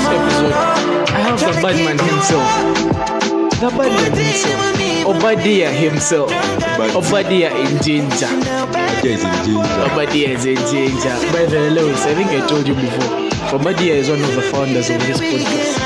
this 0.00 0.08
episode, 0.08 0.52
I 1.12 1.20
have 1.20 1.38
the 1.40 1.52
Badman 1.60 1.98
himself. 1.98 2.48
The 3.60 3.68
Badman 3.76 4.12
himself. 4.16 4.80
Obadiah 5.06 5.70
himself. 5.70 6.30
Obadiah 6.96 7.52
in 7.56 7.78
Jinja. 7.82 8.28
Guys 9.02 9.24
in 9.24 9.44
Jinja. 9.44 9.84
Obadiah 9.92 10.30
is 10.36 10.44
in 10.46 10.56
Jinja. 10.68 11.14
By 11.32 11.44
the 11.46 11.56
way, 11.56 11.70
Lewis, 11.70 12.04
I 12.06 12.14
think 12.14 12.30
I 12.30 12.40
told 12.46 12.66
you 12.66 12.74
before. 12.74 13.28
Obadiah 13.58 13.94
is 13.94 14.08
one 14.08 14.22
of 14.22 14.34
the 14.34 14.42
founders 14.42 14.88
of 14.90 14.98
this 15.00 15.20
podcast. 15.20 15.78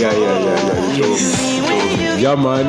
Yeah, 0.00 0.12
yeah, 0.12 0.12
yeah, 0.12 0.66
yeah. 0.66 0.96
You 0.96 1.02
told 1.02 1.20
me. 1.20 1.26
You 1.56 1.62
told 1.66 2.08
me. 2.08 2.22
Yeah, 2.22 2.34
man. 2.36 2.66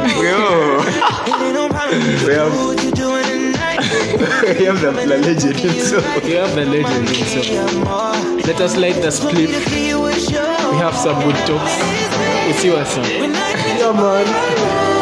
We 1.93 2.33
have, 2.33 2.53
we 4.59 4.65
have 4.65 4.81
the, 4.81 4.91
the 4.91 5.17
legend 5.17 5.59
himself. 5.59 6.23
We 6.23 6.31
have 6.31 6.55
the 6.55 6.65
legend 6.65 7.09
himself. 7.09 8.47
Let 8.47 8.61
us 8.61 8.75
light 8.77 8.95
the 8.95 9.09
spliff. 9.09 9.82
We 10.73 10.79
have 10.79 10.95
some 10.95 11.21
good 11.21 11.35
talks. 11.45 11.77
We'll 12.47 12.53
see 12.55 12.71
what's 12.71 12.97
up. 12.97 13.05
Yeah, 13.07 13.27
man. 13.27 14.92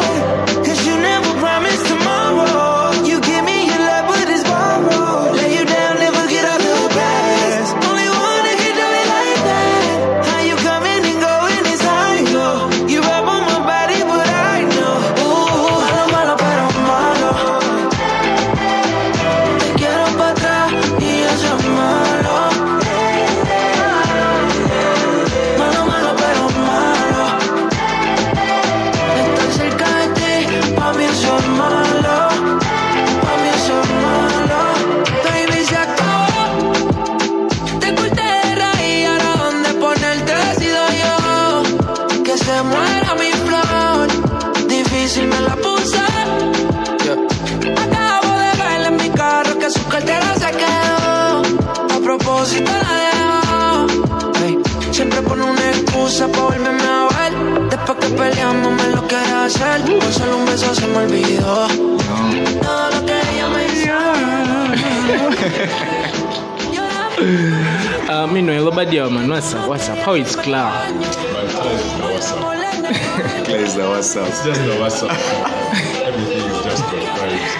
Obadiah, 69.32 69.32
man, 69.32 69.38
what's 69.38 69.54
up? 69.54 69.68
What's 69.68 69.88
up? 69.88 69.98
How 69.98 70.14
is 70.14 70.36
Clara? 70.36 70.92
Man, 70.92 71.02
tell 71.02 71.68
us 71.68 71.92
the 71.96 72.02
WhatsApp. 72.02 73.44
Clear 73.44 73.60
is 73.60 73.74
the 73.74 73.80
WhatsApp. 73.82 74.28
It's 74.28 74.44
just 74.44 74.60
the 74.60 74.76
WhatsApp. 74.76 76.04
Everything 76.04 76.38
is 76.38 76.62
just 76.64 76.82
the 76.90 76.96
vibes. 76.98 77.52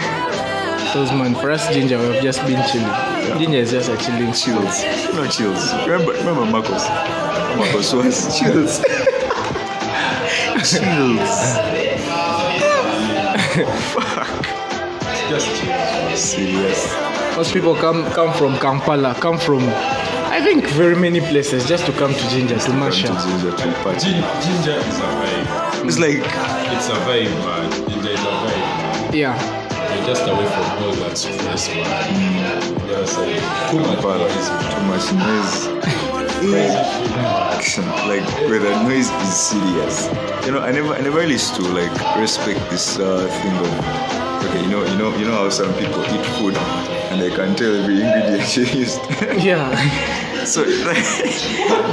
Because, 0.84 1.12
man, 1.12 1.34
for 1.34 1.50
us, 1.50 1.72
Jinja, 1.72 1.99
we've 1.99 2.22
just 2.22 2.41
been 2.47 2.62
chilling. 2.69 3.38
Jinja 3.38 3.59
is 3.59 3.71
just 3.71 3.88
a 3.88 3.97
chilling. 3.97 4.32
Chills. 4.34 4.82
No 5.15 5.27
chills. 5.28 5.72
Remember, 5.87 6.12
remember 6.12 6.44
Marcos? 6.44 6.87
Marcos 7.56 7.93
was 7.94 8.38
chills. 8.38 8.78
chills. 10.69 11.32
Fuck. 13.93 14.28
Just 15.31 15.49
chill. 15.56 16.16
Serious. 16.16 16.93
Most 17.37 17.55
people 17.55 17.75
come 17.75 18.05
come 18.12 18.32
from 18.34 18.59
Kampala, 18.59 19.15
come 19.15 19.38
from, 19.38 19.61
I 20.34 20.41
think, 20.41 20.65
very 20.70 20.97
many 20.97 21.20
places 21.20 21.66
just 21.69 21.84
to 21.87 21.93
come 21.93 22.12
to 22.15 22.28
Jinja 22.31 22.59
to 22.59 22.72
mash 22.72 23.03
Come 23.04 23.16
up. 23.16 23.22
Jinja 23.28 23.50
to 23.56 23.72
party. 23.84 24.00
Gin- 24.12 24.25
Jinja 24.43 24.76
is 24.91 24.98
a 24.98 25.09
vibe. 25.20 25.84
It's 25.87 25.98
like 25.98 26.19
It's 26.75 26.88
a 26.88 26.97
vibe, 27.06 27.34
man. 27.44 27.70
Jinja 27.88 28.10
is 28.16 28.20
a 28.20 28.32
vibe. 28.43 29.15
Yeah. 29.15 29.37
You're 29.94 30.06
just 30.06 30.22
away 30.26 30.47
from 30.54 30.66
all 30.84 30.94
that 31.04 31.19
stress, 31.19 31.69
man. 31.69 32.78
Just 32.88 33.19
like 33.19 33.44
too 33.70 33.78
much 33.81 34.00
Kampala. 34.00 34.25
noise. 34.25 34.48
Too 34.72 34.82
much 34.93 35.06
noise. 35.20 35.82
Crazy 36.43 36.82
feeling. 37.04 37.25
action 37.54 37.84
like 38.10 38.26
where 38.49 38.59
the 38.59 38.72
noise 38.82 39.09
is 39.22 39.37
serious 39.37 40.09
you 40.44 40.50
know 40.50 40.59
i 40.60 40.72
never 40.72 40.93
i 40.94 41.00
never 41.00 41.25
used 41.25 41.54
to 41.54 41.62
like 41.62 41.93
respect 42.19 42.59
this 42.69 42.99
uh, 42.99 43.28
thing 43.38 43.54
of 43.62 44.44
okay 44.47 44.60
you 44.64 44.69
know 44.69 44.82
you 44.84 44.97
know 44.99 45.16
you 45.19 45.25
know 45.25 45.37
how 45.37 45.49
some 45.49 45.72
people 45.75 46.00
eat 46.14 46.25
food 46.38 46.54
and 47.12 47.23
I 47.23 47.34
can 47.34 47.55
tell 47.55 47.75
every 47.77 48.00
ingredient 48.00 48.56
you 48.56 48.65
used 48.81 49.00
Yeah. 49.45 49.71
so 50.45 50.62
like 50.89 51.05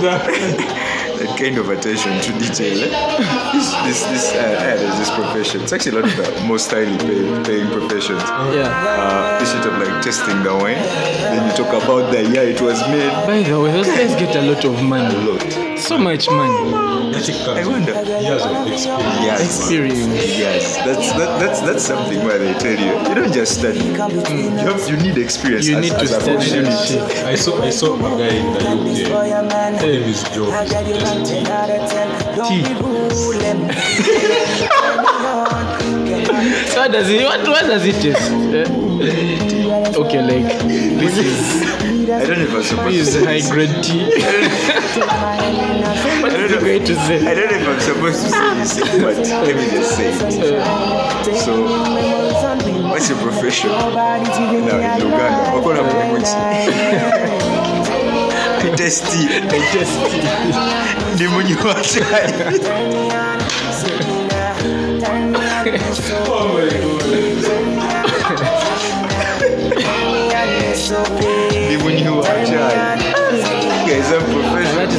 that 0.01 1.35
kind 1.37 1.57
of 1.57 1.69
attention 1.69 2.19
to 2.21 2.31
detail 2.39 2.77
eh? 2.83 3.51
this 3.53 3.73
this 3.85 4.03
this 4.11 4.31
uh, 4.33 4.75
there's 4.79 4.97
this 4.99 5.09
profession 5.11 5.61
it's 5.61 5.73
actually 5.73 5.99
of 5.99 6.15
the 6.15 6.43
most 6.47 6.71
highly 6.71 6.97
paid, 6.99 7.45
paying 7.45 7.67
professions 8.09 8.55
Yeah. 8.55 8.67
uh, 8.69 9.39
this 9.39 9.51
shit 9.51 9.65
of 9.65 9.73
like 9.77 10.01
testing 10.01 10.43
the 10.43 10.53
wine 10.53 10.75
then 11.31 11.49
you 11.49 11.55
talk 11.55 11.83
about 11.83 12.11
the 12.11 12.21
year 12.29 12.43
it 12.43 12.61
was 12.61 12.79
made 12.89 13.11
By 13.27 13.43
the 13.43 13.59
way, 13.59 13.71
those 13.71 13.87
guys 13.87 14.15
get 14.15 14.35
a 14.35 14.41
lot 14.41 14.63
of 14.65 14.81
money. 14.83 15.15
a 15.15 15.19
lot 15.19 15.79
So 15.79 15.97
much 15.97 16.29
money. 16.29 16.73
I 17.09 17.21
think 17.21 17.43
comes 17.45 17.59
I 17.59 17.67
wonder. 17.67 17.93
years 18.21 18.43
of 18.43 18.67
experience. 18.67 19.25
Yes. 19.27 19.41
Experience. 19.59 20.37
Yes, 20.37 20.77
that's 20.77 21.11
that, 21.13 21.39
that's 21.39 21.59
that's 21.61 21.83
something 21.83 22.23
where 22.23 22.37
they 22.37 22.53
tell 22.59 22.77
you 22.79 22.91
you 23.09 23.15
don't 23.15 23.33
just 23.33 23.59
study. 23.59 23.79
You 23.79 23.93
have 23.95 24.89
you 24.89 24.97
need 24.97 25.17
experience. 25.17 25.67
You 25.67 25.77
as, 25.77 25.81
need 25.83 25.91
to 25.97 26.01
as 26.01 26.09
study 26.09 26.25
that 26.25 26.79
professional. 26.79 27.27
I 27.27 27.35
saw 27.35 27.61
I 27.63 27.69
saw 27.71 27.95
a 27.95 27.99
guy 28.17 28.35
in 28.35 28.53
the 28.53 28.59
UK. 28.61 29.25
His 29.73 29.81
name 29.81 30.03
is 30.03 30.23
Joe. 30.33 30.51
He's 30.51 30.71
just 30.71 31.39
What 36.75 36.91
does 36.91 37.09
it 37.09 37.23
what, 37.23 37.39
what 37.47 37.61
does 37.65 37.85
it 37.85 37.95
taste? 38.01 38.31
Eh? 38.31 38.65
Okay, 39.95 40.21
like 40.21 40.59
this 40.99 41.17
is 41.17 41.63
I 42.09 42.11
don't 42.25 42.37
know 42.39 42.45
if 42.45 42.53
I'm 42.55 42.63
supposed 42.63 42.95
this 42.95 43.11
to 43.13 43.19
is 43.19 43.23
say 43.25 43.25
high 43.25 43.41
grade 43.51 43.83
tea. 43.83 44.03
what 46.21 46.33
is 46.33 46.51
the 46.51 46.57
going 46.59 46.83
to 46.85 46.95
say? 46.95 47.17
I 47.27 47.33
don't 47.35 47.51
know 47.51 47.57
if 47.59 47.67
I'm 47.67 47.79
supposed 47.79 48.21
to 48.23 48.29
say 48.29 48.53
this, 48.59 48.73
but 49.01 49.15
let 49.17 49.55
me 49.55 49.65
just 49.71 49.91
say 49.95 50.09
it. 50.09 50.53
Uh, 50.53 51.33
So, 51.35 51.53
what's 52.89 53.07
your 53.09 53.19
profession? 53.19 53.69
Now 53.69 54.15
in 54.15 54.21
Uganda, 54.57 55.05
what 55.53 55.63
kind 55.63 55.79
of 55.79 55.85
promote? 55.91 56.25
Testy, 58.77 59.21
I 59.27 59.29
taste 59.71 59.97
tea. 60.09 60.21
the 61.17 61.25
money 61.31 61.55
you 65.71 65.77
are 65.77 66.69
trying. 70.89 71.28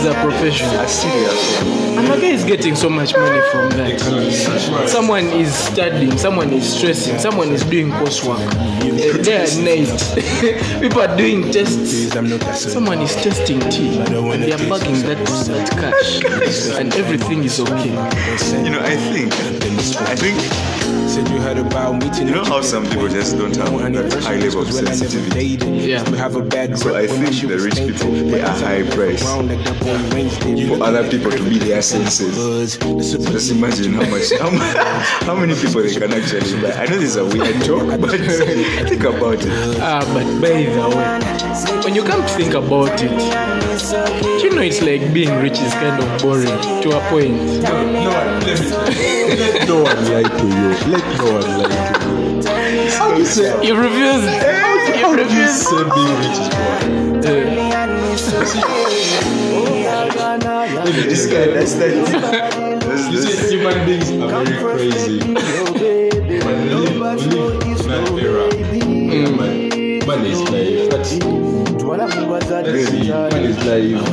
Is 0.01 0.07
a 0.07 0.15
profession. 0.15 0.67
A 0.77 0.89
serious. 0.89 1.61
And 1.97 2.09
my 2.09 2.17
guy 2.17 2.29
is 2.29 2.45
getting 2.45 2.75
so 2.75 2.89
much 2.89 3.15
money 3.15 3.41
from 3.51 3.71
that. 3.71 4.89
Someone 4.89 5.27
is 5.27 5.55
studying, 5.55 6.17
someone 6.17 6.53
is 6.53 6.77
stressing, 6.77 7.19
someone 7.19 7.49
is 7.53 7.63
doing 7.65 7.91
coursework. 7.91 8.41
Day 9.25 9.45
and 9.45 9.65
night. 9.65 10.81
People 10.81 11.03
are 11.03 11.17
doing 11.17 11.51
tests. 11.53 12.13
Someone 12.73 13.01
is 13.01 13.15
testing 13.17 13.61
tea 13.71 13.99
and 13.99 14.43
they 14.43 14.53
are 14.53 14.65
bugging 14.71 15.03
that, 15.03 15.19
that 15.47 15.71
cash. 15.71 16.21
And 16.81 16.95
everything 16.95 17.45
is 17.45 17.61
okay. 17.61 17.91
You 18.65 18.71
know, 18.71 18.81
I 18.81 18.97
think, 18.97 19.33
I 20.01 20.17
think, 20.17 20.80
Said 21.11 21.29
you 21.29 21.41
heard 21.41 21.59
about 21.59 21.95
me 21.99 22.09
you 22.25 22.31
know 22.31 22.45
how 22.45 22.61
some 22.61 22.85
people 22.87 23.09
just 23.09 23.37
don't 23.37 23.57
have 23.57 23.93
that 23.93 24.23
high 24.23 24.37
level 24.37 24.63
of 24.63 24.73
sensitivity. 24.73 25.59
Yeah. 25.67 26.09
We 26.09 26.17
have 26.19 26.37
a 26.37 26.41
bad 26.43 26.79
So 26.79 26.95
I 26.95 27.09
think 27.09 27.35
the 27.49 27.59
rich 27.59 27.75
people 27.75 28.13
they 28.13 28.41
are 28.41 28.57
high 28.57 28.89
price 28.95 29.21
for 29.25 30.85
other 30.85 31.11
people 31.11 31.33
to 31.33 31.43
be 31.43 31.59
their 31.59 31.83
senses. 31.83 32.79
Just 32.79 33.51
imagine 33.51 33.95
how 33.95 34.09
much, 34.09 34.31
how, 34.39 34.51
how 35.27 35.35
many 35.35 35.55
people 35.57 35.83
they 35.83 35.93
can 35.93 36.13
actually 36.13 36.63
buy. 36.63 36.73
I 36.75 36.87
know 36.87 36.99
this 36.99 37.11
is 37.11 37.17
a 37.17 37.25
weird 37.25 37.61
talk, 37.65 38.01
but 38.01 38.11
think 38.89 39.03
about 39.03 39.43
it. 39.43 39.81
Ah, 39.81 40.07
but 40.15 40.41
by 40.41 40.63
the 40.63 40.87
way, 40.95 41.83
when 41.85 41.95
you 41.97 42.05
come 42.05 42.23
to 42.23 42.29
think 42.29 42.55
about 42.55 43.03
it, 43.03 43.11
do 43.11 44.47
you 44.47 44.55
know 44.55 44.63
it's 44.63 44.81
like 44.81 45.13
being 45.13 45.35
rich 45.43 45.59
is 45.59 45.73
kind 45.75 46.01
of 46.03 46.23
boring 46.23 46.47
to 46.83 46.97
a 46.97 47.01
point. 47.11 47.35
no 47.63 48.11
one. 48.15 48.41
Let 48.47 48.61
me. 48.61 49.11
Let 49.41 49.69
no 49.69 49.83
one 49.83 49.97
lie 50.11 50.23
to 50.23 50.45
you. 50.47 50.69
Let 50.93 51.00
Lord, 51.19 51.45
like, 51.45 52.93
how 52.93 53.17
you 53.17 53.25
say 53.25 53.67
you 53.67 53.75
refuse? 53.77 54.25
How, 54.25 54.93
how 54.97 55.13
you 55.13 55.23
refuse? 55.23 55.67
Send 55.67 55.89
me 55.89 56.03
riches, 56.21 56.49
boy. 56.49 56.81
Yeah. 60.83 61.07
this 61.07 61.27
guy, 61.27 61.47
that's 61.49 61.75
that. 61.75 61.93
You 63.11 63.23
see, 63.23 63.57
human 63.57 63.87
beings 63.87 64.11
are 64.11 64.45
very 64.45 64.59
crazy. 64.59 65.19
but 65.35 66.57
live, 66.67 66.97
live 66.99 67.81
in 67.81 67.91
an 67.91 68.19
era. 68.19 68.49
Mm. 68.51 70.07
Man, 70.07 70.21
is 70.27 70.41
like, 70.43 70.91
that's 70.91 71.40
let's 71.97 72.15
see, 72.15 73.09
man 73.09 73.45
is 73.45 73.57
naive. 73.59 74.05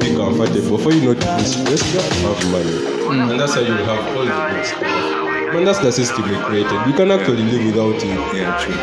Be 0.00 0.16
comfortable, 0.16 0.78
for 0.78 0.92
you 0.92 1.14
not 1.14 1.20
to 1.20 1.36
be 1.36 1.44
stressed, 1.44 1.92
you 1.92 2.00
have 2.00 2.10
to 2.10 2.18
have 2.26 2.52
money. 2.52 2.76
Hmm. 3.06 3.30
And 3.30 3.40
that's 3.40 3.54
how 3.54 3.60
you 3.60 3.72
have 3.72 4.16
all 4.16 4.24
the 4.24 4.30
good 4.54 4.66
stuff. 4.66 5.30
Man, 5.52 5.64
that's 5.64 5.80
the 5.80 5.90
system 5.90 6.30
we 6.30 6.36
created. 6.44 6.86
We 6.86 6.92
can 6.92 7.10
actually 7.10 7.42
live 7.42 7.64
without 7.66 7.96
it. 7.96 8.04
yeah, 8.36 8.56
true. 8.58 8.74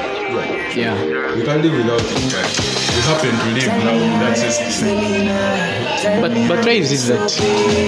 Yeah. 0.76 1.02
Yeah. 1.02 1.36
We 1.36 1.44
can 1.44 1.62
live 1.62 1.72
without 1.72 2.02
it. 2.02 2.10
We 2.94 3.02
happen 3.04 3.32
to 3.32 3.46
live 3.56 3.68
now 3.86 3.94
in 3.94 4.20
that 4.20 4.38
system. 4.38 4.98
But 6.22 6.32
but 6.50 6.64
Travis 6.64 6.92
is 6.92 7.10
it 7.10 7.14
that 7.14 7.32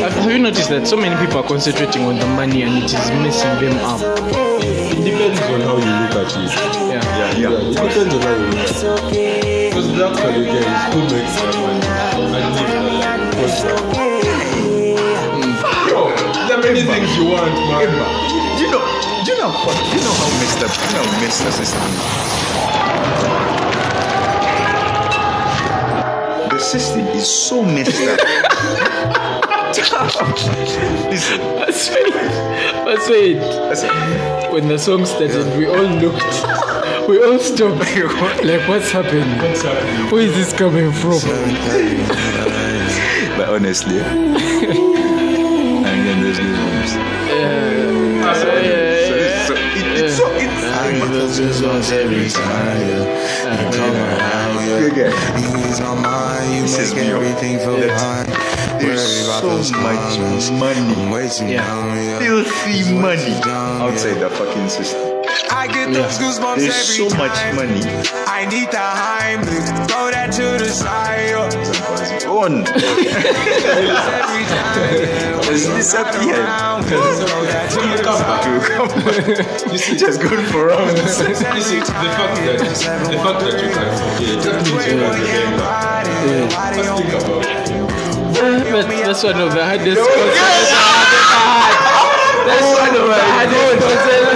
have 0.01 0.13
have 0.13 0.31
you 0.31 0.39
noticed 0.39 0.69
that 0.69 0.87
so 0.87 0.95
many 0.95 1.15
people 1.23 1.39
are 1.39 1.47
concentrating 1.47 2.03
on 2.03 2.19
the 2.19 2.25
money 2.27 2.61
and 2.63 2.77
it 2.77 2.85
is 2.85 2.93
messing 2.93 3.59
them 3.59 3.77
up? 3.83 4.78
It 4.99 5.03
depends 5.05 5.39
on 5.39 5.61
how 5.61 5.77
you 5.79 5.87
look 5.87 6.11
at 6.11 6.27
it. 6.27 6.43
Yeah. 6.51 6.91
Yeah, 6.91 7.39
Yeah, 7.39 7.39
yeah. 7.39 7.55
it 7.55 7.71
depends 7.71 8.13
on 8.15 8.19
how 8.19 8.35
you 8.35 8.43
look 8.51 8.59
at 8.59 8.83
it. 9.15 9.71
Because 9.71 9.87
are 9.95 10.11
actually 10.11 10.45
guys 10.51 10.91
who 10.93 10.99
make 11.07 11.31
their 11.39 11.47
money 11.55 11.79
and 11.79 12.35
live 12.35 12.67
their 12.67 12.83
life. 12.99 13.23
Because, 13.31 13.63
yo, 15.87 15.99
there 16.47 16.57
are 16.59 16.61
many 16.61 16.83
things 16.83 17.07
you 17.15 17.25
want, 17.31 17.55
man. 17.71 17.87
Do 17.87 18.63
you 18.65 18.71
know? 18.71 18.83
Do 19.23 19.31
you 19.31 19.39
know? 19.39 19.51
Do 19.55 19.95
you 19.95 20.03
know 20.03 20.13
how 20.19 20.27
messed 20.43 20.59
up? 20.67 20.71
Do 20.75 20.79
you 20.83 20.91
know 20.91 21.03
how 21.07 21.15
messed 21.23 21.41
the 21.47 21.51
system 21.55 21.79
is? 21.95 22.03
The 26.51 26.59
system 26.59 27.07
is 27.15 27.27
so 27.27 27.63
messed 27.63 28.01
up. 28.03 28.19
Listen, 29.69 31.37
That's 31.59 31.89
right. 31.89 32.13
That's 32.85 33.07
right. 33.07 33.35
listen. 33.69 33.89
When 34.51 34.67
the 34.67 34.79
song 34.79 35.05
started, 35.05 35.45
we 35.57 35.67
all 35.67 35.83
looked. 36.01 37.07
We 37.07 37.21
all 37.23 37.37
stopped. 37.37 37.77
like, 38.43 38.67
what's 38.67 38.89
happening? 38.89 39.29
What's 39.37 39.61
happening? 39.61 40.11
Where 40.11 40.23
is 40.23 40.33
this 40.33 40.53
coming 40.53 40.91
from? 40.91 41.19
But 43.37 43.49
honestly, 43.49 43.99
and 43.99 44.35
then 45.85 46.23
there's 46.23 46.39
goosebumps. 46.39 46.93
Yeah. 47.29 48.33
So, 48.33 48.47
it's 48.49 49.47
so, 49.47 49.53
it, 49.53 49.85
it's 50.03 50.17
so 50.17 50.25
it's 50.33 50.59
Good 54.79 54.95
guy. 54.95 55.11
This 56.61 56.77
is 56.79 56.93
me. 56.93 58.48
There's 58.79 59.27
so 59.27 59.57
much 59.79 60.49
money, 60.51 61.51
Yeah. 61.51 62.19
filthy 62.19 62.93
money 62.93 63.33
outside 63.45 64.19
the 64.19 64.29
fucking 64.29 64.69
system. 64.69 65.01
I 65.51 65.67
get 65.67 65.91
those 65.93 66.17
goosebumps 66.17 66.57
There's 66.57 66.73
every 66.75 67.09
so 67.09 67.17
much 67.17 67.33
time. 67.37 67.55
money. 67.55 67.81
I 68.27 68.45
need 68.49 68.71
the 68.71 68.77
Heimlich, 68.77 69.67
throw 69.89 70.09
that 70.11 70.31
to 70.33 70.57
the 70.63 70.69
side. 70.69 71.35
On. 72.29 72.63
Every 72.67 72.75
time. 74.47 74.87
Has 75.49 75.65
disappeared. 75.65 76.45
Throw 76.87 77.43
that 77.43 77.67
to 77.71 77.79
the 77.79 78.03
side. 79.65 79.71
You 79.71 79.77
see, 79.77 79.95
Just 79.97 80.21
going 80.21 80.45
for 80.45 80.67
rounds. 80.67 80.93
you 80.99 81.03
see, 81.61 81.79
the 81.79 81.85
fact 81.85 82.35
that 82.37 82.59
the 82.59 83.17
fact 83.17 83.39
that 83.41 83.53
you 83.61 83.69
can 83.75 83.89
forget 83.97 84.37
that 84.43 84.55
means 84.63 84.85
you 84.87 84.97
can 84.97 84.99
remember. 85.09 85.67
Just 86.75 86.91
think 86.97 87.11
about 87.23 87.45
it. 87.45 87.48
But 88.39 88.87
that's 88.87 89.23
one 89.23 89.35
of 89.41 89.51
the 89.53 89.65
hardest 89.65 89.99
concerns. 89.99 90.71
That's 92.47 92.71
one 92.79 92.95
of 92.95 93.07
the 93.07 93.19
hardest 93.19 93.83
concerns. 93.83 94.28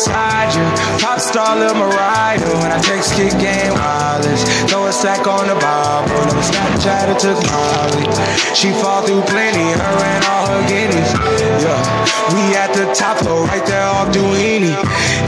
Beside 0.00 0.56
you. 0.56 0.64
Pop 1.04 1.20
star 1.20 1.60
Lil 1.60 1.74
Mariah. 1.74 2.40
When 2.64 2.72
I 2.72 2.80
text 2.80 3.12
kick 3.12 3.36
game 3.36 3.74
wireless. 3.76 4.48
Throw 4.64 4.86
a 4.86 4.92
sack 4.92 5.26
on 5.28 5.44
the 5.44 5.52
Bible. 5.60 6.24
Never 6.24 6.40
Snapchat 6.40 7.12
or 7.12 7.18
took 7.20 7.36
Molly. 7.52 8.08
She 8.56 8.72
fall 8.80 9.04
through 9.04 9.20
plenty. 9.28 9.60
Her 9.60 9.96
and 10.00 10.24
all 10.24 10.46
her 10.48 10.62
guineas. 10.72 11.12
Yeah. 11.60 11.84
We 12.32 12.56
at 12.56 12.72
the 12.72 12.88
top 12.96 13.18
floor 13.18 13.44
right 13.44 13.60
there 13.66 13.84
off 13.84 14.08
Duini. 14.08 14.72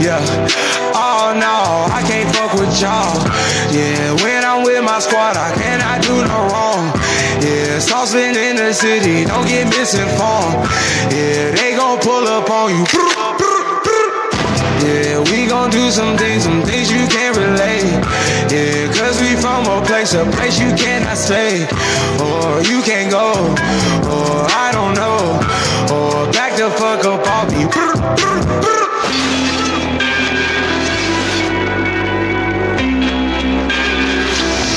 Yeah. 0.01 0.17
Oh 0.97 1.37
no, 1.37 1.93
I 1.93 2.01
can't 2.09 2.33
fuck 2.33 2.57
with 2.57 2.73
y'all. 2.81 3.13
Yeah. 3.69 4.17
When 4.25 4.41
I'm 4.41 4.63
with 4.63 4.83
my 4.83 4.97
squad, 4.97 5.37
I 5.37 5.53
cannot 5.53 6.01
do 6.01 6.17
no 6.17 6.49
wrong. 6.49 6.89
Yeah. 7.45 7.77
Saucing 7.77 8.33
in 8.33 8.55
the 8.55 8.73
city. 8.73 9.25
Don't 9.25 9.45
get 9.45 9.69
misinformed. 9.69 10.65
Yeah. 11.13 11.53
They 11.53 11.77
gon' 11.77 11.99
pull 11.99 12.25
up 12.25 12.49
on 12.49 12.73
you. 12.73 13.32
Yeah, 14.83 15.19
we 15.31 15.47
gon' 15.47 15.69
do 15.69 15.89
some 15.89 16.17
things, 16.17 16.43
some 16.43 16.61
things 16.63 16.91
you 16.91 17.07
can't 17.07 17.37
relate. 17.37 17.87
Yeah, 18.51 18.91
cause 18.91 19.21
we 19.21 19.35
from 19.39 19.65
a 19.65 19.81
place, 19.85 20.13
a 20.13 20.25
place 20.35 20.59
you 20.59 20.75
cannot 20.75 21.15
stay. 21.15 21.63
Or 22.19 22.61
you 22.61 22.81
can't 22.83 23.09
go, 23.09 23.31
or 24.11 24.43
I 24.51 24.71
don't 24.73 24.93
know. 24.93 25.39
Or 25.95 26.31
back 26.33 26.57
the 26.57 26.69
fuck 26.71 27.05
up 27.05 27.25
off 27.25 27.49
me. 27.51 27.63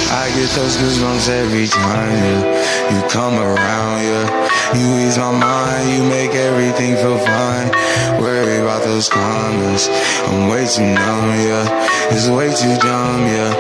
I 0.09 0.31
get 0.35 0.51
those 0.55 0.77
goosebumps 0.77 1.29
every 1.29 1.67
time 1.67 2.13
yeah. 2.13 2.95
you 2.95 3.09
come 3.09 3.35
around, 3.39 4.03
yeah. 4.07 4.47
You 4.75 5.07
ease 5.07 5.19
my 5.19 5.31
mind, 5.31 5.91
you 5.91 6.03
make 6.09 6.35
everything 6.35 6.97
feel 6.97 7.19
fine. 7.19 7.71
Worry 8.21 8.59
about 8.59 8.83
those 8.83 9.09
comments, 9.09 9.89
I'm 10.27 10.49
way 10.49 10.67
too 10.67 10.83
numb, 10.83 11.31
yeah. 11.47 12.11
It's 12.11 12.29
way 12.29 12.49
too 12.49 12.77
dumb, 12.79 13.27
yeah. 13.27 13.55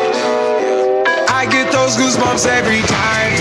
I 1.28 1.46
get 1.46 1.70
those 1.72 1.96
goosebumps 1.96 2.46
every 2.46 2.80
time. 2.80 3.32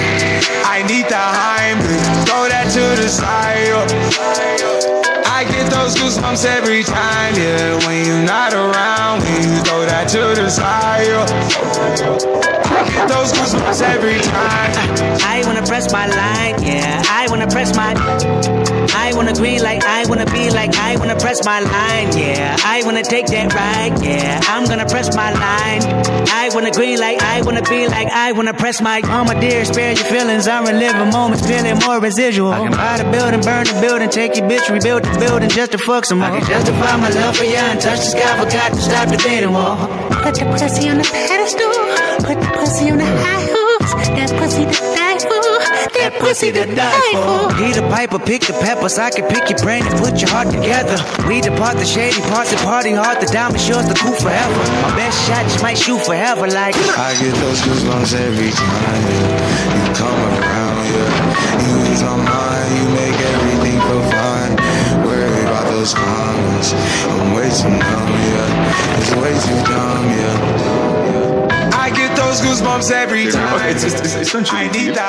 I 0.66 0.84
need 0.88 1.06
the 1.06 1.16
Heimlich, 1.16 2.26
throw 2.28 2.48
that 2.50 2.70
to 2.74 2.96
the 3.02 3.08
side. 3.08 3.72
I 5.26 5.46
get 5.46 5.72
those 5.72 5.96
goosebumps 5.96 6.44
every 6.46 6.84
time, 6.84 7.36
yeah. 7.36 7.78
When 7.88 8.06
you're 8.06 8.26
not 8.26 8.54
around, 8.54 9.24
when 9.24 9.44
you 9.44 9.62
throw 9.64 9.86
that 9.86 10.10
to 10.10 10.36
the 10.36 10.50
side. 10.50 11.06
Yeah. 12.86 13.04
I 13.04 13.08
get 13.08 13.10
those 13.10 13.32
goosebumps 13.34 13.82
every 13.82 14.20
time. 14.22 15.20
I 15.24 15.44
wanna 15.46 15.66
press 15.66 15.92
my 15.92 16.08
line, 16.08 16.64
yeah. 16.64 17.04
I 17.10 17.28
wanna 17.30 17.48
press 17.48 17.76
my. 17.76 17.94
I 18.98 19.14
wanna 19.14 19.34
green 19.34 19.62
like 19.62 19.84
I 19.84 20.06
wanna 20.08 20.26
be 20.26 20.50
like 20.52 20.76
I 20.78 20.98
wanna 20.98 21.16
press 21.16 21.44
my 21.46 21.60
line, 21.60 22.18
yeah. 22.18 22.58
I 22.64 22.82
wanna 22.84 23.04
take 23.04 23.28
that 23.28 23.54
ride, 23.54 24.02
yeah. 24.04 24.40
I'm 24.48 24.66
gonna 24.66 24.86
press 24.86 25.16
my 25.16 25.32
line. 25.34 25.82
I 26.30 26.50
wanna 26.54 26.72
green 26.72 27.00
like 27.00 27.22
I 27.22 27.42
wanna 27.42 27.62
be 27.64 27.88
like 27.88 28.08
I 28.10 28.32
wanna 28.32 28.54
press 28.54 28.82
my. 28.82 29.02
Oh, 29.04 29.08
Mama 29.08 29.40
dear, 29.40 29.66
spare 29.66 29.94
your 29.94 30.06
feelings. 30.06 30.48
I'm 30.48 30.66
reliving 30.66 31.10
moments, 31.12 31.46
feeling 31.46 31.78
more 31.86 32.00
residual. 32.00 32.52
I 32.52 32.60
can 32.60 32.72
buy 32.72 32.98
the 32.98 33.10
building, 33.12 33.42
burn 33.42 33.66
the 33.66 33.78
building, 33.82 34.10
take 34.10 34.36
your 34.36 34.48
bitch, 34.48 34.70
rebuild 34.70 35.04
the 35.04 35.20
building 35.20 35.50
just 35.50 35.72
to 35.74 35.78
fuck 35.78 36.06
some 36.06 36.20
more. 36.20 36.30
I 36.30 36.40
can 36.40 36.48
justify 36.48 36.96
my 36.98 37.10
love 37.10 37.38
for 37.38 37.46
you 37.46 37.56
and 37.58 37.80
touch 37.82 38.00
the 38.00 38.06
sky, 38.14 38.38
forgot 38.44 38.74
to 38.74 38.82
stop 38.82 39.10
the 39.10 39.18
dating 39.18 39.54
wall. 39.54 39.78
Put 40.24 40.36
the 40.36 40.46
pussy 40.46 40.90
on 40.90 40.98
the 40.98 41.04
pedestal. 41.04 41.72
Put 42.26 42.40
the 42.42 42.45
pussy 42.66 42.90
on 42.90 42.98
the 42.98 43.06
high 43.06 43.46
hoops. 43.46 44.10
That 44.18 44.34
pussy 44.42 44.66
to 44.66 44.80
die 44.98 45.22
for. 45.22 45.46
That 46.02 46.14
pussy 46.18 46.50
to 46.52 46.66
die 46.66 47.14
for. 47.14 47.54
He 47.62 47.70
the 47.78 47.86
piper, 47.94 48.18
pick 48.18 48.42
the 48.42 48.58
peppers. 48.58 48.98
I 48.98 49.12
can 49.12 49.30
pick 49.30 49.50
your 49.50 49.60
brain 49.62 49.86
and 49.86 49.94
put 50.02 50.18
your 50.18 50.30
heart 50.34 50.50
together. 50.50 50.98
We 51.30 51.42
depart 51.42 51.78
the 51.78 51.86
shady 51.86 52.22
parts 52.34 52.52
and 52.52 52.62
party 52.66 52.92
hard. 52.92 53.22
The 53.22 53.30
diamond 53.30 53.62
yours, 53.70 53.86
the 53.86 53.94
cool 53.94 54.18
forever. 54.18 54.62
My 54.82 54.98
best 54.98 55.18
shot 55.30 55.46
just 55.46 55.62
might 55.62 55.78
shoot 55.78 56.02
forever. 56.02 56.50
Like 56.50 56.74
I 56.98 57.14
get 57.22 57.38
those 57.38 57.62
goosebumps 57.62 58.18
every 58.18 58.50
time 58.50 59.02
yeah. 59.14 59.78
you 59.78 59.84
come 59.94 60.22
around. 60.34 60.82
Yeah. 60.90 61.62
You 61.62 61.74
ease 61.94 62.02
my 62.02 62.18
mind, 62.18 62.70
you 62.82 62.86
make 62.98 63.18
everything 63.30 63.78
feel 63.78 64.04
fine. 64.10 64.54
Worry 65.06 65.42
about 65.46 65.70
those 65.70 65.94
comments, 65.94 66.74
I'm 67.14 67.30
way 67.38 67.46
too 67.54 67.70
numb. 67.70 68.10
Yeah, 68.26 68.98
it's 68.98 69.14
way 69.22 69.34
too 69.38 69.60
dumb. 69.70 70.06
Yeah. 70.18 70.85
I 72.36 72.38
get 72.44 72.46
those 72.50 72.62
goosebumps 72.62 72.92
every 72.92 73.32
time. 73.32 73.54
Okay, 73.56 73.72
it's, 73.72 73.84
it's, 73.84 74.00
it's, 74.02 74.16
it's 74.16 74.34
not 74.34 74.52
I 74.54 74.64
really 74.64 74.68
need 74.68 74.74
deep. 74.86 74.96
the 74.96 75.02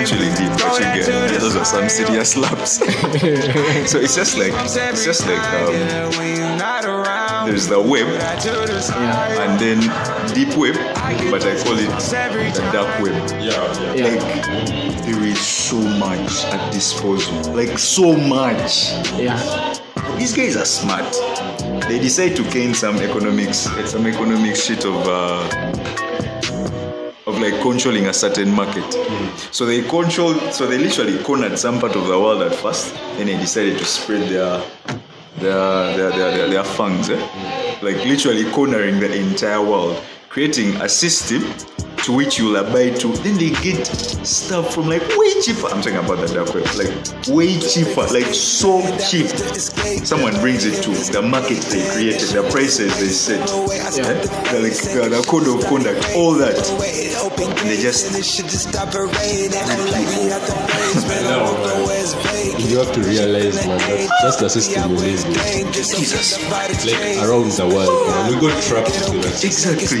It's 0.00 0.10
not 0.10 0.20
really 0.20 0.34
deep, 0.34 0.52
Throw 0.58 0.70
but 0.70 0.78
you 0.78 0.84
get 1.02 1.06
the 1.32 1.38
those 1.38 1.56
are 1.56 1.64
some 1.64 1.88
side. 1.88 1.90
serious 1.90 2.30
slaps. 2.32 2.72
so 3.90 3.98
it's 3.98 4.14
just 4.16 4.36
like 4.38 4.52
it's 4.54 5.04
just 5.04 5.26
like 5.26 5.38
um, 5.38 5.72
there's 7.46 7.66
the 7.68 7.80
web 7.80 8.06
and 8.08 9.60
then 9.60 9.80
deep 10.34 10.56
web, 10.56 10.74
but 11.30 11.44
I 11.44 11.56
call 11.62 11.78
it 11.78 11.88
the 11.88 12.70
dark 12.72 13.00
web. 13.02 13.14
Yeah, 13.40 13.94
yeah. 13.94 14.04
Like 14.04 14.22
there 15.04 15.22
is 15.24 15.40
so 15.40 15.76
much 15.76 16.44
at 16.46 16.72
disposal, 16.72 17.34
like 17.54 17.78
so 17.78 18.16
much. 18.16 18.90
Yeah. 19.18 19.38
These 20.18 20.34
guys 20.36 20.56
are 20.56 20.64
smart. 20.64 21.14
They 21.88 21.98
decide 21.98 22.36
to 22.36 22.42
gain 22.50 22.74
some 22.74 22.96
economics, 22.96 23.68
some 23.90 24.06
economic 24.06 24.56
shit 24.56 24.84
of 24.84 24.94
uh, 25.06 25.48
of 26.28 26.31
like 27.42 27.60
controlling 27.60 28.06
a 28.06 28.12
certain 28.14 28.50
market. 28.50 28.90
So 29.50 29.66
they 29.66 29.82
controlled. 29.82 30.40
So 30.54 30.66
they 30.66 30.78
literally 30.78 31.22
cornered 31.22 31.58
some 31.58 31.80
part 31.80 31.96
of 31.96 32.06
the 32.06 32.18
world 32.18 32.42
at 32.42 32.54
first, 32.54 32.94
and 33.18 33.28
they 33.28 33.36
decided 33.36 33.78
to 33.78 33.84
spread 33.84 34.28
their 34.30 34.62
their 35.38 35.96
their 35.96 36.10
their, 36.10 36.36
their, 36.36 36.48
their 36.48 36.64
funds, 36.64 37.10
eh? 37.10 37.78
like 37.82 37.96
literally 38.04 38.44
cornering 38.52 39.00
the 39.00 39.12
entire 39.14 39.60
world, 39.60 40.00
creating 40.32 40.74
a 40.80 40.88
system 40.88 41.42
to 42.04 42.12
which 42.16 42.38
you'll 42.38 42.56
abide 42.56 42.96
to. 42.98 43.12
Then 43.22 43.36
they 43.36 43.50
get 43.62 43.86
stuff 43.86 44.74
from 44.74 44.88
like 44.88 45.02
way 45.16 45.40
cheaper. 45.42 45.66
I'm 45.68 45.82
talking 45.82 45.98
about 45.98 46.26
the 46.26 46.32
dark 46.32 46.54
web, 46.54 46.64
like 46.74 46.88
way 47.28 47.60
cheaper, 47.60 48.06
like 48.10 48.32
so 48.32 48.80
cheap. 48.96 49.26
Someone 50.08 50.32
brings 50.40 50.64
it 50.64 50.82
to 50.84 50.90
the 51.12 51.20
market 51.22 51.58
they 51.68 51.86
created, 51.92 52.30
the 52.30 52.48
prices 52.50 52.98
they 52.98 53.08
set, 53.08 53.46
Yeah. 53.94 54.14
the, 54.14 54.60
like, 54.64 54.72
the, 54.72 55.16
the 55.16 55.22
code 55.28 55.46
of 55.46 55.64
conduct, 55.68 56.00
all 56.16 56.32
that. 56.32 56.56
And 57.60 57.68
they 57.70 57.76
just 57.76 58.10
you 62.72 62.78
have 62.78 62.92
to 62.92 63.00
realize, 63.02 63.66
man, 63.66 63.78
that 63.78 64.08
that's 64.22 64.36
the 64.36 64.48
system 64.48 64.90
we 64.90 64.96
live 64.96 65.24
in. 65.26 65.72
Jesus. 65.72 66.38
Like 66.50 66.70
around 67.22 67.52
the 67.52 67.66
world, 67.68 68.08
man. 68.08 68.30
We 68.30 68.40
got 68.40 68.62
trapped 68.62 68.88
into 68.90 69.18
that. 69.28 69.44
Exactly. 69.44 70.00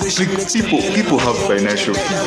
Like 0.00 0.52
people, 0.52 0.80
people 0.94 1.18
have 1.18 1.36
financial 1.46 1.94
freedom. 1.94 2.26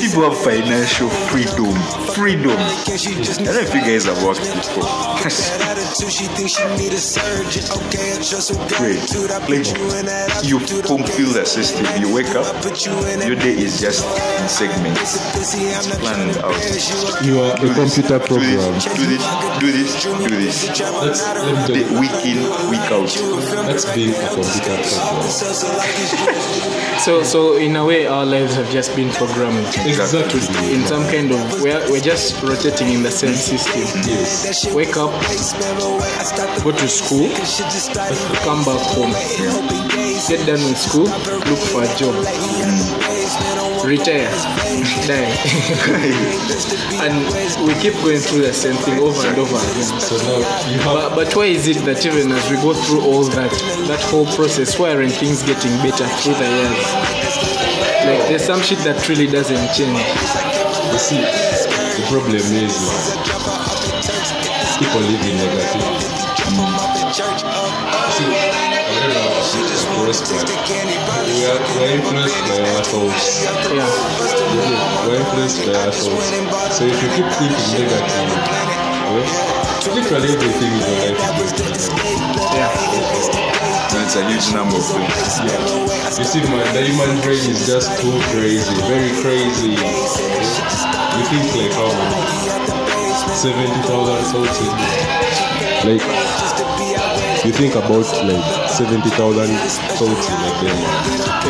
People 0.00 0.22
have 0.30 0.38
financial 0.38 1.08
freedom. 1.30 1.74
Freedom. 2.14 2.56
I 2.56 2.58
don't 3.44 3.54
know 3.54 3.60
if 3.60 3.74
you 3.74 3.80
guys 3.82 4.04
have 4.04 4.22
worked 4.24 4.40
before. 4.42 4.84
Great. 8.78 9.00
Like 9.48 9.66
you 10.44 10.58
don't 10.82 11.08
feel 11.08 11.32
the 11.32 11.44
system. 11.44 11.86
You 12.00 12.12
wake 12.14 12.34
up, 12.34 12.46
your 12.64 13.36
day 13.36 13.54
is 13.58 13.80
just 13.80 14.04
in 14.40 14.48
segments. 14.48 15.16
It's 15.36 15.54
planned 15.98 16.36
out. 16.38 16.54
You 17.24 17.40
are 17.40 17.54
a 17.54 17.56
computer 17.74 18.18
Do 18.18 18.26
program. 18.26 18.72
this, 18.74 18.84
do 18.84 19.06
this, 19.06 19.24
do 19.60 19.72
this, 19.72 20.02
do 20.02 20.28
this. 20.36 20.66
That's, 20.68 20.80
let 21.22 21.46
me 21.46 21.52
tell 21.52 21.66
Day- 21.66 21.90
you, 21.90 22.00
Week 22.00 22.24
in, 22.24 22.38
week 22.70 22.90
out. 22.90 23.08
that's 23.66 23.84
being 23.94 24.14
a 24.14 24.28
computer 24.34 24.76
program. 24.82 25.22
So, 26.98 27.22
so 27.22 27.56
in 27.56 27.74
a 27.76 27.84
way, 27.84 28.06
our 28.06 28.24
lives 28.24 28.54
have 28.54 28.70
just 28.70 28.94
been 28.94 29.10
programmed 29.10 29.66
Exactly. 29.84 30.40
in 30.72 30.86
some 30.86 31.04
kind 31.04 31.32
of. 31.32 31.62
We're, 31.62 31.82
we're 31.90 32.00
just 32.00 32.40
rotating 32.42 32.92
in 32.92 33.02
the 33.02 33.10
same 33.10 33.34
system. 33.34 33.82
Yes. 34.06 34.72
Wake 34.74 34.96
up, 34.96 35.10
go 36.62 36.70
to 36.70 36.88
school, 36.88 37.28
come 38.44 38.64
back 38.64 38.80
home, 38.94 39.12
get 40.28 40.46
done 40.46 40.62
with 40.62 40.78
school, 40.78 41.04
look 41.04 41.58
for 41.58 41.82
a 41.82 41.90
job, 41.96 42.14
mm. 42.14 43.61
Retire, 43.84 44.30
die, 45.06 45.32
and 47.02 47.14
we 47.66 47.74
keep 47.80 47.94
going 48.02 48.18
through 48.18 48.42
the 48.42 48.52
same 48.52 48.76
thing 48.82 48.98
over 48.98 49.26
and 49.26 49.38
over 49.38 49.56
again. 49.56 50.00
So 50.00 50.16
now 50.18 50.38
you 50.70 50.78
have 50.78 50.94
But, 50.94 51.14
but 51.14 51.36
why 51.36 51.46
is 51.46 51.66
it 51.66 51.84
that 51.84 52.04
even 52.06 52.30
as 52.32 52.50
we 52.50 52.56
go 52.56 52.74
through 52.74 53.02
all 53.02 53.24
that, 53.24 53.50
that 53.88 54.00
whole 54.10 54.26
process, 54.34 54.78
why 54.78 54.94
aren't 54.94 55.12
things 55.12 55.42
getting 55.42 55.72
better 55.82 56.06
through 56.22 56.34
the 56.34 56.46
years? 56.46 56.86
Like 58.06 58.28
there's 58.28 58.44
some 58.44 58.60
shit 58.62 58.78
that 58.80 59.08
really 59.08 59.26
doesn't 59.26 59.74
change. 59.74 59.98
You 60.92 60.98
see, 60.98 61.20
the 61.22 62.04
problem 62.10 62.36
is 62.36 62.74
like, 62.86 63.32
people 64.78 65.00
live 65.00 65.22
in 65.26 65.36
negativity. 65.38 66.12
See, 68.12 68.51
we 69.02 69.10
are, 71.42 71.58
we 71.74 71.82
are 71.82 71.92
influenced 71.98 72.38
by 72.46 72.62
our. 72.62 72.82
Yeah. 73.74 73.88
We're 75.06 75.18
influenced 75.18 75.66
by 75.66 75.74
our 75.74 75.90
thoughts. 75.90 76.30
So 76.76 76.84
if 76.86 76.94
you 77.02 77.08
keep 77.10 77.26
thinking 77.34 77.68
negative, 77.74 78.30
well, 79.10 79.26
literally 79.94 80.30
everything 80.30 80.70
in 80.70 81.18
is 81.42 81.52
negative. 81.58 81.90
Yeah. 82.54 82.70
That's 83.90 84.14
a 84.16 84.22
huge 84.30 84.52
number 84.54 84.76
of 84.76 84.86
things. 84.86 85.38
Yeah. 85.50 85.58
You 86.18 86.24
see, 86.24 86.42
man, 86.46 86.74
the 86.74 86.82
human 86.86 87.20
brain 87.22 87.42
is 87.42 87.66
just 87.66 88.00
too 88.00 88.14
crazy, 88.30 88.74
very 88.86 89.10
crazy. 89.20 89.74
You 89.74 91.24
think 91.26 91.50
like 91.58 91.72
how 91.74 91.90
many? 91.90 92.42
70,000 93.34 94.24
thoughts 94.30 94.58
day. 94.58 94.66
Like, 95.84 96.02
you 97.44 97.52
think 97.52 97.74
about 97.74 98.06
like 98.24 98.44
70,000 98.70 99.48
thoughts 99.98 100.26
in 100.30 100.38
a 100.38 100.50
day, 100.62 100.78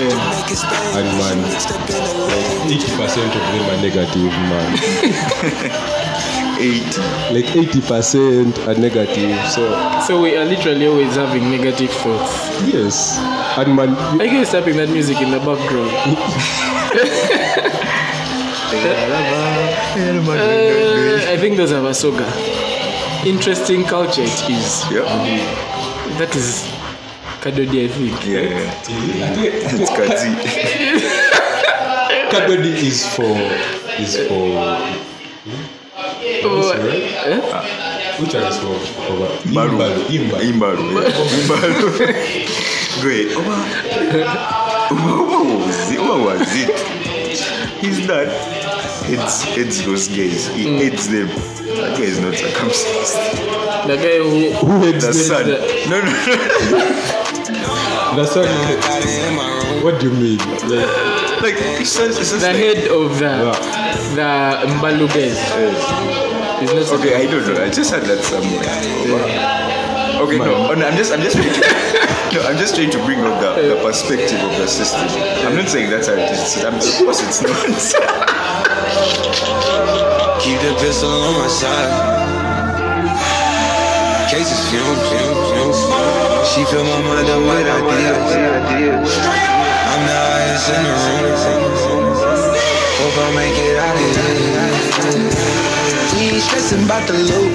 yeah. 0.08 0.96
and 0.96 1.06
man, 1.20 1.38
like 2.32 2.48
80% 2.72 3.28
of 3.28 3.44
them 3.52 3.64
are 3.70 3.80
negative, 3.82 4.32
man. 4.50 4.70
80. 6.58 7.00
Like 7.34 7.46
80% 7.46 8.68
are 8.68 8.78
negative, 8.78 9.36
so 9.50 9.62
So 10.06 10.20
we 10.22 10.36
are 10.36 10.44
literally 10.44 10.86
always 10.86 11.14
having 11.16 11.50
negative 11.50 11.90
thoughts. 11.90 12.32
yes. 12.72 13.18
And 13.58 13.74
man, 13.76 13.90
you- 13.90 14.20
Are 14.20 14.24
you 14.24 14.30
guys 14.30 14.50
tapping 14.50 14.76
that 14.76 14.88
music 14.88 15.20
in 15.20 15.30
the 15.30 15.38
background? 15.38 15.92
Uh, 19.94 21.30
I 21.30 21.36
think 21.38 21.56
those 21.56 21.72
are 21.72 21.82
Basoga. 21.82 22.26
Interesting 23.26 23.84
culture 23.84 24.22
it 24.22 24.50
is. 24.50 24.82
Yeah. 24.90 25.04
That 26.22 26.30
is 26.36 26.62
Kadodi, 27.42 27.82
I 27.82 27.88
think. 27.90 28.14
Yeah, 28.24 28.46
yeah. 28.46 28.70
It's 29.74 29.90
Kazi. 29.90 30.30
Kabedi 32.30 32.78
is 32.78 33.02
for 33.10 33.34
is 33.98 34.14
for 34.30 34.54
Oh, 36.44 36.72
right? 36.78 37.02
eh? 37.26 37.40
which 38.22 38.34
one 38.34 38.44
is 38.44 38.56
for 38.62 38.78
for 39.02 39.26
Imbalu. 39.50 40.06
Imbalu. 40.14 40.46
Imbalu. 40.46 40.46
Imbalu. 40.46 40.94
yeah. 40.94 41.10
Imbalu. 41.42 41.90
Great. 43.02 43.34
Oba. 43.34 43.58
Oba 44.94 45.42
was 45.58 45.90
it? 45.90 45.98
Oba 45.98 46.14
was 46.22 46.46
it? 46.54 46.70
He's 47.82 47.98
that. 48.06 48.30
It's 49.10 49.42
it's 49.58 49.82
those 49.84 50.06
guys. 50.06 50.46
He 50.54 50.78
hates 50.78 51.08
them. 51.08 51.26
That 51.26 51.98
guy 51.98 52.04
is 52.06 52.20
not 52.20 52.34
circumcised. 52.38 53.51
The 53.86 53.96
guy 53.96 54.18
who 54.18 54.52
Who 54.66 54.80
hates 54.86 55.04
The 55.06 55.12
them? 55.12 55.22
son. 55.30 55.44
the- 55.46 55.58
No, 55.90 55.96
no, 56.00 56.06
no. 56.06 56.86
The 58.16 58.24
son. 58.26 58.46
What 59.82 59.98
do 60.00 60.06
you 60.10 60.14
mean? 60.14 60.38
Like, 60.70 61.42
Like 61.42 61.56
his 61.78 61.90
son 61.90 62.10
is 62.10 62.16
just 62.18 62.32
the 62.32 62.46
like, 62.46 62.56
head 62.56 62.86
of 62.88 63.18
the 63.18 63.24
Yeah. 63.24 64.62
the 64.62 64.72
Mbalu 64.78 65.06
guys. 65.08 65.38
Is 66.62 66.90
not 66.90 67.00
Okay, 67.00 67.14
I 67.16 67.26
don't 67.26 67.44
know. 67.46 67.64
I 67.64 67.70
just 67.70 67.90
had 67.90 68.02
that 68.04 68.22
somewhere. 68.22 68.62
Okay, 70.22 70.38
no, 70.38 70.70
oh, 70.70 70.74
no, 70.74 70.86
I'm 70.86 70.96
just, 70.96 71.10
I'm 71.12 71.20
just 71.20 71.34
trying 71.36 71.50
to, 71.52 71.60
no, 72.38 72.42
I'm 72.46 72.56
just 72.56 72.76
trying 72.76 72.90
to 72.90 72.98
bring 73.04 73.18
out 73.18 73.40
the, 73.56 73.74
the 73.74 73.76
perspective 73.82 74.38
of 74.38 74.52
the 74.56 74.68
system. 74.68 75.00
I'm 75.44 75.56
not 75.56 75.68
saying 75.68 75.90
that's 75.90 76.06
how 76.06 76.12
it 76.14 76.30
is. 76.30 76.62
I'm, 76.62 76.76
of 76.76 76.82
course, 77.02 77.20
it's 77.26 77.42
not. 77.42 77.66
Keep 80.38 80.60
the 80.62 80.74
pistol 80.78 81.10
on 81.10 81.34
my 81.42 81.48
side. 81.48 82.41
Cases. 84.32 84.64
She 86.48 86.64
fill 86.64 86.84
my 86.84 87.00
mind 87.04 87.28
up 87.28 87.42
with 87.44 87.68
ideas. 87.68 89.12
I'm 89.92 90.02
the 90.08 90.16
highest 90.24 90.72
in 90.72 90.82
the 90.88 90.94
room. 91.04 91.36
Hope 92.96 93.18
I 93.20 93.28
make 93.36 93.58
it 93.60 93.76
out 93.76 93.92
of 93.92 94.08
here. 94.16 95.28
We 96.16 96.20
ain't 96.32 96.42
stressing 96.42 96.84
about 96.84 97.04
the 97.06 97.12
loot. 97.12 97.52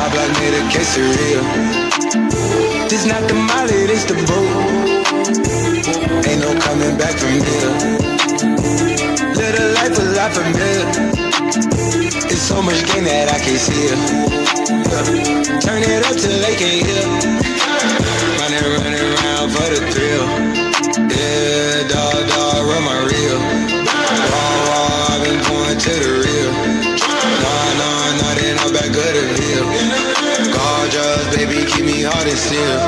I 0.00 0.08
black 0.08 0.30
made 0.40 0.54
a 0.56 0.62
quesadilla. 0.72 1.44
This 2.88 3.04
not 3.04 3.28
the 3.28 3.34
molly, 3.34 3.84
this 3.84 4.04
the 4.04 4.14
boat. 4.24 4.48
Ain't 6.24 6.40
no 6.40 6.48
coming 6.64 6.96
back 6.96 7.12
from 7.18 7.44
here. 7.44 8.04
A 9.46 9.64
life 9.74 9.98
a 9.98 10.02
lot 10.16 10.32
familiar. 10.32 11.33
It's 12.34 12.42
so 12.42 12.60
much 12.60 12.82
gain 12.90 13.04
that 13.06 13.30
I 13.30 13.38
can't 13.38 13.62
see 13.62 13.94
it. 13.94 13.94
Turn 15.62 15.86
it 15.86 16.02
up 16.02 16.18
till 16.18 16.34
they 16.42 16.58
can't 16.58 16.82
hear. 16.82 17.06
Running, 18.42 18.66
running 18.74 18.98
around 18.98 19.54
for 19.54 19.70
the 19.70 19.78
thrill. 19.94 20.26
Yeah, 21.14 21.86
dog, 21.86 22.26
dog, 22.26 22.58
run 22.66 22.82
my 22.90 22.98
reel. 23.06 23.38
Raw, 23.38 24.50
raw, 24.66 25.14
I've 25.14 25.22
been 25.22 25.38
going 25.46 25.78
to 25.78 25.94
the 25.94 26.10
real. 26.26 26.50
Nah, 27.38 27.70
nah, 27.78 28.18
nah, 28.18 28.34
they 28.34 28.50
not 28.58 28.74
back 28.74 28.90
of 28.90 29.14
the 29.14 29.24
hill. 29.38 29.70
Gorgeous, 30.50 31.22
baby, 31.38 31.62
keep 31.70 31.86
me 31.86 32.02
hard 32.02 32.26
and 32.26 32.34
still. 32.34 32.82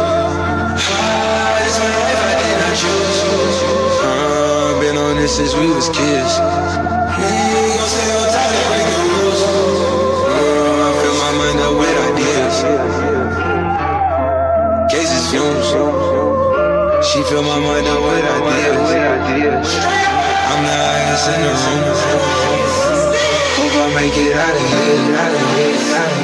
Ah, 0.91 1.63
it's 1.63 1.79
my 1.79 1.87
life, 1.87 2.67
I 2.67 2.75
choose. 2.75 3.63
Uh, 4.03 4.75
been 4.83 4.99
on 4.99 5.15
this 5.23 5.39
since 5.39 5.55
we 5.55 5.71
was 5.71 5.87
kids. 5.95 6.86
My 17.43 17.59
mind 17.61 17.87
up 17.87 18.01
with 18.03 18.25
ideas. 18.25 19.69
I'm 20.49 20.63
the 20.65 20.73
highest 20.73 21.29
in 21.29 21.41
the 21.43 21.53
room. 21.53 21.85
Hope 23.57 23.77
I 23.77 23.89
make 23.95 24.17
it 24.17 24.33
out 24.37 24.57
of 24.57 24.63
here, 24.73 25.17
out 25.17 25.35
here, 25.57 25.77
out. 25.97 26.17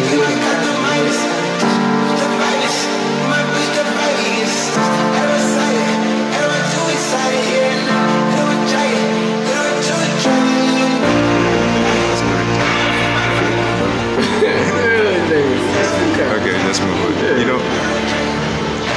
Okay, 16.33 16.57
let's 16.65 16.81
move 16.81 16.97
on. 17.05 17.13
You 17.39 17.47
know, 17.47 17.61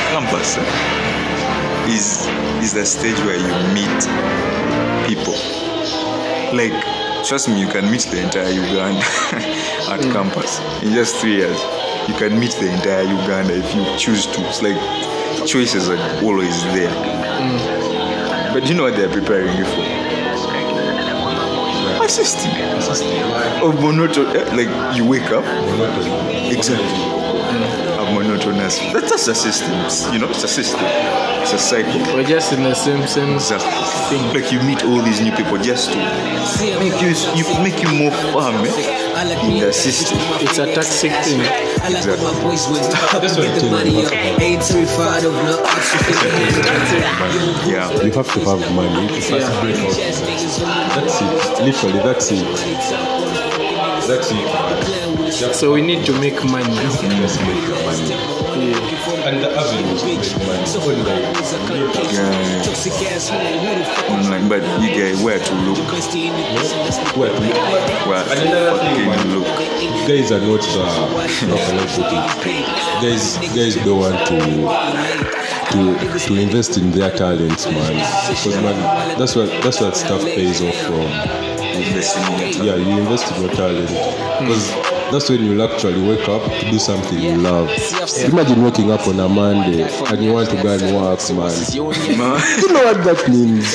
campus 0.10 0.58
eh, 0.58 1.05
is 1.88 2.28
is 2.64 2.74
the 2.74 2.86
stage 2.86 3.18
where 3.20 3.38
you 3.38 3.54
meet 3.74 4.02
people. 5.08 5.38
Like, 6.54 6.74
trust 7.26 7.50
me, 7.50 7.60
you 7.60 7.68
can 7.68 7.90
meet 7.92 8.02
the 8.02 8.22
entire 8.24 8.50
Uganda 8.50 9.00
at 9.92 10.00
mm. 10.02 10.12
campus 10.12 10.60
in 10.84 10.94
just 10.94 11.16
three 11.18 11.36
years. 11.38 11.60
You 12.08 12.16
can 12.16 12.40
meet 12.40 12.52
the 12.54 12.72
entire 12.72 13.04
Uganda 13.04 13.54
if 13.56 13.76
you 13.76 13.84
choose 13.98 14.26
to. 14.28 14.42
It's 14.48 14.62
like 14.62 14.78
choices 15.48 15.90
are 15.90 16.00
always 16.24 16.64
there. 16.74 16.92
Mm. 16.92 18.54
But 18.54 18.64
do 18.64 18.70
you 18.70 18.76
know 18.76 18.84
what 18.84 18.96
they're 18.96 19.10
preparing 19.10 19.56
you 19.58 19.66
for? 19.66 19.86
A 22.04 22.10
system 22.10 22.52
of 23.62 23.82
monotonous. 23.82 24.36
Eh, 24.36 24.56
like 24.56 24.96
you 24.96 25.06
wake 25.06 25.32
up, 25.32 25.44
exactly. 26.52 27.25
A 28.46 28.50
monotonous. 28.50 28.80
That's 28.94 29.10
just 29.10 29.28
a 29.28 29.36
system. 29.36 30.14
You 30.14 30.20
know, 30.20 30.30
it's 30.30 30.44
a 30.44 30.48
system. 30.48 30.80
It's 31.42 31.54
a 31.54 31.58
cycle. 31.58 32.00
We're 32.16 32.24
just 32.24 32.54
in 32.54 32.64
the 32.64 32.74
same 32.76 33.06
sense. 33.08 33.52
Exactly. 33.52 34.42
Like 34.42 34.52
you 34.52 34.60
meet 34.62 34.84
all 34.84 35.02
these 35.02 35.20
new 35.22 35.32
people 35.32 35.58
just 35.58 35.92
to 35.92 35.98
make 36.80 37.02
you, 37.02 37.10
you 37.36 37.46
make 37.64 37.82
you 37.82 37.90
more 37.98 38.12
firm 38.34 38.56
eh, 38.66 39.46
in 39.48 39.60
the 39.66 39.74
system. 39.74 40.18
It's 40.42 40.58
a 40.60 40.74
toxic 40.74 41.12
thing. 41.24 41.42
Exactly. 41.42 42.26
That's 42.26 43.38
what 43.38 43.48
I'm 43.48 43.60
telling 43.60 43.92
you. 43.94 44.10
Yeah. 47.72 47.92
You 48.04 48.12
have 48.12 48.32
to 48.34 48.40
have 48.42 48.74
money 48.76 49.08
to 49.08 49.22
first 49.22 49.62
break 49.62 49.78
out. 49.78 49.96
That's 50.96 51.22
it. 51.22 51.64
Literally, 51.64 52.00
that's 52.00 52.32
it. 52.32 52.46
That's 54.08 54.30
it. 54.32 55.05
So 55.36 55.74
we 55.74 55.82
need 55.82 56.06
to 56.06 56.14
make 56.20 56.42
money. 56.46 56.76
Just 56.76 57.04
make 57.04 57.68
money. 57.84 58.10
Yeah. 58.56 59.28
And 59.28 59.44
the 59.44 59.52
avenue 59.52 59.98
to 60.00 60.06
make 60.06 60.24
money 60.48 60.64
online. 60.80 61.36
Yeah. 62.14 62.64
Online, 64.16 64.48
but 64.48 64.64
you 64.82 64.90
get 64.96 65.18
where 65.24 65.40
to 65.40 65.54
look. 65.66 65.78
Where? 67.18 67.34
Where 68.08 68.24
And 68.32 68.40
another 68.48 68.80
thing, 68.80 68.96
fucking 68.96 69.30
man. 69.30 69.40
look. 69.40 69.48
Guys 70.08 70.32
are 70.32 70.40
not, 70.40 70.62
uh, 70.62 71.18
how 71.18 71.58
can 71.58 71.80
I 71.80 71.86
put 71.96 72.48
it? 72.48 72.66
Guys, 73.02 73.38
guys 73.56 73.76
don't 73.84 74.00
want 74.00 74.28
to 74.28 74.38
to 75.72 75.80
to 76.28 76.34
invest 76.42 76.78
in 76.78 76.92
their 76.92 77.12
talents, 77.12 77.66
man. 77.66 77.94
Because 78.30 78.56
man, 78.62 79.20
that's 79.20 79.36
what 79.36 79.50
that's 79.64 79.82
what 79.82 79.98
stuff 79.98 80.24
pays 80.24 80.62
off 80.62 80.76
from. 80.86 81.10
Investing 81.76 82.24
in 82.36 82.54
your 82.54 82.66
Yeah, 82.66 82.76
you 82.76 83.00
invest 83.02 83.36
in 83.36 83.42
your 83.44 83.52
talent 83.52 83.90
because 84.40 84.95
that's 85.12 85.30
when 85.30 85.44
you'll 85.44 85.62
actually 85.64 86.02
wake 86.08 86.28
up 86.28 86.44
to 86.44 86.70
do 86.72 86.80
something 86.80 87.20
you 87.20 87.36
love. 87.38 87.70
Imagine 88.24 88.64
waking 88.64 88.92
up 88.92 89.08
on 89.08 89.20
a 89.20 89.28
Monday 89.30 89.84
and 89.84 90.24
you 90.24 90.34
want 90.34 90.50
to 90.50 90.62
go 90.62 90.74
and 90.74 90.96
work, 90.96 91.20
man. 91.32 91.56
Man. 92.16 92.40
You 92.62 92.72
know 92.74 92.84
what 92.86 93.04
that 93.04 93.28
means? 93.30 93.74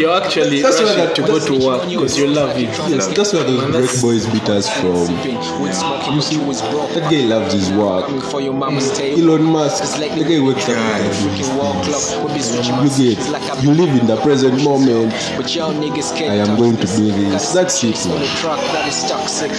You're 0.00 0.22
actually 0.22 0.60
That's 0.62 0.78
why 0.80 0.84
rushing 0.84 1.04
that- 1.06 1.16
to 1.16 1.22
go 1.22 1.38
to 1.38 1.66
work 1.66 1.88
because 1.88 2.18
you 2.18 2.26
love 2.28 2.50
it. 2.56 2.68
Yes, 2.90 3.06
that's 3.08 3.32
where 3.32 3.44
those 3.44 3.64
great 3.70 4.00
boys 4.02 4.26
beat 4.26 4.48
us 4.48 4.68
from. 4.80 5.08
You 6.14 6.20
see, 6.20 6.36
that 6.38 7.08
guy 7.10 7.24
loves 7.24 7.52
his 7.54 7.70
work. 7.72 8.08
Elon 8.10 9.42
Musk, 9.44 9.98
the 9.98 10.24
guy 10.24 10.40
wakes 10.40 10.68
up 10.68 10.76
and 10.76 11.12
do. 11.14 11.94
You 12.74 13.14
get, 13.14 13.62
you 13.62 13.70
live 13.72 14.00
in 14.00 14.06
the 14.06 14.16
present 14.22 14.62
moment. 14.62 15.12
I 15.14 16.34
am 16.36 16.56
going 16.56 16.76
to 16.76 16.86
do 16.86 17.10
this. 17.12 17.52
That's 17.52 17.82
it, 17.84 17.96
man. 18.06 18.20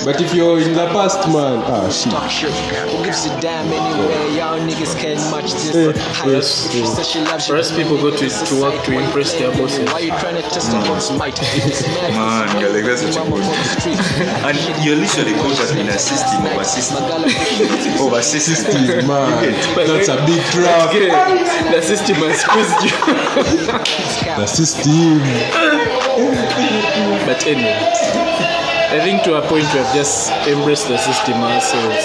But 0.05 0.21
if 0.21 0.33
you're 0.33 0.59
in 0.59 0.73
the 0.73 0.84
past, 0.87 1.27
man, 1.27 1.61
ah, 1.65 1.89
shit. 2.27 2.51
Who 2.89 3.03
gives 3.03 3.25
a 3.25 3.41
damn 3.41 3.65
anyway? 3.67 4.37
Y'all 4.37 4.59
niggas 4.59 4.97
can't 4.99 5.19
match 5.31 5.53
this. 5.53 5.75
Eh, 5.75 5.93
High 6.13 6.41
she 6.41 7.19
loves 7.21 7.47
For 7.47 7.55
us, 7.55 7.71
people 7.75 7.97
go 7.97 8.11
to, 8.15 8.29
to 8.29 8.61
work 8.61 8.83
to 8.85 8.91
impress 8.97 9.33
their 9.33 9.51
bosses. 9.51 9.85
Why 9.91 9.99
you 9.99 10.11
trying 10.19 10.35
to 10.35 10.41
test 10.41 10.71
the 10.71 10.77
boss 10.87 11.11
might? 11.17 11.39
It's 11.41 11.81
mad. 11.87 12.55
Man, 12.55 12.73
like 12.73 12.85
that's 12.85 13.01
such 13.01 13.15
a 13.15 13.29
good. 13.29 13.43
And 14.45 14.57
you're 14.85 14.97
literally 14.97 15.33
caught 15.33 15.59
up 15.61 15.75
in 15.77 15.87
a 15.87 15.97
system 15.97 16.45
of 16.45 16.57
a 16.57 16.65
system 16.65 17.03
of 17.03 18.13
a 18.13 18.23
system. 18.23 19.07
Man, 19.07 19.55
that's 19.75 20.09
a 20.09 20.17
big 20.25 20.41
trap. 20.51 20.89
Okay, 20.89 21.09
the 21.71 21.81
system 21.81 22.15
has 22.25 22.41
squeezed 22.41 22.81
you. 22.83 22.91
The 24.35 24.45
system. 24.45 25.19
but 27.25 27.45
anyway, 27.47 28.74
I 28.95 29.03
think 29.03 29.23
to 29.23 29.35
a 29.35 29.41
point 29.41 29.67
we 29.75 29.79
have 29.83 29.93
just 29.93 30.31
embraced 30.47 30.87
the 30.87 30.95
system 30.97 31.35
ourselves. 31.43 31.99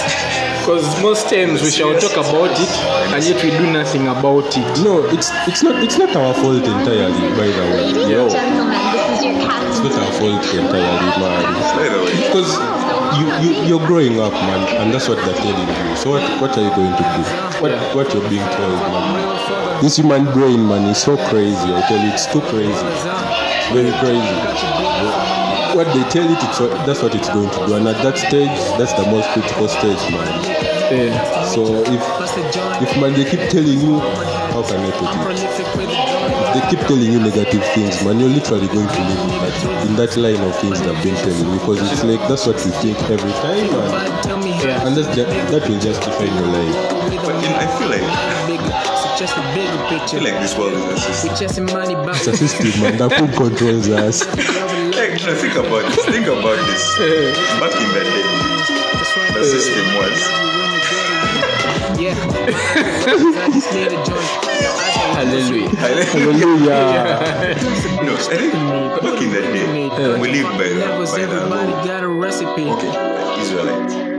Because 0.59 0.83
most 1.01 1.31
times 1.31 1.63
we 1.63 1.71
shall 1.71 1.95
talk 2.03 2.19
about 2.19 2.51
it 2.51 2.73
and 3.15 3.23
yet 3.23 3.39
we 3.47 3.51
do 3.55 3.71
nothing 3.71 4.09
about 4.09 4.51
it. 4.59 4.67
No, 4.83 5.07
it's 5.07 5.31
it's 5.47 5.63
not 5.63 5.79
it's 5.85 5.99
not 6.03 6.11
our 6.19 6.35
fault 6.35 6.67
entirely. 6.67 7.31
By 7.39 7.47
the 7.47 7.63
way, 7.71 8.11
yo, 8.11 8.27
Gentlemen, 8.27 8.75
this 8.75 9.07
is 9.07 9.23
your 9.23 9.39
it's 9.71 9.81
not 9.87 9.95
our 10.03 10.13
fault 10.19 10.43
entirely, 10.51 11.11
man. 11.15 11.47
By 11.79 11.87
the 11.95 11.99
way, 12.03 12.11
Because 12.27 12.51
you, 13.23 13.27
you 13.39 13.51
you're 13.71 13.87
growing 13.87 14.19
up, 14.19 14.33
man, 14.35 14.67
and 14.83 14.93
that's 14.93 15.07
what 15.09 15.23
they're 15.23 15.39
telling 15.47 15.71
you. 15.71 15.95
So 15.95 16.11
what 16.11 16.27
what 16.43 16.59
are 16.59 16.65
you 16.67 16.75
going 16.75 16.91
to 16.91 17.07
do? 17.07 17.23
What 17.63 17.71
what 17.95 18.11
you're 18.11 18.29
being 18.29 18.51
told, 18.59 18.83
man? 18.91 19.79
This 19.81 19.95
human 19.97 20.27
brain, 20.35 20.67
man, 20.67 20.91
is 20.91 20.99
so 20.99 21.15
crazy. 21.31 21.71
I 21.71 21.87
tell 21.87 22.03
you, 22.03 22.11
it's 22.11 22.27
too 22.27 22.43
crazy, 22.51 22.87
very 23.71 23.95
crazy. 24.03 24.80
What 25.75 25.87
they 25.95 26.03
tell 26.11 26.27
it, 26.29 26.39
it's 26.43 26.59
what, 26.61 26.71
that's 26.87 27.03
what 27.03 27.15
it's 27.15 27.29
going 27.29 27.49
to 27.51 27.67
do, 27.67 27.75
and 27.77 27.87
at 27.89 28.03
that 28.03 28.19
stage, 28.19 28.51
that's 28.79 28.93
the 28.95 29.07
most 29.07 29.29
critical 29.31 29.69
stage, 29.69 30.03
man. 30.11 30.27
Yeah. 30.91 31.47
So 31.47 31.63
if 31.87 32.03
if 32.83 32.91
man 33.01 33.13
they 33.15 33.25
keep 33.25 33.49
telling 33.51 33.79
you, 33.79 34.01
how 34.51 34.63
can 34.67 34.81
I 34.83 34.91
put 34.91 35.15
it? 35.15 35.47
If 35.79 36.51
they 36.55 36.63
keep 36.71 36.81
telling 36.89 37.13
you 37.13 37.21
negative 37.21 37.63
things, 37.75 38.03
man, 38.05 38.19
you're 38.19 38.29
literally 38.29 38.67
going 38.67 38.89
to 38.89 39.01
live 39.07 39.23
in 39.23 39.39
that, 39.39 39.87
in 39.87 39.97
that 39.97 40.17
line 40.17 40.43
of 40.43 40.57
things 40.59 40.81
they've 40.81 41.03
been 41.05 41.15
telling 41.23 41.47
you 41.47 41.59
because 41.61 41.79
it's 41.93 42.03
like 42.03 42.21
that's 42.29 42.47
what 42.47 42.59
you 42.67 42.73
think 42.83 42.99
every 43.07 43.31
time, 43.39 43.71
man. 43.71 44.43
Yeah. 44.67 44.87
And 44.87 44.97
that's, 44.97 45.07
that, 45.15 45.29
that 45.53 45.69
will 45.69 45.79
just 45.81 46.03
define 46.03 46.35
your 46.35 46.51
life. 46.51 47.23
but 47.25 47.35
in, 47.39 47.53
I 47.55 47.67
feel 47.79 47.89
like 47.89 48.03
I 48.03 49.17
Just 49.19 49.37
a 49.37 49.43
bigger 49.55 49.79
picture. 49.87 50.19
feel 50.19 50.25
like 50.33 50.43
this 50.43 50.57
world 50.59 50.75
is 50.75 51.05
a 51.07 51.13
system. 51.13 51.37
Chasing 51.37 51.67
money 51.67 51.95
back. 51.95 52.17
It's 52.17 52.27
a 52.27 52.37
system, 52.37 52.83
man, 52.83 52.97
that 52.99 53.13
who 53.13 53.27
controls 53.37 53.89
us. 53.89 54.27
Think 55.21 55.55
about 55.55 55.85
this. 55.93 56.05
Think 56.07 56.27
about 56.29 56.57
this. 56.67 56.97
Back 57.61 57.77
in 57.77 57.89
the 57.93 58.01
day, 58.05 58.25
the 59.35 59.45
system 59.45 59.87
was 59.97 60.17
Yeah. 62.01 62.17
I 62.17 63.51
just 63.53 63.71
need 63.75 63.89
a 63.89 64.01
joint. 64.03 64.25
Hallelujah. 65.13 65.69
Hallelujah. 65.77 66.81
no. 68.03 68.15
I 68.17 68.17
think 68.35 68.53
back 69.03 69.21
in 69.21 69.31
the 69.31 69.41
day, 69.43 70.19
we 70.19 70.27
lived 70.33 70.57
by 70.57 70.69
the 70.69 71.21
everybody 71.21 71.73
got 71.87 72.03
a 72.03 72.09
recipe. 72.09 72.65
okay, 72.71 73.43
Israelites. 73.43 74.10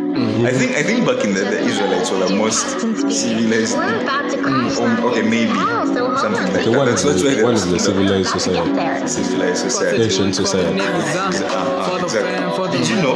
I 0.43 0.51
think 0.51 0.71
I 0.75 0.83
think 0.83 1.05
back 1.05 1.23
in 1.23 1.33
the, 1.33 1.41
the 1.41 1.59
Israelites 1.59 2.09
were 2.09 2.25
the 2.27 2.35
most 2.35 2.65
civilized. 3.11 3.77
We're 3.77 4.01
about 4.01 4.31
to 4.31 4.37
cross 4.41 4.79
Um, 4.79 5.05
okay, 5.05 5.21
maybe 5.21 5.53
something 5.53 6.33
like 6.33 6.53
Okay, 6.53 6.71
that. 6.71 6.77
one 6.77 6.87
That's, 6.87 7.03
is 7.03 7.23
why 7.23 7.35
the, 7.35 7.43
one 7.43 7.53
is 7.53 7.65
the 7.65 7.71
the 7.73 7.79
civilized 7.79 8.29
society. 8.29 9.07
Civilized 9.07 9.61
society. 9.61 10.03
Asian 10.03 10.33
society. 10.33 10.79
Uh, 10.81 11.99
exactly. 12.01 12.77
Did 12.77 12.89
you 12.89 12.95
know 13.03 13.15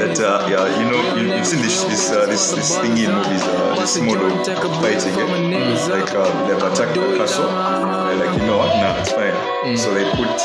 that 0.00 0.18
uh, 0.18 0.46
yeah, 0.50 0.66
you 0.78 0.90
know 0.90 1.00
you, 1.16 1.34
you've 1.36 1.46
seen 1.46 1.62
this 1.62 1.84
this 1.84 2.10
uh, 2.10 2.26
this 2.26 2.50
this 2.52 2.76
thing 2.78 2.96
in 2.98 3.12
movies, 3.12 3.42
uh, 3.42 3.76
this 3.78 4.00
mode 4.00 4.22
of 4.22 4.46
fighting, 4.82 5.14
eh? 5.14 5.86
like 5.88 6.10
uh, 6.14 6.46
they've 6.48 6.62
attacked 6.62 6.94
the 6.94 7.16
castle, 7.16 7.46
they're 7.46 8.16
like 8.16 8.40
you 8.40 8.46
know 8.46 8.58
what, 8.58 8.74
nah, 8.82 8.98
it's 9.00 9.12
fine. 9.12 9.76
So 9.76 9.94
they 9.94 10.04
put 10.10 10.40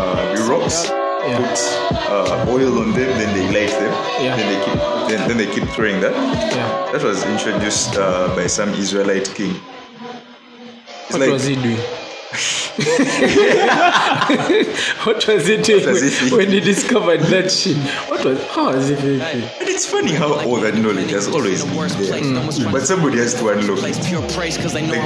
uh, 0.00 0.34
the 0.36 0.99
rocks, 1.24 1.62
put 1.88 1.96
uh, 2.10 2.46
oil 2.48 2.78
on 2.82 2.88
them, 2.92 3.10
then 3.20 3.30
they 3.36 3.46
light 3.56 3.70
them, 3.82 3.92
Yeah. 4.24 4.36
then 4.36 4.46
they 4.52 4.64
keep 4.64 4.80
then, 5.08 5.28
then 5.28 5.36
they 5.38 5.46
keep 5.54 5.68
throwing 5.74 6.00
that. 6.00 6.12
Yeah. 6.12 6.92
That 6.92 7.02
was 7.02 7.24
introduced 7.24 7.96
uh, 7.96 8.28
by 8.36 8.46
some 8.46 8.70
Israelite 8.74 9.28
king. 9.34 9.54
It's 9.54 11.12
What 11.12 11.20
like- 11.20 11.30
was 11.30 11.44
he 11.44 11.54
doing? 11.56 11.80
what 15.04 15.26
was 15.26 15.48
it 15.48 15.64
doing 15.64 15.86
was 15.86 16.00
when, 16.00 16.10
thinking? 16.10 16.38
when 16.38 16.48
he 16.50 16.60
discovered 16.60 17.20
that 17.20 17.50
shit? 17.50 17.76
What 18.08 18.24
was 18.24 18.46
how 18.48 18.72
was 18.72 18.88
he 18.88 18.94
thinking? 18.94 19.20
it's 19.60 19.86
funny 19.86 20.12
how 20.12 20.34
all 20.44 20.60
that 20.60 20.74
knowledge 20.76 21.10
has 21.10 21.28
always 21.28 21.64
been 21.64 21.74
there, 22.34 22.42
but 22.72 22.86
somebody 22.86 23.18
has 23.18 23.34
to 23.34 23.48
unlock 23.48 23.78
it. 23.78 23.82
Like 23.82 23.94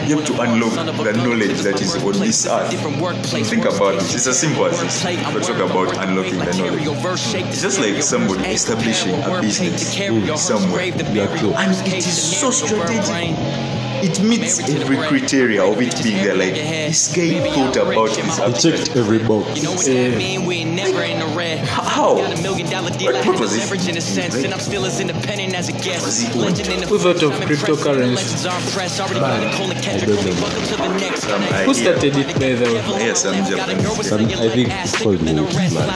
you 0.09 0.17
have 0.19 0.27
to 0.27 0.41
unlock 0.41 0.73
the 1.05 1.13
knowledge 1.13 1.61
that 1.63 1.81
is 1.81 1.95
on 1.97 2.13
this 2.13 2.47
earth. 2.47 2.71
Think 3.49 3.65
about 3.65 3.95
it. 3.95 4.15
It's 4.15 4.27
as 4.27 4.39
simple 4.39 4.67
as 4.67 4.81
this. 4.81 5.05
We 5.05 5.17
talk 5.41 5.59
about 5.71 5.97
unlocking 6.07 6.39
the 6.39 6.53
knowledge. 6.59 6.85
It's 7.49 7.63
just 7.63 7.81
like 7.81 8.03
somebody 8.03 8.49
establishing 8.51 9.15
a 9.23 9.41
business 9.41 9.97
somewhere, 10.41 10.81
and 10.83 10.93
it 11.87 12.07
is 12.07 12.39
so 12.41 12.51
strategic. 12.51 13.35
It 14.03 14.21
meets 14.21 14.61
every 14.69 14.97
criteria 14.99 15.65
of 15.65 15.81
it 15.81 16.03
being 16.03 16.23
there. 16.23 16.37
Like 16.37 16.61
this 16.87 17.09
guy 17.15 17.41
thought 17.53 17.77
about 17.77 18.11
this. 18.23 18.41
He 18.45 18.53
checked 18.55 18.97
every 18.97 19.19
box. 19.21 19.63
How? 21.67 22.15
What, 23.03 23.25
what 23.27 23.41
was 23.41 23.55
it? 23.57 23.67
Was 26.01 26.21
it 26.23 26.35
what? 26.35 26.55
Who 26.89 26.99
thought 26.99 27.23
of 27.23 27.41
cryptocurrency? 27.47 28.39
Some 31.17 31.43
Who 31.65 31.75
idea. 31.75 31.75
started 31.75 32.17
it 32.17 32.35
by 32.41 32.55
the 32.55 32.69
way? 32.71 32.85
Yes, 32.99 33.25
I'm 33.27 33.45
Japanese. 33.45 34.13
I 34.41 34.51
think 34.51 34.77
it's 34.81 34.97
called 34.97 35.23
Wolf, 35.31 35.63
man. 35.73 35.95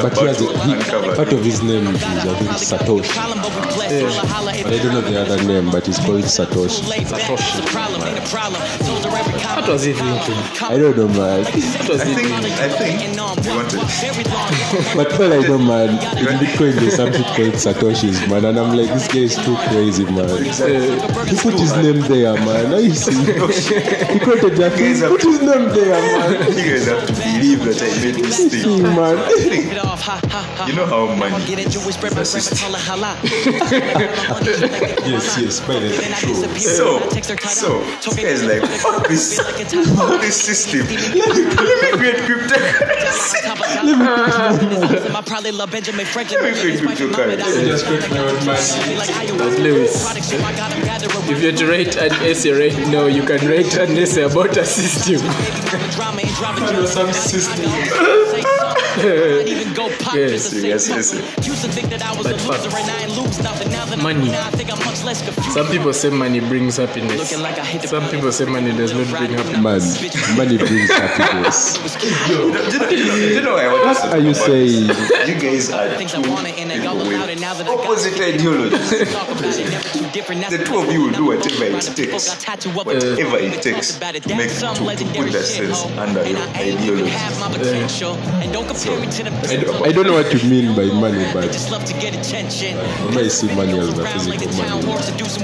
But 0.00 0.16
he 0.16 0.26
has 0.26 0.40
a, 0.42 0.46
he, 0.60 0.74
part 1.14 1.32
of 1.32 1.44
his 1.44 1.62
name 1.62 1.88
is 1.94 2.02
I 2.04 2.34
think 2.34 2.50
Satoshi. 2.58 3.24
But 4.62 4.72
I 4.72 4.78
don't 4.78 4.92
know 4.92 5.00
the 5.02 5.13
other 5.16 5.42
name, 5.44 5.70
but 5.70 5.88
it's 5.88 5.98
called 5.98 6.24
Satoshi. 6.24 6.82
What 9.56 9.68
was 9.68 9.82
he 9.84 9.92
thinking? 9.92 10.34
I 10.64 10.76
don't 10.78 10.96
know, 10.96 11.08
man. 11.08 11.44
What 11.44 11.88
was 11.88 12.00
I 12.00 12.04
he 12.06 12.14
think, 12.14 12.28
thinking? 12.28 12.52
I 12.52 12.68
think 12.68 13.02
you 13.02 13.14
wanted. 13.46 13.80
But 14.96 15.12
all 15.20 15.32
I 15.32 15.38
know, 15.46 15.58
man, 15.58 15.90
in 16.18 16.26
Bitcoin 16.38 16.72
there's 16.74 16.96
something 16.96 17.22
called 17.22 17.54
Satoshis, 17.54 18.28
man, 18.28 18.44
and 18.44 18.58
I'm 18.58 18.76
like, 18.76 18.88
this 18.88 19.08
guy 19.08 19.20
is 19.20 19.36
too 19.36 19.56
crazy, 19.68 20.04
man. 20.04 20.28
He 21.28 21.36
put 21.36 21.54
his 21.58 21.72
name 21.76 22.00
there, 22.02 22.34
man. 22.34 22.70
Now 22.70 22.78
you 22.78 22.94
see, 22.94 23.14
he 23.24 23.32
created 24.20 24.56
that. 24.58 24.72
He 24.78 25.00
put 25.06 25.22
his 25.22 25.40
name 25.40 25.68
there, 25.70 26.00
man. 26.00 26.52
You 26.54 26.64
guys 26.70 26.86
have 26.86 27.06
to 27.06 27.12
believe 27.12 27.60
that 27.64 27.82
I 27.82 28.04
made 28.04 28.14
this 28.24 28.38
thing. 28.50 28.82
man. 28.82 29.16
You 30.68 30.74
know 30.74 30.86
how 30.86 31.06
money 31.14 31.34
is 31.34 32.16
a 32.18 32.24
system. 32.24 32.72
Yes, 35.06 35.36
yes, 35.38 35.60
by 35.60 35.74
the 35.80 35.88
way, 35.90 35.96
true. 36.18 36.34
So, 36.60 36.98
so, 37.54 37.80
this 37.84 38.16
guy 38.16 38.28
is 38.28 38.42
like, 38.44 38.62
fuck 38.80 39.06
this, 39.08 39.38
fuck 39.38 40.20
this 40.20 40.40
system. 40.40 40.86
Let 40.88 41.36
me, 41.36 41.44
let 41.44 41.82
me 41.82 41.98
create 41.98 42.16
cryptocurrency. 42.26 43.44
Let 46.24 46.42
me 46.42 46.54
create 46.60 46.80
cryptocurrency. 46.80 47.66
Just 47.66 47.84
create 47.86 48.08
my 48.10 48.18
own 48.18 48.44
money. 48.46 49.36
But 49.38 49.58
Lewis, 49.60 49.94
if 51.28 51.42
you're 51.42 51.52
to 51.52 51.66
write 51.66 51.96
an 51.96 52.12
essay 52.24 52.50
right 52.52 52.78
now, 52.88 53.06
you 53.06 53.22
can 53.24 53.46
write 53.48 53.76
an 53.76 53.96
essay 53.98 54.22
about 54.22 54.56
a 54.56 54.64
system. 54.64 55.18
Some 56.86 57.12
system. 57.12 57.70
yes, 60.14 60.52
Yes, 60.64 60.88
yes. 60.88 61.12
but 62.22 62.40
fuck. 62.46 62.60
Money. 64.02 64.30
Some 65.52 65.66
people 65.68 65.92
say 65.92 66.10
money 66.10 66.40
brings 66.40 66.76
happiness. 66.76 67.30
Some 67.90 68.08
people 68.10 68.32
say 68.32 68.44
money 68.44 68.72
does 68.72 68.92
not 68.94 69.06
bring 69.08 69.30
happiness. 69.38 69.62
Man, 69.62 70.36
money 70.36 70.56
brings 70.58 70.90
happiness. 70.90 71.78
Do 72.28 72.32
you 72.34 72.50
know, 72.52 72.70
do 72.70 72.96
you 72.96 73.04
know, 73.06 73.16
do 73.16 73.34
you 73.34 73.40
know 73.42 73.54
why 73.54 73.64
I 73.64 73.72
want 73.72 73.96
to 73.98 74.10
Are 74.12 74.18
you 74.18 74.34
saying 74.34 74.88
You 75.28 75.34
guys 75.40 75.70
are 75.70 75.88
two 75.98 76.22
people 76.22 76.44
with 77.08 77.20
opposite 77.68 78.20
ideologies. 78.20 79.10
the 80.50 80.64
two 80.64 80.78
of 80.78 80.92
you 80.92 81.00
will 81.02 81.12
do 81.12 81.24
whatever 81.26 81.64
it 81.64 81.82
takes, 81.96 82.28
whatever 82.86 83.38
it 83.38 83.62
takes 83.62 83.98
to 84.24 84.28
make 84.36 84.50
to, 84.76 84.84
to 84.98 85.04
put 85.14 85.32
the 85.32 85.42
sense 85.42 85.84
under 85.98 86.22
your 86.30 86.48
ideology. 86.78 87.10
I 88.86 89.92
don't 89.92 90.04
know 90.06 90.12
what 90.12 90.30
you 90.34 90.48
mean 90.50 90.76
by 90.76 90.84
money, 90.92 91.24
but 91.32 91.44
when 91.46 93.18
I 93.18 93.28
see 93.28 93.46
money 93.54 93.78
as 93.78 93.94
the 93.94 94.04
physical 94.04 94.52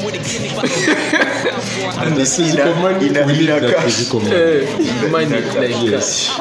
money, 0.04 0.18
and 2.04 2.16
the 2.16 2.26
physical 2.26 2.74
money, 2.74 3.08
we 3.08 3.32
need 3.32 3.48
in 3.48 3.64
a 3.64 3.68
that 3.68 3.82
physical 3.82 4.20
money. 4.24 5.10
Money 5.10 5.40
like 5.40 5.90
Yes. 5.90 6.36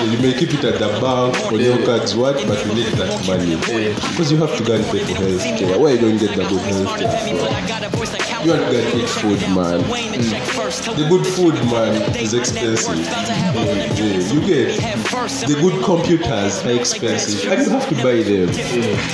You 0.00 0.18
may 0.18 0.32
keep 0.32 0.54
it 0.54 0.64
at 0.64 0.78
the 0.80 0.88
bank 1.00 1.38
on 1.52 1.60
your 1.60 1.84
cards, 1.86 2.16
what? 2.16 2.34
But 2.48 2.66
you 2.66 2.74
need 2.74 2.86
that 2.98 3.26
money 3.26 3.54
because 3.54 4.32
you 4.32 4.38
have 4.38 4.56
to 4.56 4.64
go 4.64 4.74
and 4.74 4.84
pay 4.86 5.04
for 5.04 5.14
health 5.14 5.58
care. 5.58 5.78
Why 5.78 5.92
you 5.92 5.98
don't 5.98 6.18
get 6.18 6.34
the 6.34 6.44
good 6.48 6.62
health 6.62 6.98
care 6.98 7.06
from? 7.46 7.60
You 8.42 8.52
want 8.52 8.64
to 8.64 8.72
go 8.72 8.78
and 8.80 8.98
eat 8.98 9.08
food, 9.08 9.40
man. 9.54 9.80
The 10.96 11.06
good 11.08 11.26
food, 11.26 11.54
man, 11.70 12.16
is 12.16 12.32
expensive. 12.34 12.96
Yeah, 12.96 13.14
yeah. 13.94 14.32
You 14.32 14.40
get 14.40 14.80
the 15.46 15.58
good 15.60 15.82
computers 16.48 16.64
are 16.66 16.80
expensive, 16.80 17.52
and 17.52 17.62
you 17.66 17.70
have 17.70 17.88
to 17.88 17.94
buy 17.96 18.22
them. 18.22 18.46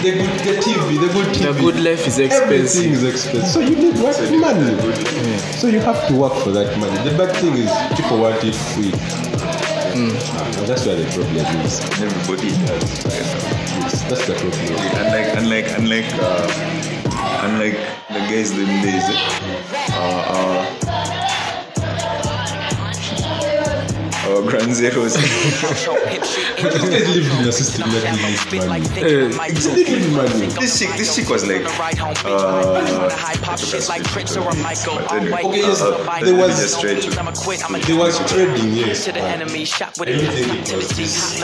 The 0.03 0.13
good 0.13 0.39
the 0.47 0.55
TV, 0.61 1.01
the 1.01 1.13
good 1.13 1.27
TV. 1.35 1.55
the 1.55 1.61
good 1.61 1.81
life 1.81 2.07
is 2.07 2.19
Everything 2.19 2.61
expensive. 2.61 2.93
is 2.93 3.05
expensive. 3.05 3.49
So 3.49 3.61
you 3.61 3.77
need 3.77 3.95
what? 4.03 4.17
Money. 4.31 4.77
So 5.59 5.67
you 5.69 5.81
have 5.81 6.07
to 6.09 6.15
work 6.15 6.35
for 6.45 6.51
that 6.51 6.79
money. 6.79 6.97
The 7.09 7.17
bad 7.17 7.35
thing 7.37 7.55
is 7.55 7.71
people 7.97 8.19
want 8.21 8.43
it 8.45 8.55
free. 8.55 8.93
Ah, 9.99 10.65
that's 10.67 10.85
where 10.87 10.97
the 10.97 11.07
problem 11.15 11.65
is. 11.65 11.81
Everybody 12.01 12.51
does. 12.67 13.05
Yes, 13.05 14.03
that's 14.09 14.27
the 14.27 14.35
problem. 14.35 14.77
Unlike, 15.01 15.37
unlike, 15.39 15.69
unlike, 15.79 16.11
uh, 16.21 17.47
unlike 17.49 17.79
the 18.09 18.21
guys 18.29 18.51
them 18.53 18.69
days. 18.85 19.05
Uh, 19.89 19.97
uh, 19.97 21.16
needs 27.07 27.29
money. 27.79 29.51
It's 29.51 29.67
living 29.67 30.13
money. 30.15 30.47
this 30.61 30.79
chick, 30.79 30.91
this 30.97 31.15
chick 31.17 31.29
was 31.29 31.47
like, 31.47 31.63
uh, 32.25 33.09
Okay, 35.47 35.59
yes, 35.61 35.81
uh, 35.83 35.91
there 36.21 36.33
let 36.35 36.37
me 36.37 36.43
was 36.43 36.61
just 36.61 36.81
try 36.81 36.95
to. 36.95 37.11
there 37.87 37.97
was 37.97 38.19
trading, 38.31 38.73
yes. 38.75 39.05
but 39.99 40.09
I 40.09 40.13
it 40.13 40.77
was 40.77 40.89
this 40.97 41.39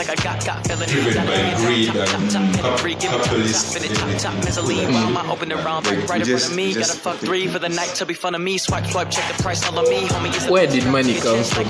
driven 0.87 1.25
by 1.27 1.55
greed 1.65 1.89
and 1.89 2.31
cap- 2.31 2.31
capitalist 3.01 3.73
Like, 6.09 6.23
just, 6.25 6.53
just 6.79 6.99
for 7.51 7.59
the 7.59 7.69
night 7.69 7.93
to 7.95 8.05
be 8.05 8.13
fun 8.13 8.35
of 8.35 8.41
me. 8.41 8.57
Swipe, 8.57 8.85
swipe, 8.87 9.09
check 9.11 9.25
the 9.35 9.41
price 9.43 9.65
all 9.67 9.77
of 9.79 9.87
me, 9.89 10.01
homie. 10.07 10.49
Where 10.49 10.67
did 10.67 10.85
money 10.87 11.15
come 11.19 11.43
from? 11.43 11.63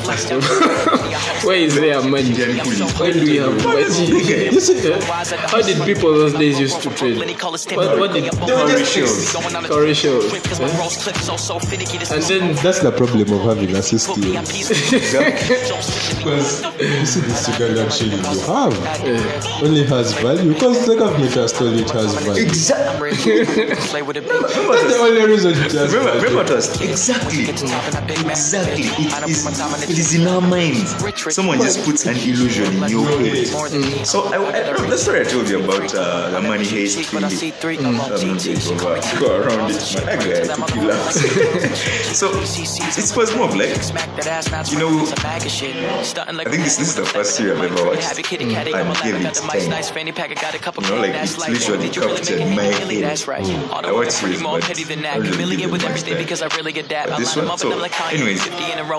first 1.11 1.27
of 1.27 1.43
all? 1.43 1.49
Where 1.49 1.57
is 1.57 1.75
there 1.75 2.01
money? 2.01 2.33
Where 2.33 3.13
do 3.13 3.21
we 3.23 3.35
have 3.37 3.63
money? 3.63 3.83
How 5.47 5.61
did 5.61 5.81
people 5.83 6.11
those 6.13 6.33
days 6.33 6.59
used 6.59 6.81
to 6.81 6.89
trade? 6.91 7.17
What, 7.17 7.99
what 7.99 8.13
did 8.13 8.31
Cowrie 8.33 8.85
shells. 8.85 9.33
Cowrie 9.67 9.93
shells, 9.93 10.25
eh? 10.33 10.39
And 12.13 12.23
then 12.23 12.55
That's 12.63 12.79
the 12.79 12.91
problem 12.95 13.31
of 13.31 13.41
having 13.43 13.75
a 13.75 13.81
system. 13.81 14.21
Because 16.23 16.63
you 16.79 17.05
see 17.05 17.19
this 17.21 17.47
Ugandan 17.49 17.91
shilling 17.91 18.19
you 18.19 18.39
have 18.47 19.63
only 19.63 19.83
has 19.85 20.13
value 20.19 20.53
because 20.53 20.85
the 20.85 20.95
government 20.95 21.33
has 21.33 21.51
told 21.51 21.73
you 21.75 21.81
it 21.83 21.89
has 21.91 22.13
value. 22.23 22.43
Exactly. 22.43 23.11
That's 23.11 23.91
the 23.91 24.97
only 25.01 25.25
reason 25.25 25.51
it 25.51 25.57
has 25.57 25.93
Remember, 25.93 26.11
value. 26.11 26.21
remember 26.29 26.47
to 26.47 26.57
us 26.57 26.81
exactly, 26.81 27.49
exactly. 27.49 28.83
It 28.83 29.29
is, 29.29 29.45
it 29.89 29.99
is 29.99 30.13
in 30.15 30.27
our 30.27 30.41
minds. 30.41 30.92
Someone 31.31 31.59
just 31.59 31.83
puts 31.85 32.05
an 32.05 32.15
illusion 32.17 32.65
in 32.75 32.87
your 32.89 33.05
head. 33.19 33.47
Mm. 33.47 34.05
So 34.05 34.23
I, 34.33 34.37
I, 34.37 34.87
the 34.89 34.97
story 34.97 35.21
I 35.21 35.23
told 35.23 35.49
you 35.49 35.63
about 35.63 35.93
uh, 35.95 36.29
the 36.31 36.41
money 36.41 36.65
heist 36.65 36.97
feeling. 37.11 37.39
I'm 37.85 37.97
not 37.97 38.09
going 38.21 38.37
to 38.37 38.53
go, 38.77 38.95
go 39.19 39.41
around 39.41 39.71
it, 39.71 39.91
but 39.93 40.05
that 40.05 40.19
guy 40.19 40.47
took 40.55 40.75
you 40.75 40.87
laughs. 40.89 41.19
so 42.17 42.29
it 42.97 43.17
was 43.17 43.35
more 43.35 43.47
of 43.49 43.55
like, 43.55 43.69
you 44.71 44.77
know, 44.79 45.07
I 46.39 46.45
think 46.45 46.63
this, 46.63 46.77
this 46.77 46.89
is 46.89 46.95
the 46.95 47.05
first 47.05 47.39
year 47.39 47.53
I've 47.55 47.63
ever 47.63 47.85
watched. 47.85 48.11
Mm. 48.39 48.63
I 48.83 48.93
gave 49.03 49.15
it 49.21 49.33
10. 49.33 49.81
You 50.79 50.89
know, 50.89 50.97
like 51.01 51.15
it's 51.21 51.37
literally 51.37 51.89
captured 52.01 52.43
my 52.55 52.69
head. 52.69 53.09
Mm. 53.39 53.83
I 53.85 53.91
watched 53.91 54.13
series, 54.13 54.41
but 54.51 54.63
I 55.13 55.19
don't 55.19 55.37
really 55.37 55.57
give 55.57 55.73
it 55.73 55.81
much 55.87 56.03
time. 56.05 56.27
But 57.05 57.17
this 57.17 57.35
one, 57.35 57.51
so 57.57 57.69
anyways, 58.11 58.41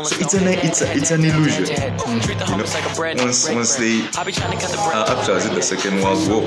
so 0.04 0.16
it's 0.20 0.35
an 0.35 0.48
it's 0.48 0.83
a, 0.83 0.92
it's 0.96 1.11
an 1.11 1.24
illusion. 1.24 1.76
Head. 1.85 2.23
Treat 2.23 2.38
the 2.38 2.44
homies 2.44 2.75
like 2.75 2.87
a 2.90 2.94
bread. 2.94 3.18
once 3.18 3.49
once 3.51 3.77
they 3.77 4.07
I 4.18 4.25
be 4.25 4.33
trying 4.33 4.59
to 4.59 4.66
the 4.66 4.79
uh, 4.79 5.12
after 5.12 5.35
the 5.55 5.62
Second 5.62 6.01
World 6.03 6.23
War, 6.31 6.42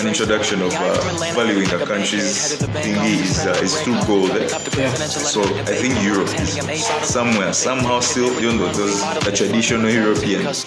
an 0.00 0.06
introduction 0.06 0.62
of 0.62 0.72
uh, 0.74 0.94
valuing 1.34 1.68
a 1.68 1.78
country's 1.86 2.56
thingy 2.84 3.20
is, 3.20 3.46
uh, 3.46 3.50
is 3.64 3.80
through 3.82 4.00
gold. 4.06 4.30
eh? 4.30 4.46
So 4.48 5.42
I 5.42 5.74
think 5.82 5.94
Europe 6.02 6.28
is 6.40 6.86
somewhere, 7.02 7.52
somehow 7.52 8.00
still, 8.00 8.30
even 8.40 8.58
though 8.58 8.72
those 8.72 9.00
the 9.24 9.32
traditional 9.32 9.90
Europeans, 9.90 10.64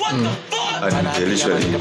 and 0.83 1.07
they're 1.15 1.27
literally 1.27 1.77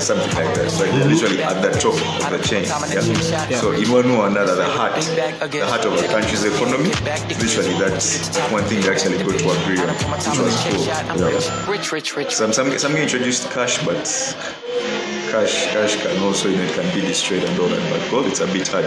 something 0.00 0.32
like 0.38 0.54
that. 0.54 0.70
So 0.70 0.84
they're 0.84 1.08
literally 1.08 1.42
at 1.42 1.60
the 1.62 1.70
top 1.78 1.94
of 1.94 2.30
the 2.30 2.40
chain. 2.46 2.64
Yeah. 2.64 3.58
So 3.60 3.72
in 3.72 3.90
one 3.90 4.08
way 4.08 4.16
or 4.16 4.26
another, 4.28 4.54
the 4.54 4.64
heart, 4.64 4.94
the 5.50 5.66
heart 5.66 5.84
of 5.84 5.94
a 5.94 6.06
country's 6.08 6.44
economy, 6.44 6.90
literally 7.42 7.74
that's 7.78 8.38
one 8.50 8.64
thing 8.64 8.80
they 8.82 8.90
actually 8.90 9.18
go 9.18 9.30
to 9.32 9.46
agree 9.56 9.78
on, 9.78 9.88
which 9.88 10.38
was 10.38 10.56
cool. 10.64 10.91
Yeah. 10.92 11.70
Rich, 11.70 11.92
rich, 11.92 12.16
rich. 12.16 12.34
Some 12.34 12.52
some 12.52 12.76
some 12.78 12.92
get 12.92 13.02
introduced 13.02 13.50
cash, 13.50 13.84
but 13.84 14.04
cash 15.30 15.66
cash 15.72 15.96
can 16.02 16.22
also 16.22 16.48
you 16.48 16.56
know 16.56 16.64
it 16.64 16.72
can 16.74 16.94
be 16.94 17.00
destroyed 17.06 17.42
and 17.44 17.58
all 17.58 17.68
that. 17.68 17.90
But 17.90 18.12
well, 18.12 18.26
it's 18.26 18.40
a 18.40 18.46
bit 18.46 18.68
hard. 18.68 18.84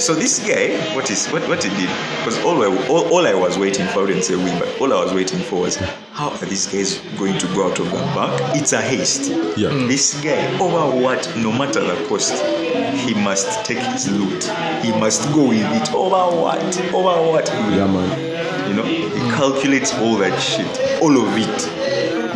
So 0.00 0.14
this 0.14 0.38
guy, 0.46 0.76
what 0.94 1.10
is 1.10 1.26
what 1.28 1.42
what 1.48 1.62
he 1.64 1.70
did? 1.70 1.90
Because 2.18 2.38
all 2.44 2.62
I 2.62 2.66
all, 2.88 3.08
all 3.12 3.26
I 3.26 3.34
was 3.34 3.58
waiting 3.58 3.86
for, 3.88 4.04
I 4.04 4.06
didn't 4.06 4.22
say 4.24 4.36
we, 4.36 4.50
but 4.58 4.80
all 4.80 4.92
I 4.92 5.02
was 5.04 5.12
waiting 5.14 5.40
for 5.40 5.62
was 5.62 5.76
how 6.12 6.30
are 6.30 6.46
these 6.46 6.66
guys 6.66 6.98
going 7.18 7.38
to 7.38 7.46
go 7.48 7.68
out 7.70 7.78
of 7.78 7.86
the 7.86 7.98
bank? 8.14 8.40
It's 8.56 8.72
a 8.72 8.80
haste. 8.80 9.30
Yeah. 9.56 9.70
Mm. 9.70 9.88
This 9.88 10.20
guy, 10.22 10.58
over 10.60 10.96
what, 11.00 11.30
no 11.36 11.52
matter 11.52 11.80
the 11.80 12.06
cost, 12.08 12.34
he 13.04 13.14
must 13.14 13.64
take 13.66 13.78
his 13.78 14.10
loot. 14.10 14.44
He 14.82 14.92
must 14.92 15.30
go 15.32 15.48
with 15.48 15.58
it. 15.60 15.92
Over 15.92 16.36
what? 16.40 16.80
Over 16.94 17.30
what? 17.30 17.48
Yeah, 17.48 17.86
man. 17.86 18.35
You 18.68 18.74
know, 18.74 18.82
he 18.84 19.08
calculates 19.30 19.92
all 19.94 20.16
that 20.16 20.38
shit, 20.40 20.66
all 21.02 21.16
of 21.16 21.36
it. 21.36 21.72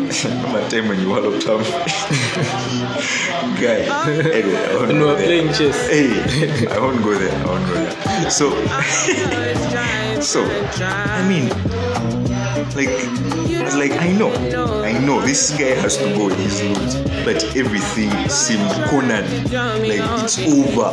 Remember 0.25 0.69
time 0.71 0.89
when 0.89 1.01
you 1.01 1.09
walloped 1.11 1.45
him? 1.45 1.61
Guy. 3.61 3.87
Anyway, 4.09 4.57
I 4.57 4.75
won't 4.75 4.89
When 4.89 4.99
we 4.99 5.05
go 5.05 5.15
there. 5.17 5.27
playing 5.27 5.49
chess. 5.53 5.89
Hey, 5.89 6.67
I 6.69 6.79
won't 6.79 7.03
go 7.03 7.15
there. 7.19 7.33
I 7.43 7.47
won't 7.47 7.67
go 7.67 7.75
there. 7.75 8.31
So, 8.31 8.51
so 10.21 10.45
I 10.83 11.27
mean, 11.29 11.49
like, 12.77 12.89
I 12.89 13.65
was 13.65 13.77
like, 13.77 13.93
I 13.93 14.13
know, 14.13 14.33
I 14.83 14.93
know, 15.05 15.21
this 15.21 15.51
guy 15.51 15.75
has 15.81 15.97
to 15.99 16.05
go 16.17 16.27
with 16.27 16.39
his 16.39 16.63
loot, 16.63 17.25
but 17.25 17.43
everything 17.57 18.11
seemed 18.29 18.71
cornered. 18.89 19.27
Like 19.53 20.23
it's 20.23 20.39
over. 20.39 20.91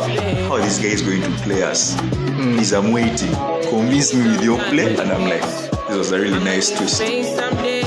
How 0.48 0.58
this 0.58 0.80
guy 0.80 0.88
is 0.90 1.02
going 1.02 1.22
to 1.22 1.30
play 1.44 1.64
us? 1.64 1.96
Please, 2.38 2.74
I'm 2.74 2.92
waiting. 2.92 3.32
Convince 3.70 4.14
me 4.14 4.24
with 4.32 4.44
your 4.44 4.60
play, 4.70 4.96
and 4.96 5.12
I'm 5.12 5.24
like, 5.30 5.42
this 5.88 5.98
was 5.98 6.12
a 6.12 6.20
really 6.20 6.44
nice 6.44 6.70
twist. 6.76 6.98
So 6.98 7.06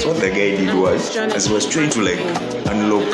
what 0.08 0.20
the 0.20 0.30
guy 0.30 0.56
did 0.56 0.74
was, 0.74 1.16
as 1.16 1.46
he 1.46 1.52
was 1.52 1.66
trying 1.68 1.90
to 1.90 2.02
like 2.02 2.18
unlock, 2.66 3.04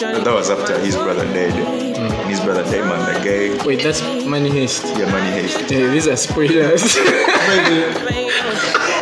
that 0.00 0.32
was 0.32 0.50
after 0.50 0.78
his 0.80 0.96
brother 0.96 1.24
died. 1.32 1.52
And 1.96 2.28
his 2.30 2.40
brother 2.40 2.62
died, 2.64 2.84
man. 2.84 3.00
The 3.22 3.24
guy, 3.58 3.64
Wait, 3.64 3.82
that's 3.82 4.02
money 4.26 4.50
heist. 4.50 4.84
yeah, 4.98 5.10
money 5.10 5.30
heist. 5.42 5.72
Eh, 5.72 5.90
these 5.92 6.06
are 6.08 6.16
spoilers. 6.16 6.96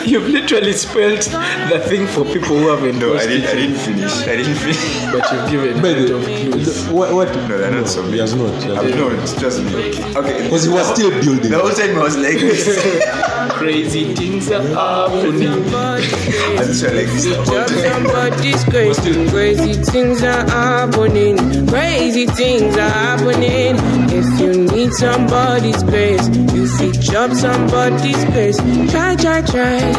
You've 0.06 0.28
literally 0.28 0.72
spoiled 0.72 1.20
the 1.20 1.82
thing 1.88 2.06
for 2.06 2.24
people 2.24 2.56
who 2.58 2.68
haven't 2.68 2.98
No, 2.98 3.14
I 3.14 3.26
didn't. 3.26 3.48
I 3.48 3.54
didn't 3.54 3.76
finish. 3.76 4.12
I 4.26 4.36
didn't 4.36 4.54
finish. 4.56 5.04
but 5.12 5.32
you've 5.32 5.50
given 5.50 5.78
a 5.78 5.82
But 5.82 5.94
bit 5.94 6.08
the, 6.08 6.16
of 6.16 6.24
clues. 6.24 6.86
the- 6.86 6.92
what, 6.94 7.12
what? 7.14 7.28
No, 7.48 7.58
they're 7.58 7.70
not 7.70 7.88
so 7.88 8.02
He 8.10 8.18
has 8.18 8.34
not. 8.34 8.50
He 8.62 8.68
has 8.70 8.78
I'm 8.78 8.90
not. 8.90 9.12
not. 9.12 9.38
Trust 9.38 9.62
me. 9.64 10.16
Okay. 10.16 10.42
Because 10.44 10.64
he 10.64 10.70
was 10.72 10.86
still 10.92 11.10
building. 11.10 11.50
The 11.50 11.58
whole 11.58 11.70
time 11.70 11.96
I 11.96 12.02
was 12.02 12.16
like 12.16 12.38
this. 12.40 12.64
Crazy 13.60 14.14
things 14.14 14.50
are 14.50 14.62
happening. 14.62 15.48
I 15.74 16.54
was 16.58 16.82
like 16.82 16.92
this. 17.06 17.24
the 17.24 17.34
whole 17.36 17.64
time. 17.64 18.04
Somebody's 18.06 18.64
crazy, 18.64 19.28
crazy 19.30 19.74
things 19.74 20.22
are 20.22 20.48
happening. 20.48 21.66
Crazy 21.66 22.26
things 22.26 22.76
are 22.76 22.88
happening. 22.88 23.76
If 24.12 24.40
you 24.40 24.64
need 24.64 24.92
somebody's 24.94 25.82
grace, 25.82 26.26
you 26.54 26.66
see 26.66 26.92
job 26.92 27.34
somebody's 27.34 28.24
grace. 28.26 28.56
Try, 28.90 29.14
try, 29.16 29.42
try. 29.42 29.89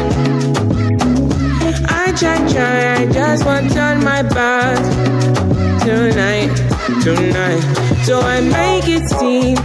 I 1.88 2.14
try, 2.16 2.38
try. 2.52 2.94
I 2.94 3.06
just 3.12 3.44
want 3.44 3.68
to 3.68 3.74
turn 3.74 4.04
my 4.04 4.22
back 4.22 4.78
tonight, 5.82 6.54
tonight. 7.02 7.60
So 8.04 8.20
I 8.20 8.40
make 8.40 8.88
it 8.88 9.08
seem, 9.08 9.56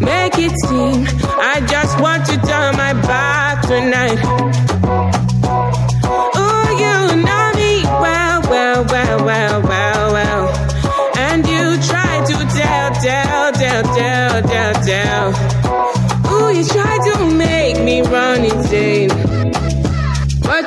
make 0.00 0.38
it 0.38 0.58
seem. 0.66 1.06
I 1.38 1.60
just 1.68 2.00
want 2.00 2.26
to 2.26 2.36
turn 2.38 2.76
my 2.76 2.92
back 2.92 3.62
tonight. 3.62 4.43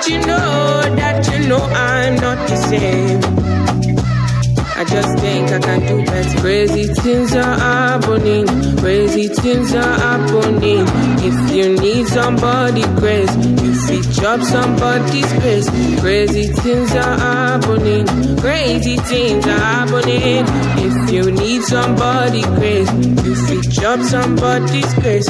You 0.10 0.20
know 0.20 0.82
that 0.96 1.28
you 1.32 1.48
know 1.48 1.58
I'm 1.58 2.16
not 2.16 2.48
the 2.48 2.56
same. 2.56 3.20
I 4.78 4.84
just 4.84 5.18
think 5.18 5.52
I 5.52 5.60
can 5.60 5.80
do 5.88 6.06
that. 6.06 6.38
Crazy 6.40 6.84
things 7.02 7.34
are 7.34 7.58
happening. 7.58 8.46
Crazy 8.78 9.28
things 9.28 9.74
are 9.74 9.82
happening. 9.82 10.86
If 11.20 11.52
you 11.56 11.76
need 11.82 12.08
somebody 12.08 12.84
crazy, 13.00 13.40
you 13.64 13.74
fit 13.74 14.04
job 14.14 14.44
somebody's 14.44 15.34
grace. 15.34 15.68
Crazy 16.00 16.48
things 16.62 16.92
are 16.92 17.18
happening. 17.18 18.06
Crazy 18.38 18.98
things 18.98 19.48
are 19.48 19.60
happening. 19.60 20.46
If 20.78 21.12
you 21.12 21.32
need 21.32 21.64
somebody 21.64 22.44
crazy, 22.44 22.96
you 23.26 23.36
fit 23.48 23.70
job 23.72 24.02
somebody's 24.04 24.94
grace. 24.94 25.28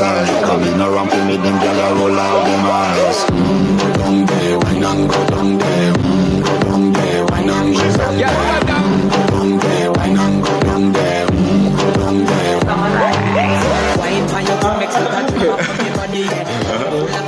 Pleased 0.00 0.30
with 0.30 0.40
the 0.40 0.40
size 0.40 0.44
Coming 0.44 0.80
around 0.80 1.28
me, 1.28 1.36
them 1.36 1.56
gyal 1.60 1.80
a 1.80 1.94
roll 1.94 2.18
out 2.18 2.44
them 2.44 2.66
eyes 2.66 3.18
mm, 3.24 3.78
Go 3.80 3.88
down 3.98 4.26
there, 4.26 4.58
wine 4.58 4.84
and 4.84 5.10
go 5.10 5.26
down 5.26 5.58
there 5.58 5.92
mm, 5.92 6.44
Go 6.44 6.60
down 6.60 6.92
there, 6.92 7.24
wine 7.26 7.50
and 7.50 7.74
go 7.74 7.90
down 9.28 9.58
there 9.58 9.92
wine 9.92 10.18
and 10.18 10.44
go 10.44 10.60
down 10.60 10.92
there 10.92 11.26
mm, 11.26 11.76
Go 11.76 11.90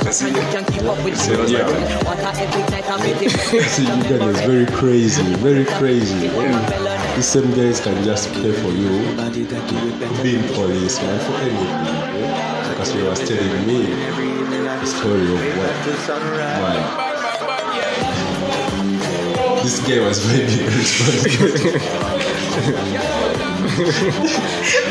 that 0.03 0.21
you 0.21 0.27
you 0.27 0.45
can 0.51 0.65
keep 0.65 0.83
up 0.83 1.03
with 1.03 1.17
What 2.05 2.17
night 2.69 2.89
I'm 2.89 3.01
meeting. 3.01 3.29
See, 3.29 3.83
you 3.83 4.03
guys 4.03 4.35
is 4.35 4.41
very 4.41 4.65
crazy, 4.67 5.23
very 5.37 5.65
crazy. 5.65 6.27
These 7.15 7.25
same 7.25 7.51
guys 7.51 7.79
can 7.79 8.03
just 8.03 8.31
play 8.33 8.51
for 8.51 8.69
you 8.69 9.15
to 9.15 10.23
be 10.23 10.35
in 10.35 10.43
police, 10.53 11.01
man, 11.01 11.19
for 11.19 11.33
anything. 11.41 12.62
Because 12.83 12.99
you 12.99 13.05
was 13.05 13.19
telling 13.19 13.65
me 13.65 13.85
the 13.85 14.85
story 14.85 15.23
of 15.23 15.39
what, 15.55 15.71
why. 16.59 16.75
This 19.63 19.79
guy 19.87 19.99
was 20.05 20.19
very 20.25 20.67
responsible. 20.77 21.79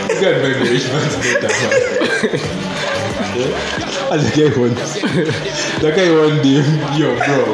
he 0.08 0.14
got 0.22 0.34
very 0.40 0.70
responsible. 0.70 1.50
yeah? 3.36 4.10
And 4.10 4.20
the 4.22 4.30
guy 4.40 4.48
wants, 4.58 4.92
the 5.82 5.90
guy 5.94 6.08
one 6.16 6.40
day, 6.40 6.64
yo, 6.96 7.08
bro, 7.26 7.44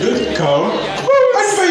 don't 0.00 0.36
come 0.38 0.98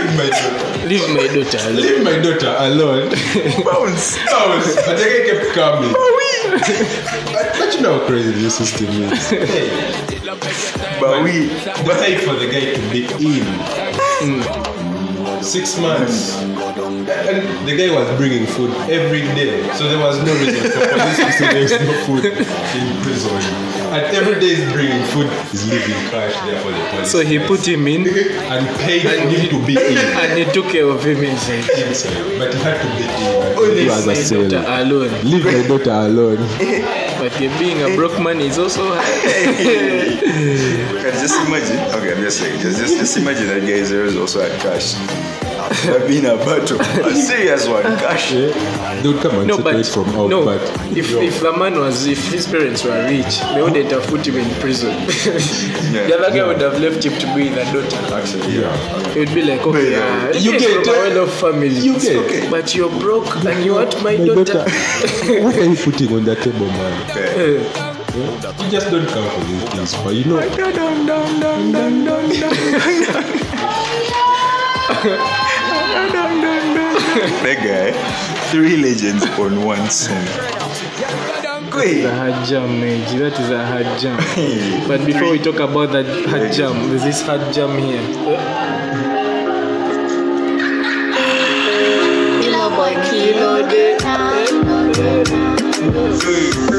and 0.08 0.18
my 0.18 0.30
daughter. 0.30 0.88
Leave 0.88 1.10
my 1.10 1.28
daughter 1.28 1.58
alone. 1.70 1.76
Leave 1.76 2.04
my 2.04 2.18
daughter 2.20 2.56
alone. 2.60 3.10
Bounce. 3.66 4.18
Bounce. 4.26 4.76
But 4.86 4.96
the 4.98 5.06
guy 5.06 5.22
kept 5.26 5.54
coming. 5.56 5.94
But, 7.78 7.84
but 7.84 7.84
you 7.84 7.84
know 7.84 8.00
how 8.00 8.08
crazy 8.08 8.32
this 8.32 8.56
system 8.58 8.88
is. 8.88 9.30
Hey, 9.30 9.70
But 11.00 11.24
we. 11.24 11.48
decide 11.48 12.22
for 12.22 12.34
the 12.34 12.48
guy 12.48 12.74
to 12.74 12.82
be 12.92 13.06
in. 13.26 13.44
Six 15.44 15.78
months. 15.80 16.36
And 16.42 17.68
the 17.68 17.76
guy 17.78 17.94
was 17.94 18.08
bringing 18.18 18.46
food 18.48 18.72
every 18.90 19.22
day. 19.22 19.62
So 19.74 19.88
there 19.88 20.00
was 20.00 20.18
no 20.24 20.34
reason 20.34 20.72
for 20.72 20.88
police 20.88 21.18
to 21.18 21.32
say 21.32 21.54
there's 21.54 21.72
no 21.72 21.94
food 22.06 22.26
in 22.26 23.02
prison. 23.04 23.32
And 23.88 24.16
every 24.16 24.40
day 24.40 24.56
he's 24.56 24.72
bringing 24.74 25.04
food, 25.06 25.30
he's 25.52 25.70
leaving 25.72 25.96
cash 26.12 26.34
there 26.46 26.60
for 26.62 26.72
the 26.72 26.90
police. 26.90 27.12
So 27.12 27.20
he 27.22 27.40
put 27.40 27.66
him 27.68 27.88
in 27.88 28.08
and 28.52 28.68
paid 28.80 29.04
for 29.04 29.10
him 29.30 29.50
to 29.50 29.66
be 29.66 29.74
in. 29.78 29.98
and 29.98 30.38
he 30.40 30.46
took 30.52 30.68
care 30.72 30.86
of 30.90 31.04
him 31.06 31.24
inside. 31.24 31.70
Inside. 31.88 32.38
But 32.40 32.54
he 32.54 32.60
had 32.62 32.82
to 32.82 32.88
be 32.98 33.04
in. 33.04 33.76
Leave 33.76 33.78
He 33.78 33.88
was 33.88 34.32
a 34.32 34.36
my 34.42 34.48
daughter 34.50 34.82
alone. 34.84 35.24
Leave 35.24 35.46
my 35.46 35.68
daughter 35.68 35.92
alone. 35.92 37.04
But 37.20 37.38
being 37.40 37.82
a 37.82 37.96
broke 37.96 38.22
man 38.22 38.40
is 38.40 38.58
also 38.60 38.94
hard. 38.94 39.06
Just 41.18 41.48
imagine. 41.48 41.78
Okay, 41.96 42.14
I'm 42.14 42.22
just 42.22 42.40
saying. 42.40 42.60
Just, 42.60 42.80
just, 42.80 42.98
just 42.98 43.18
imagine 43.18 43.48
that 43.48 43.62
guy 43.62 43.82
there 43.82 44.06
is 44.06 44.16
also 44.16 44.42
at 44.42 44.60
cash. 44.62 44.94
I've 45.88 46.08
been 46.08 46.26
a 46.26 46.38
battle. 46.38 46.80
A 46.80 47.14
serious 47.16 47.68
one. 47.68 47.84
Cash. 47.84 48.32
They 48.32 48.54
would 49.04 49.22
come 49.22 49.36
and 49.40 49.48
No, 49.48 49.58
separate 49.58 49.74
but 49.78 49.86
from 49.88 50.10
out, 50.16 50.30
no. 50.30 50.46
but 50.46 50.62
If 50.98 51.12
if 51.12 51.42
the 51.42 51.52
man 51.52 51.76
was, 51.80 52.06
if 52.08 52.32
his 52.32 52.48
parents 52.48 52.84
were 52.84 53.04
rich, 53.06 53.40
they 53.54 53.62
wouldn't 53.62 53.92
have 53.92 54.06
put 54.08 54.26
him 54.28 54.38
in 54.38 54.50
prison. 54.62 54.96
the 55.06 56.16
other 56.18 56.32
guy 56.36 56.48
would 56.48 56.62
have 56.62 56.80
left 56.80 57.04
him 57.06 57.14
to 57.20 57.36
be 57.36 57.50
with 57.50 57.56
the 57.56 57.66
daughter. 57.74 58.16
Actually, 58.16 58.60
yeah. 58.62 59.10
It 59.12 59.18
would 59.28 59.34
be 59.36 59.42
like, 59.44 59.62
okay, 59.66 59.96
uh, 59.96 60.34
You 60.38 60.54
you 60.54 60.60
get 60.60 60.84
get 60.84 60.86
from 60.86 60.96
a 60.96 60.98
well-off 61.16 61.34
family, 61.40 61.70
You 61.70 62.00
get 62.00 62.16
okay. 62.26 62.50
but 62.50 62.74
you're 62.76 63.00
broke 63.00 63.36
and 63.46 63.64
you 63.66 63.74
want 63.76 63.96
my, 64.04 64.16
my 64.18 64.26
daughter. 64.26 64.64
daughter. 64.64 65.44
what 65.44 65.56
are 65.58 65.66
you 65.66 65.76
putting 65.76 66.14
on 66.14 66.24
the 66.24 66.36
table, 66.36 66.68
man? 66.68 67.12
Eh, 67.18 67.94
Yeah? 68.18 68.64
You 68.66 68.72
just 68.72 68.90
don't 68.90 69.06
come 69.10 69.30
for 69.30 69.42
these 69.46 69.64
things, 69.70 69.94
but 70.04 70.16
you 70.16 70.26
know. 70.26 70.40
That 77.44 77.58
guy. 77.64 77.92
Three 78.52 78.78
legends 78.78 79.24
on 79.40 79.64
one 79.66 79.90
song. 79.90 80.16
That's 80.26 82.06
a 82.06 82.16
hard 82.16 82.46
jam, 82.48 82.80
mate. 82.80 83.06
That 83.20 83.34
is 83.40 83.50
a 83.50 83.66
hard 83.66 84.00
jam. 84.00 84.18
But 84.88 85.06
before 85.06 85.32
we 85.32 85.40
talk 85.40 85.60
about 85.60 85.92
that 85.92 86.06
hard 86.30 86.52
jam, 86.54 86.90
there's 86.90 87.04
this 87.04 87.22
hard 87.22 87.54
jam 87.54 87.78
here. 87.78 88.02
Kilo 92.42 92.70
boy, 92.76 92.94
kilo 93.10 93.68
de. 93.70 93.98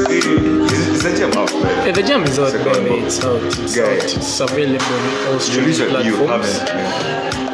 Is, 0.09 0.87
is 0.87 1.03
that 1.03 1.17
your 1.19 1.29
man? 1.29 1.47
Yeah, 1.85 1.91
the 1.93 2.03
jam 2.03 2.23
is 2.23 2.37
out, 2.39 2.51
Second 2.51 2.73
baby. 2.73 2.89
book. 2.89 2.99
It's 3.05 3.23
out. 3.23 3.41
It's 3.43 3.75
Guy. 3.75 3.83
out. 3.83 4.03
It's 4.03 4.39
available 4.39 4.85
on 4.85 5.33
all 5.33 5.39
streaming 5.39 5.69
literally 5.71 6.05
you 6.05 6.15
platforms. 6.17 6.57
haven't. 6.59 6.75
man. 6.75 7.48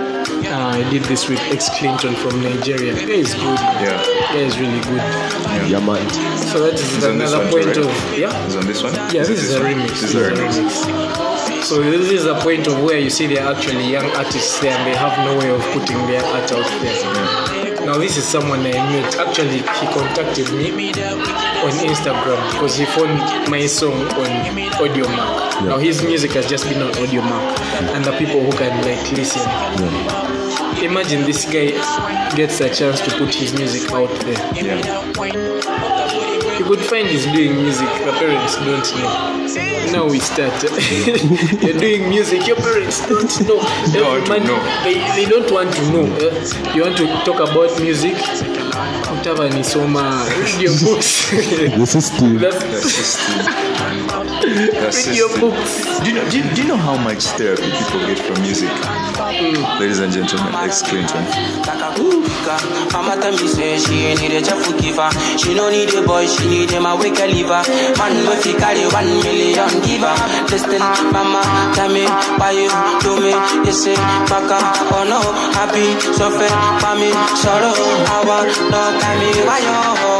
I 0.75 0.89
did 0.89 1.03
this 1.03 1.27
with 1.29 1.39
X 1.51 1.69
Clinton 1.77 2.15
from 2.15 2.41
Nigeria. 2.41 2.93
The 2.93 3.01
guy 3.05 3.13
is 3.25 3.33
good. 3.33 3.59
Yeah. 3.79 3.97
The 3.97 4.27
guy 4.33 4.43
is 4.49 4.59
really 4.59 4.81
good. 4.81 5.01
Yeah, 5.71 5.79
man. 5.79 6.07
So 6.51 6.59
that 6.65 6.73
is 6.75 6.95
It's 6.97 7.05
on 7.05 7.17
this 7.17 7.31
another 7.31 7.45
one 7.51 7.51
too, 7.51 7.57
point 7.63 7.77
right? 7.77 7.77
of 8.13 8.17
yeah. 8.19 8.47
Is 8.47 8.55
on 8.55 8.65
this 8.67 8.83
one? 8.83 8.93
Yeah, 8.93 9.21
Is 9.21 9.29
it 9.29 9.35
this 9.35 9.43
is 9.43 9.55
a 9.55 9.61
one? 9.61 9.71
remix. 9.73 9.89
This 9.89 10.03
is 10.03 10.15
a 10.15 10.31
remix. 10.31 11.63
So 11.65 11.81
this 11.81 12.11
is 12.11 12.25
a 12.25 12.35
point 12.41 12.67
of 12.67 12.83
where 12.83 12.99
you 12.99 13.09
see 13.09 13.25
they're 13.27 13.47
actually 13.47 13.89
young 13.89 14.05
artists 14.15 14.59
there 14.59 14.77
and 14.77 14.85
they 14.85 14.95
have 14.95 15.17
no 15.25 15.37
way 15.39 15.49
of 15.49 15.61
putting 15.73 15.97
their 16.07 16.23
art 16.23 16.51
out 16.51 16.67
there. 16.81 17.85
Now 17.85 17.97
this 17.97 18.17
is 18.17 18.23
someone 18.25 18.59
I 18.59 18.71
met. 18.93 19.15
Actually, 19.17 19.59
he 19.59 19.85
contacted 19.93 20.51
me 20.53 20.71
on 20.91 21.71
Instagram 21.85 22.51
because 22.53 22.75
he 22.77 22.85
found 22.85 23.49
my 23.49 23.65
song 23.65 23.93
on 23.93 24.29
Audiomack. 24.81 25.65
Now 25.65 25.77
his 25.77 26.03
music 26.03 26.31
has 26.31 26.47
just 26.47 26.67
been 26.69 26.81
on 26.81 26.91
Audiomack, 26.93 27.59
and 27.95 28.03
the 28.05 28.11
people 28.17 28.41
who 28.43 28.51
can 28.57 28.73
like 28.83 29.11
listen. 29.13 30.44
Imagine 30.83 31.23
this 31.23 31.45
guy 31.45 31.71
gets 32.35 32.59
a 32.61 32.73
chance 32.73 33.01
to 33.01 33.11
put 33.17 33.33
his 33.33 33.53
music 33.53 33.91
out 33.91 34.09
there. 34.21 34.39
You 36.57 36.65
could 36.65 36.79
find 36.79 37.07
he's 37.07 37.25
doing 37.25 37.55
music, 37.55 37.87
the 38.05 38.11
parents 38.13 38.55
don't 38.55 38.87
know. 38.99 39.91
Now 39.91 40.09
we 40.09 40.19
start. 40.19 40.51
You're 41.63 41.79
doing 41.79 42.09
music, 42.09 42.47
your 42.47 42.57
parents 42.57 43.07
don't 43.07 43.47
know. 43.47 43.59
Every 43.59 43.99
Don't 43.99 44.29
man, 44.29 44.43
know. 44.43 44.83
They, 44.83 44.95
they 45.15 45.29
don't 45.29 45.49
want 45.51 45.73
to 45.73 45.81
know. 45.91 46.05
Uh, 46.15 46.73
you 46.73 46.81
want 46.81 46.97
to 46.97 47.05
talk 47.23 47.39
about 47.39 47.79
music? 47.81 48.15
Utava 49.15 49.49
ni 49.53 49.63
soma, 49.63 50.25
read 50.37 50.61
your 50.61 50.73
books. 50.83 51.31
The 51.31 51.85
system. 51.85 52.37
That's, 52.39 52.59
That's 52.63 53.17
read 54.11 54.24
your 54.43 55.29
just- 55.29 55.39
books. 55.39 55.99
Do 56.03 56.09
you, 56.11 56.15
know, 56.15 56.29
do, 56.29 56.37
you, 56.37 56.43
do 56.55 56.61
you 56.61 56.67
know 56.67 56.77
how 56.77 56.97
much 56.97 57.23
therapy 57.39 57.63
people 57.71 57.99
get 58.07 58.19
from 58.19 58.41
music? 58.41 58.69
Mm. 58.69 59.79
Ladies 59.79 59.99
and 59.99 60.11
gentlemen, 60.13 60.53
X 60.55 60.81
Clinton. 60.83 61.23
Mama 62.93 63.17
tell 63.19 63.31
me 63.31 63.47
say 63.47 63.77
she 63.79 64.13
need 64.15 64.31
a 64.37 64.41
chafu 64.41 64.71
giver. 64.79 65.09
She 65.37 65.55
no 65.55 65.69
need 65.69 65.93
a 65.93 66.01
boy, 66.05 66.27
she 66.27 66.47
need 66.47 66.69
him 66.69 66.85
a 66.85 66.95
wake 66.95 67.17
a 67.19 67.25
liver. 67.27 67.61
Man 67.97 68.15
we 68.29 68.35
fi 68.43 68.53
carry 68.59 68.85
one 68.93 69.07
million 69.23 69.69
giver. 69.81 70.13
Listen, 70.51 70.79
mama 71.11 71.41
tell 71.73 71.89
me 71.91 72.05
why 72.37 72.51
you 72.51 72.69
do 73.01 73.19
me. 73.19 73.33
You 73.65 73.73
say 73.73 73.95
baka 74.29 74.59
oh 74.93 75.03
no 75.09 75.19
happy 75.57 75.85
suffer 76.13 76.49
mommy 76.85 77.11
sorrow. 77.41 77.73
I 77.73 78.23
want 78.27 78.51
no 78.71 78.81
tell 78.99 79.15
me 79.19 79.29
why 79.47 79.59
you. 79.59 80.14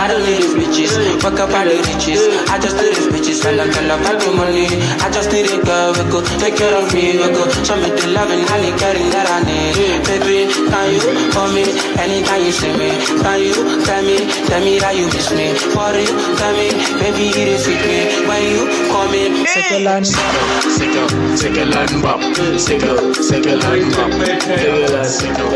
I 0.00 0.08
don't 0.08 0.24
need 0.24 0.42
these 0.42 0.54
bitches, 0.56 0.92
fuck 1.20 1.38
up 1.40 1.50
all 1.52 1.64
the 1.64 1.76
riches. 1.88 2.20
I 2.48 2.58
just 2.58 2.76
need 2.76 2.94
these 2.96 3.10
bitches 3.12 3.44
and 3.44 3.60
I 3.60 3.66
can 3.68 3.88
love 3.88 4.04
all 4.06 4.16
the 4.16 4.30
money. 4.36 4.66
I 5.04 5.08
just 5.10 5.30
need 5.32 5.46
a 5.50 5.58
girl 5.64 5.94
who 5.94 6.04
could 6.10 6.26
take 6.40 6.56
care 6.56 6.74
of 6.74 6.88
me, 6.94 7.16
who 7.20 7.28
could 7.34 7.52
show 7.66 7.76
me 7.76 7.90
the 7.92 8.06
loving 8.16 8.40
and 8.40 8.62
the 8.64 8.72
caring 8.80 9.08
that 9.12 9.26
I 9.28 9.38
need. 9.44 9.76
Baby, 10.08 10.50
can 10.70 10.86
you 10.94 11.02
call 11.32 11.48
me 11.52 11.64
anytime 12.00 12.42
you 12.44 12.52
see 12.52 12.72
me? 12.76 12.90
Can 13.20 13.38
you 13.40 13.54
tell 13.84 14.02
me, 14.02 14.16
tell 14.48 14.62
me 14.64 14.78
that 14.80 14.94
you 14.96 15.06
miss 15.12 15.28
me? 15.32 15.52
For 15.74 15.92
you, 15.94 16.10
tell 16.40 16.54
me, 16.56 16.68
baby, 17.00 17.30
it 17.36 17.48
is 17.56 17.66
with 17.66 17.84
me. 17.84 18.00
When 18.26 18.42
you 18.48 18.62
call 18.90 19.06
me, 19.08 19.44
Second 19.46 19.84
land 19.84 20.06
bop, 20.06 20.60
second, 20.70 21.36
second 21.36 21.70
land 21.70 22.02
bop, 22.02 22.20
second, 22.58 23.14
second 23.14 23.60
land 23.62 23.92
bop, 23.94 24.12
second 24.22 24.90
land, 24.92 25.50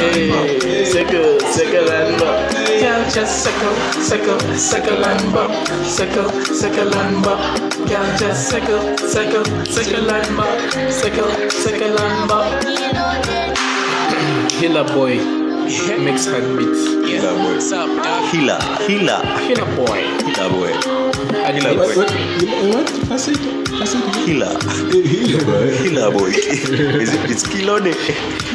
hey, 0.00 0.58
hey, 0.58 0.84
second, 0.84 1.40
second 1.52 1.86
land 1.86 2.18
bop. 2.20 2.69
Girl, 2.80 3.10
just 3.10 3.44
second, 3.44 4.02
second, 4.02 4.58
second 4.58 5.00
land 5.02 5.34
bop, 5.34 5.50
second, 5.84 6.30
second 6.46 6.90
land 6.92 7.22
bop. 7.22 7.60
Girl, 7.86 8.16
just 8.16 8.48
second, 8.48 8.98
second, 8.98 9.66
second 9.66 10.06
land 10.06 10.34
bop, 10.34 10.58
second, 10.90 11.50
second 11.52 11.94
land 11.96 12.28
bop. 12.28 12.64
Hilla 14.52 14.84
boy 14.94 15.39
makes 16.04 16.26
heartbeats. 16.26 16.82
Hilla 17.06 17.32
boy. 17.38 17.60
Hilla. 18.30 18.58
Hilla. 18.86 19.18
Hilla 19.46 19.64
boy. 19.76 20.00
Hilla 20.26 20.48
boy. 20.50 20.72
Hilla 21.52 21.74
What? 21.78 21.94
boy. 21.94 22.02
What? 22.02 22.10
what? 22.74 23.10
I 23.12 23.16
said, 23.16 23.36
I 23.72 23.84
said, 23.84 24.02
Hilla. 24.26 24.58
Hilla 25.82 26.10
boy. 26.10 26.28
Is 26.30 27.14
it, 27.14 27.30
it's 27.30 27.44
Kilode. 27.46 27.94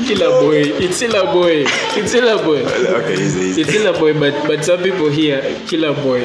Killer 0.08 0.30
boy, 0.42 0.58
it's 0.84 1.00
Hilla 1.00 1.24
boy, 1.32 1.64
it's 1.96 2.12
Hilla 2.14 2.38
boy. 2.44 2.62
Okay, 2.66 3.14
easy, 3.14 3.40
easy. 3.50 3.62
It's 3.62 3.72
Killer 3.72 3.94
Boy, 3.98 4.14
but 4.20 4.34
but 4.48 4.64
some 4.64 4.84
people 4.84 5.10
here, 5.10 5.42
Killer 5.68 5.94
Boy. 5.94 6.22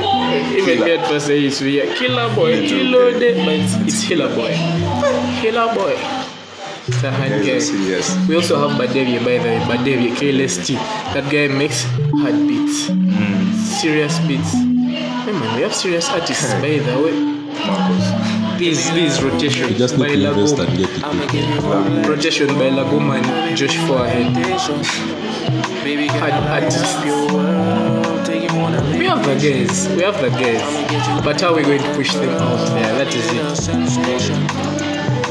Even 0.52 0.64
Killer. 0.64 0.86
get 0.86 1.08
per 1.08 1.18
se 1.20 1.44
is 1.46 1.58
here, 1.60 1.86
Killer 1.96 2.28
Boy, 2.34 2.66
Killer 2.68 3.18
Day, 3.18 3.34
but 3.44 3.54
it's, 3.54 3.74
it's 3.86 4.04
Killer 4.08 4.28
Boy. 4.34 4.52
Killer 5.40 5.72
Boy. 5.74 6.19
It's 6.90 7.04
a 7.04 7.10
hard 7.12 7.30
Guys 7.30 7.40
are 7.40 7.46
guy. 7.46 7.58
serious. 7.60 8.28
We 8.28 8.34
also 8.34 8.58
have 8.68 8.76
Badevia, 8.80 9.20
by 9.24 9.38
the 9.38 9.50
way, 9.50 9.58
Badevia, 9.70 10.10
KLST. 10.18 10.74
That 11.14 11.30
guy 11.30 11.46
makes 11.46 11.84
hard 12.18 12.34
beats, 12.48 12.88
hmm. 12.90 13.52
serious 13.78 14.18
beats. 14.26 14.52
Hey 14.52 15.32
man, 15.32 15.54
we 15.56 15.62
have 15.62 15.72
serious 15.74 16.08
artists, 16.10 16.52
by 16.54 16.78
the 16.82 16.96
way. 16.98 17.14
Please, 18.58 18.90
please, 18.90 19.22
rotation 19.22 19.68
You 19.70 19.78
just 19.78 19.96
by 19.98 20.08
need 20.08 20.16
to 20.26 20.30
invest 20.32 20.56
Lagoma. 20.56 20.66
and 20.68 21.30
get 21.30 21.44
it. 22.04 22.08
Rotation 22.08 22.48
by 22.58 22.68
Lagoma 22.70 23.22
and 23.22 23.56
Josh 23.56 23.76
Forehead. 23.86 24.34
Hard 26.18 26.32
artists. 26.50 27.04
We 28.98 29.06
have 29.06 29.22
the 29.24 29.34
guys, 29.38 29.88
we 29.96 30.02
have 30.02 30.20
the 30.20 30.30
guys, 30.30 31.24
but 31.24 31.40
how 31.40 31.52
are 31.52 31.56
we 31.56 31.62
going 31.62 31.82
to 31.82 31.94
push 31.94 32.12
them 32.14 32.30
out 32.30 32.68
there? 32.74 33.04
That 33.04 33.14
is 33.14 34.80
it. 34.82 34.89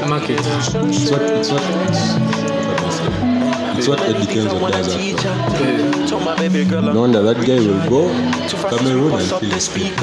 Market. 0.10 0.40
It's 0.40 0.74
what, 0.74 0.86
it's 0.90 1.12
what, 1.12 1.22
it's 1.38 1.52
what 1.52 1.62
I 1.62 1.94
said. 1.94 3.40
That's 3.76 3.88
what 3.88 4.02
Eddie 4.02 4.26
Kenzo 4.26 4.60
does 4.72 4.90
after. 4.90 6.82
No 6.82 7.02
wonder 7.02 7.22
that 7.22 7.38
guy 7.46 7.60
will 7.60 7.80
go 7.88 8.10
Cameroon 8.70 9.14
and 9.14 9.30
feel 9.40 9.54
a 9.54 9.60
speak. 9.60 9.94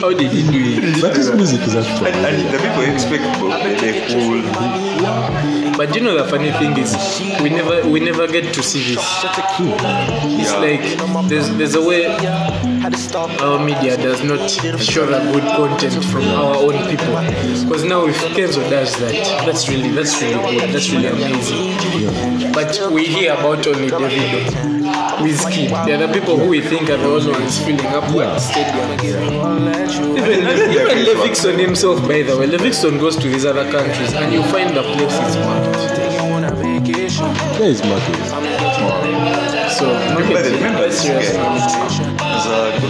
How 0.00 0.10
did 0.14 0.30
he 0.30 0.42
do 0.50 0.60
it? 0.78 1.00
But 1.02 1.16
his 1.16 1.30
music 1.32 1.62
is 1.62 1.74
actually. 1.74 2.12
And, 2.12 2.26
and 2.26 2.54
the 2.54 2.58
people 2.58 2.82
expect 2.82 3.24
they 3.80 4.06
cool. 4.08 4.42
But 5.76 5.94
you 5.94 6.00
know 6.02 6.16
the 6.16 6.28
funny 6.30 6.52
thing 6.52 6.78
is 6.78 6.94
we 7.42 7.50
never 7.50 7.82
we 7.88 8.00
never 8.00 8.26
get 8.28 8.54
to 8.54 8.62
see 8.62 8.94
this. 8.94 9.04
It's 10.38 10.52
like 10.52 11.28
there's 11.28 11.50
there's 11.56 11.74
a 11.74 11.82
way 11.82 12.06
our 13.40 13.64
media 13.64 13.96
does 13.96 14.22
not 14.22 14.50
show 14.80 15.06
the 15.06 15.18
good 15.32 15.44
content 15.56 16.04
from 16.04 16.24
our 16.28 16.56
own 16.56 16.76
people. 16.88 17.14
Because 17.64 17.84
now 17.84 18.06
if 18.06 18.16
Kenzo 18.36 18.68
does 18.70 18.98
that, 18.98 19.14
that's 19.46 19.68
really 19.68 19.90
that's 19.90 20.20
really 20.20 20.58
good. 20.58 20.70
That's 20.70 20.90
really 20.90 21.06
amazing. 21.08 22.52
But 22.52 22.90
we 22.92 23.06
hear 23.06 23.32
about 23.34 23.66
only 23.66 23.88
Davido 23.88 24.44
Wizkid. 25.22 25.70
They're 25.86 26.06
the 26.06 26.12
people 26.12 26.36
who 26.38 26.48
we 26.48 26.60
think 26.60 26.90
are 26.90 26.96
the 26.96 27.06
only 27.06 27.30
ones 27.32 27.58
filling 27.58 27.86
up 27.86 28.04
the 28.10 28.38
stadium. 28.38 28.90
Even, 30.16 30.38
even 30.70 30.98
Levixone 31.06 31.58
himself, 31.58 32.00
by 32.02 32.22
the 32.22 32.36
way, 32.38 32.46
Levixone 32.48 32.98
goes 32.98 33.16
to 33.16 33.28
these 33.28 33.44
other 33.44 33.70
countries 33.70 34.12
and 34.14 34.32
you 34.32 34.42
find 34.44 34.76
the 34.76 34.82
place 34.82 35.12
is 35.12 35.36
packed. 35.36 36.00
Where 37.60 37.68
is 37.68 37.82
market? 37.84 38.16
So, 39.70 39.86
Remember, 39.86 40.34
market, 40.34 40.52
remember 40.52 40.88
this 40.88 41.02
serious. 41.02 41.30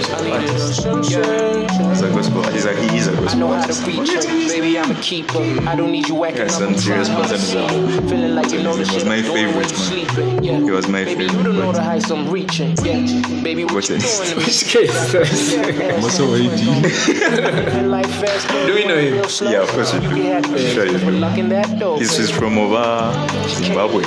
Guy? 0.09 0.41
He's 0.41 0.83
a 0.85 0.91
gospel 0.91 1.15
artist. 1.15 1.81
He's 1.91 2.03
a 2.03 2.11
gospel. 2.11 2.43
He's 2.51 2.65
a, 2.65 2.75
he 2.91 2.97
is 2.99 3.07
a 3.09 3.13
gospel 3.17 3.45
artist. 3.53 3.85
Baby, 3.87 4.79
I'm 4.79 4.91
a 4.91 4.95
keeper. 5.01 5.39
I 5.69 5.75
don't 5.77 5.93
need 5.93 6.09
you 6.09 6.25
acting 6.25 6.43
Yes, 6.43 6.59
some 6.59 6.75
serious 6.77 7.09
content. 7.09 8.09
Feeling 8.09 8.35
like 8.35 8.51
you 8.53 8.63
know 8.63 8.75
the 8.77 8.85
He 8.85 8.95
was 8.95 9.03
shit. 9.03 9.07
my 9.07 9.23
favorite 9.23 9.73
when 9.73 10.27
man. 10.35 10.45
Yeah. 10.45 10.59
He 10.59 10.71
was 10.71 10.89
my 10.89 11.05
Baby, 11.05 11.25
you 11.25 11.29
favorite. 11.31 11.45
don't 11.45 11.57
know 11.59 11.73
the 11.73 11.83
heights 11.83 12.11
I'm 12.11 12.29
reaching. 12.31 12.75
Yeah. 12.85 13.43
Baby, 13.43 13.65
what 13.65 13.75
What's 13.81 13.91
you 13.91 13.97
this? 13.99 14.21
doing 14.21 14.31
to? 14.31 14.47
Which 14.47 14.65
case? 14.65 16.03
Maso 16.03 16.27
Living 16.27 17.91
life 17.91 18.07
fast, 18.21 18.49
Do 18.67 18.75
we 18.75 18.85
know 18.87 18.97
him? 18.99 19.15
yeah, 19.51 19.63
of 19.63 19.69
course 19.71 19.93
you 19.95 20.01
do. 20.01 20.07
I'm 20.33 20.43
sure 20.59 20.87
you 20.87 20.99
do. 20.99 21.11
Locking 21.13 21.49
that 21.51 21.79
door. 21.79 21.99
He's, 21.99 22.17
he's 22.17 22.31
from 22.31 22.59
over 22.59 23.13
Zimbabwe. 23.49 24.03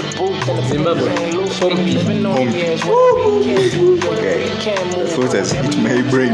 Zimbabwe. 0.67 1.09
Pompi. 1.59 1.97
Okay. 4.03 4.47
The 5.03 5.07
thought 5.07 5.33
has 5.33 5.51
hit 5.51 5.77
my 5.83 6.01
brain. 6.09 6.33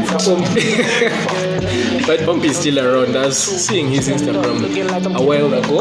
but 2.06 2.18
Pompi 2.20 2.46
is 2.46 2.58
still 2.58 2.78
around. 2.78 3.16
I 3.16 3.26
was 3.26 3.38
seeing 3.38 3.88
his 3.88 4.08
Instagram 4.08 5.16
a 5.16 5.22
while 5.22 5.52
ago, 5.52 5.80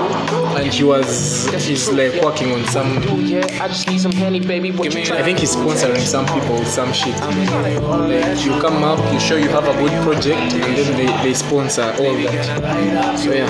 and 0.57 0.73
he 0.73 0.83
was 0.83 1.47
he's 1.65 1.89
like 1.89 2.21
working 2.21 2.51
on 2.51 2.65
some. 2.67 2.97
I 2.97 3.67
just 3.67 3.87
need 3.87 4.01
some 4.01 4.11
honey, 4.11 4.39
baby. 4.39 4.71
What 4.71 4.93
you 4.93 5.01
I 5.13 5.23
think 5.23 5.39
he's 5.39 5.55
sponsoring 5.55 5.99
some 6.05 6.25
people 6.25 6.55
with 6.59 6.67
some 6.67 6.91
shit. 6.93 7.15
Like 7.19 8.43
you 8.45 8.51
come 8.59 8.83
up, 8.83 8.99
you 9.13 9.19
show 9.19 9.35
you 9.35 9.49
have 9.49 9.67
a 9.67 9.73
good 9.81 9.93
project, 10.03 10.53
and 10.53 10.75
then 10.77 10.97
they, 10.97 11.23
they 11.23 11.33
sponsor 11.33 11.83
all 11.99 12.13
that. 12.13 13.19
So 13.19 13.31
yeah, 13.31 13.47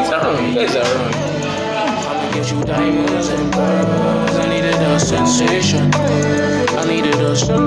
he's 0.00 0.10
around. 0.10 0.54
Guys 0.54 0.76
are 0.76 0.82
around. 0.82 2.32
get 2.34 2.50
you 2.50 2.62
diamonds 2.64 3.28
and 3.28 3.52
pearls. 3.52 4.36
I 4.36 4.48
needed 4.48 4.74
a 4.74 4.98
sensation. 5.00 6.33
Yeah, 7.36 7.66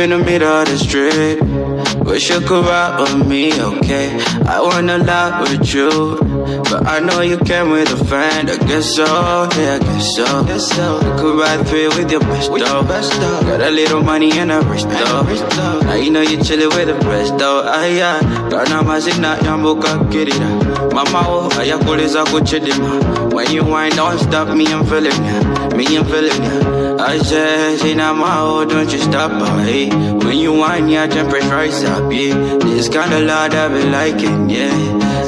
in 0.00 0.10
the 0.10 0.18
middle 0.18 0.48
of 0.48 0.66
the 0.66 0.78
street. 0.78 1.40
Wish 2.04 2.30
you 2.30 2.40
could 2.40 2.64
ride 2.64 3.00
with 3.00 3.26
me, 3.26 3.52
okay? 3.52 4.18
I 4.46 4.60
wanna 4.60 4.98
lie 4.98 5.42
with 5.42 5.72
you. 5.74 6.18
But 6.70 6.86
I 6.86 7.00
know 7.00 7.20
you 7.20 7.36
came 7.38 7.70
with 7.70 7.90
a 7.92 8.04
friend, 8.06 8.50
I 8.50 8.56
guess 8.66 8.94
so, 8.96 9.04
yeah, 9.04 9.74
I 9.74 9.78
guess 9.78 10.16
so. 10.16 10.44
Guess 10.44 10.72
so. 10.74 11.00
You 11.04 11.12
could 11.20 11.38
ride 11.38 11.66
three 11.68 11.88
with 11.88 12.10
your 12.10 12.20
best 12.20 12.50
though. 13.20 13.40
Got 13.42 13.60
a 13.60 13.70
little 13.70 14.02
money 14.02 14.36
in 14.38 14.50
a 14.50 14.60
wrist 14.62 14.88
though. 14.88 15.22
Now 15.82 15.94
you 15.94 16.10
know 16.10 16.22
you 16.22 16.38
chillin' 16.38 16.74
with 16.74 16.88
the 16.88 16.94
best 17.04 17.36
though. 17.38 17.62
Ah, 17.64 17.84
yeah. 17.84 18.20
Kana 18.50 18.82
mazina 18.82 19.36
yambuka 19.44 20.10
kirira. 20.10 20.92
Mama 20.94 21.22
oh, 21.28 21.48
ayakuliza 21.58 22.24
kuchidima. 22.24 23.32
When 23.32 23.50
you 23.52 23.64
wind, 23.64 23.94
don't 23.96 24.18
stop 24.18 24.48
me, 24.56 24.66
I'm 24.66 24.84
feeling 24.86 25.12
ya. 25.24 25.68
Me, 25.76 25.84
I'm 25.96 26.04
feeling 26.04 26.42
ya. 26.42 26.69
I 27.02 27.18
said, 27.18 27.80
in 27.86 27.96
my 27.98 28.36
oh, 28.38 28.64
don't 28.64 28.92
you 28.92 28.98
stop, 28.98 29.32
hey. 29.64 29.88
When 29.88 30.36
you 30.36 30.52
wind, 30.52 30.90
yeah, 30.90 31.06
temperature 31.06 31.48
rise 31.48 31.82
up, 31.84 32.12
yeah. 32.12 32.58
This 32.58 32.88
kind 32.88 33.12
of 33.14 33.22
love 33.22 33.54
I've 33.54 33.72
been 33.72 33.90
liking, 33.90 34.50
yeah. 34.50 34.70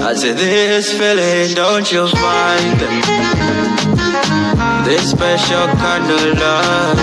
I 0.04 0.14
said, 0.14 0.36
this 0.36 0.92
feeling, 0.92 1.54
don't 1.54 1.90
you 1.90 2.06
find 2.08 2.82
it? 2.82 3.04
This 4.84 5.10
special 5.10 5.66
kind 5.80 6.04
of 6.04 6.38
love. 6.38 6.98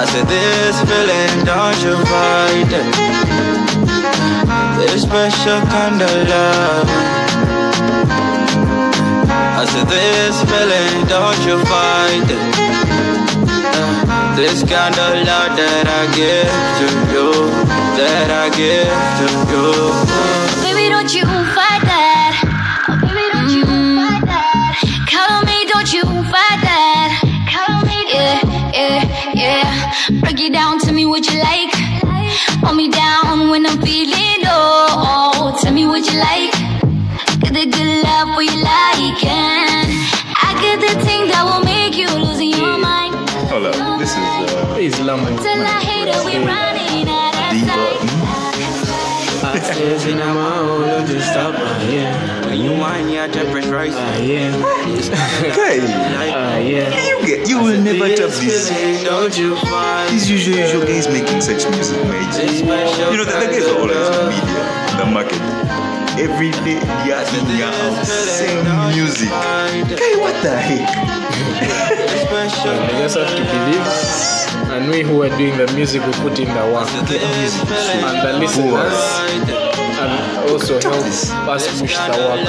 I 0.00 0.04
said, 0.10 0.26
this 0.26 0.80
feeling, 0.88 1.44
don't 1.46 1.82
you 1.84 1.96
find 2.10 2.72
it? 2.80 2.86
This 4.90 5.02
special 5.02 5.60
kind 5.70 6.02
of 6.02 6.28
love. 6.28 7.11
I 9.62 9.66
said, 9.66 9.86
this 9.86 10.36
feeling, 10.50 11.06
don't 11.06 11.38
you 11.46 11.56
find 11.70 12.26
it? 12.26 12.42
Uh, 13.46 14.34
This 14.34 14.62
kind 14.64 14.94
of 14.98 15.10
love 15.28 15.54
that 15.56 15.86
I 15.86 16.02
give 16.18 16.50
to 16.78 16.86
you, 17.14 17.28
that 17.98 18.28
I 18.42 18.50
give 18.58 18.90
to 19.20 19.26
you. 19.52 19.66
Baby, 20.66 20.88
don't 20.90 21.12
you 21.14 21.24
fight 21.54 21.82
that. 21.86 22.32
Oh, 22.88 22.98
baby, 23.06 23.24
don't 23.30 23.52
you 23.54 23.64
fight 24.02 24.24
that. 24.26 24.74
Count 25.06 25.30
on 25.30 25.44
me, 25.46 25.58
don't 25.70 25.90
you 25.94 26.02
fight 26.32 26.60
that. 26.66 27.10
Count 27.52 27.70
on 27.70 27.82
me, 27.86 28.00
yeah, 28.10 28.42
yeah, 28.74 29.32
yeah. 29.42 30.20
Break 30.22 30.40
it 30.40 30.52
down, 30.52 30.80
tell 30.80 30.94
me 30.94 31.04
what 31.06 31.22
you 31.30 31.38
like. 31.38 31.70
Hold 32.64 32.76
me 32.76 32.88
down 32.90 33.48
when 33.50 33.64
I'm 33.66 33.80
feeling 33.80 34.42
low. 34.42 35.54
Tell 35.62 35.72
me 35.72 35.86
what 35.86 36.02
you 36.10 36.18
like. 36.18 36.50
Get 37.52 37.70
the 37.70 37.76
good 37.76 38.02
love 38.04 38.34
for 38.34 38.40
you 38.42 38.56
like. 38.64 39.24
And 39.28 39.92
I 40.40 40.56
get 40.64 40.80
the 40.80 41.04
thing 41.04 41.28
that 41.28 41.44
will 41.44 41.60
make 41.62 41.96
you 42.00 42.08
lose 42.08 42.40
your 42.40 42.78
mind. 42.78 43.12
Hold 43.52 43.66
up. 43.66 43.98
This 44.00 44.08
is 44.12 44.16
uh, 44.16 44.76
Is 44.80 44.94
Lambo. 45.04 45.36
Till 45.36 45.60
I 45.60 45.84
hate 45.84 46.08
it, 46.08 46.24
we 46.24 46.40
running 46.40 47.04
out 47.12 47.36
of 47.36 47.52
Diva. 47.52 47.76
I 49.44 49.58
said, 49.60 50.08
in 50.08 50.16
my 50.16 50.58
own, 50.60 50.80
don't 50.88 51.08
you 51.10 51.20
stop, 51.20 51.54
ah, 51.58 51.90
yeah. 51.90 52.46
When 52.48 52.60
you 52.60 52.72
whine, 52.72 53.10
yeah, 53.10 53.26
temperature 53.26 53.70
rise. 53.70 53.92
Ah, 53.96 54.16
yeah. 54.16 54.48
Guy, 55.52 55.76
Ah, 56.32 56.56
yeah. 56.56 56.88
you 57.04 57.26
get 57.26 57.48
you 57.48 57.58
will 57.62 57.78
never 57.78 58.08
tap 58.16 58.30
this. 58.40 58.70
Don't 59.04 59.36
you 59.36 59.56
find 59.68 60.08
These 60.10 60.30
usual 60.30 60.56
usual 60.56 60.86
guys 60.86 61.06
making 61.08 61.42
such 61.42 61.68
music, 61.68 62.00
my 62.08 62.16
G. 62.32 62.64
You 62.64 62.64
know 62.64 63.24
the, 63.28 63.36
the 63.36 63.48
guys 63.52 63.66
are 63.68 63.76
always 63.76 64.08
in 64.08 64.40
media, 64.40 64.96
the 64.96 65.04
market. 65.04 65.71
Every 66.18 66.50
day, 66.50 66.78
yeah, 67.08 67.24
in, 67.24 67.46
yeah, 67.58 67.72
out, 67.72 68.06
same 68.06 68.64
music. 68.94 69.30
Guy, 69.30 70.16
what 70.20 70.36
the 70.42 70.54
heck? 70.54 70.86
I 72.32 72.38
just 73.00 73.16
have 73.16 73.28
to 73.28 73.42
believe. 73.42 73.86
And 74.70 74.90
we 74.90 75.02
who 75.02 75.22
are 75.22 75.30
doing 75.30 75.56
the 75.56 75.66
music, 75.74 76.04
we 76.04 76.12
put 76.12 76.38
in 76.38 76.48
the 76.48 76.64
work. 76.72 76.88
And 76.92 77.08
the 77.08 78.32
listeners, 78.38 78.98
and 79.98 80.12
also 80.50 80.80
help 80.80 81.04
us 81.48 81.80
push 81.80 81.96
the 81.96 82.12
work. 82.28 82.40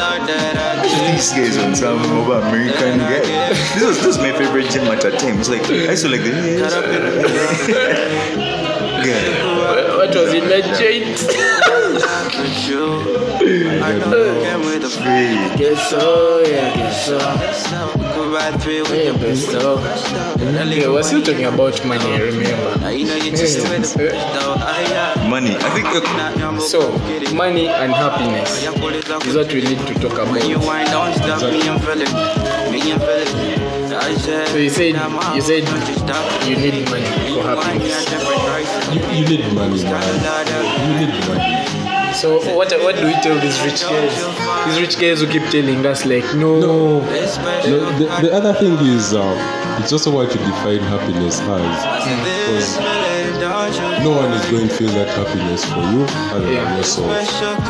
These 0.84 1.32
guys 1.32 1.58
on 1.58 1.76
some 1.76 2.02
over 2.18 2.40
American 2.40 3.00
guy. 3.00 3.22
This 3.76 3.84
was, 3.84 3.98
this 3.98 4.06
was 4.06 4.18
my 4.18 4.32
favorite 4.34 4.70
gym 4.72 4.88
at 4.88 5.04
a 5.06 5.12
time. 5.12 5.40
It's 5.40 5.50
like 5.50 5.64
I 5.64 5.92
used 5.92 6.04
to 6.04 6.10
like 6.10 6.22
the 6.22 6.30
yeah. 9.04 9.98
What 9.98 10.16
was 10.16 10.34
in 10.34 10.48
the 10.48 10.62
joint? 10.78 11.73
With 12.04 12.68
you? 12.68 12.84
I 13.84 13.98
know 14.00 14.12
you 14.24 14.42
came 14.44 14.60
with 14.62 14.84
a 14.84 14.90
Guess 15.58 15.90
so, 15.90 16.40
yeah, 16.46 16.76
guess 16.76 17.06
so. 17.06 17.18
Yeah, 18.96 19.14
guess 19.18 19.46
so. 19.52 19.80
Yeah, 20.82 20.88
what's 20.90 21.12
you 21.12 21.22
talking 21.24 21.46
about 21.46 21.86
money, 21.86 22.06
I 22.06 22.20
remember. 22.20 22.88
Money. 25.30 25.56
I 25.56 25.70
think. 25.72 25.88
Uh, 25.88 26.60
so, 26.60 26.80
money 27.34 27.68
and 27.68 27.92
happiness 27.94 28.64
is 29.26 29.36
what 29.36 29.52
we 29.54 29.62
need 29.62 29.80
to 29.88 29.94
talk 29.96 30.14
about. 30.14 30.36
Exactly. 33.94 34.48
So 34.48 34.58
you 34.58 34.70
said 34.70 34.96
you 35.36 35.42
said 35.42 35.64
you 36.48 36.56
need 36.58 36.90
money 36.90 37.06
for 37.34 37.44
happiness. 37.44 38.10
You, 38.94 39.02
you 39.18 39.26
need 39.38 39.54
money, 39.54 39.84
man. 39.84 40.04
You 40.82 41.08
need 41.08 41.28
money. 41.28 41.83
So 42.14 42.40
what 42.56 42.72
what 42.84 42.96
do 42.96 43.06
we 43.06 43.14
tell 43.22 43.40
these 43.40 43.60
rich 43.64 43.82
guys? 43.82 44.16
These 44.66 44.80
rich 44.82 45.00
guys 45.00 45.20
who 45.22 45.28
keep 45.28 45.44
telling 45.50 45.86
us 45.86 46.06
like 46.06 46.24
no. 46.36 46.60
No, 46.60 47.00
the, 47.98 48.06
the 48.22 48.32
other 48.34 48.54
thing 48.54 48.74
is, 48.86 49.14
um, 49.14 49.36
it's 49.82 49.92
also 49.92 50.12
what 50.12 50.30
you 50.34 50.40
define 50.40 50.80
happiness 50.80 51.40
as. 51.42 51.84
No 54.04 54.12
one 54.12 54.32
is 54.34 54.46
going 54.52 54.68
to 54.68 54.74
feel 54.76 54.90
that 54.92 55.10
happiness 55.10 55.66
for 55.66 55.80
you 55.92 56.06
other 56.36 56.46
than 56.54 56.78
yourself. 56.78 57.08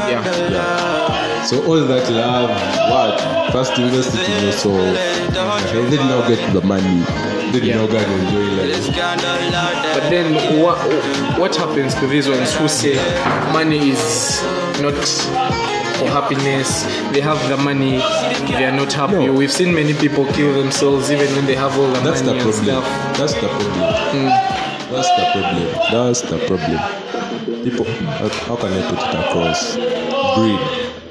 Yeah. 0.10 0.24
Yeah. 0.52 1.44
So 1.46 1.66
all 1.66 1.80
that 1.86 2.10
love, 2.12 2.50
what? 2.92 3.52
First 3.52 3.78
invest 3.78 4.14
it 4.16 4.30
in 4.30 4.46
yourself. 4.46 4.76
And 4.78 5.92
then 5.92 6.08
now 6.08 6.28
get 6.28 6.54
the 6.54 6.62
money. 6.62 7.33
Then 7.54 7.68
now 7.70 7.86
go 7.86 7.98
and 7.98 8.12
enjoy 8.24 8.46
life. 8.58 9.94
But 9.94 10.10
then 10.10 10.34
what 10.64 10.78
what 11.40 11.56
happens 11.56 11.94
to 11.96 12.08
these 12.08 12.28
ones 12.28 12.52
who 12.56 12.68
say 12.68 12.96
money 13.54 13.90
is 13.92 14.42
not 14.82 14.96
for 16.00 16.10
happiness? 16.10 16.84
They 17.14 17.22
have 17.22 17.38
the 17.50 17.58
money, 17.58 17.98
they 18.58 18.66
are 18.66 18.72
not 18.76 18.92
happy. 18.92 19.28
No. 19.28 19.34
We've 19.34 19.52
seen 19.52 19.72
many 19.74 19.94
people 19.94 20.26
kill 20.34 20.52
themselves 20.62 21.12
even 21.12 21.28
when 21.36 21.46
they 21.46 21.56
have 21.56 21.78
all 21.78 21.92
the 21.92 22.00
That's 22.00 22.22
the 22.22 22.34
money 22.34 22.40
and 22.42 22.54
problem. 22.54 22.66
stuff. 22.66 23.18
That's 23.20 23.34
the 23.36 23.48
problem. 23.48 23.94
Hmm. 24.14 24.30
That's 24.94 25.10
the 25.20 25.26
problem. 25.34 25.68
That's 25.94 26.22
the 26.22 26.38
problem. 26.50 27.64
People, 27.64 27.86
how, 27.86 28.30
how 28.48 28.56
can 28.56 28.74
I 28.74 28.82
put 28.90 29.00
it 29.00 29.16
across? 29.26 29.76
Greed. 30.36 30.60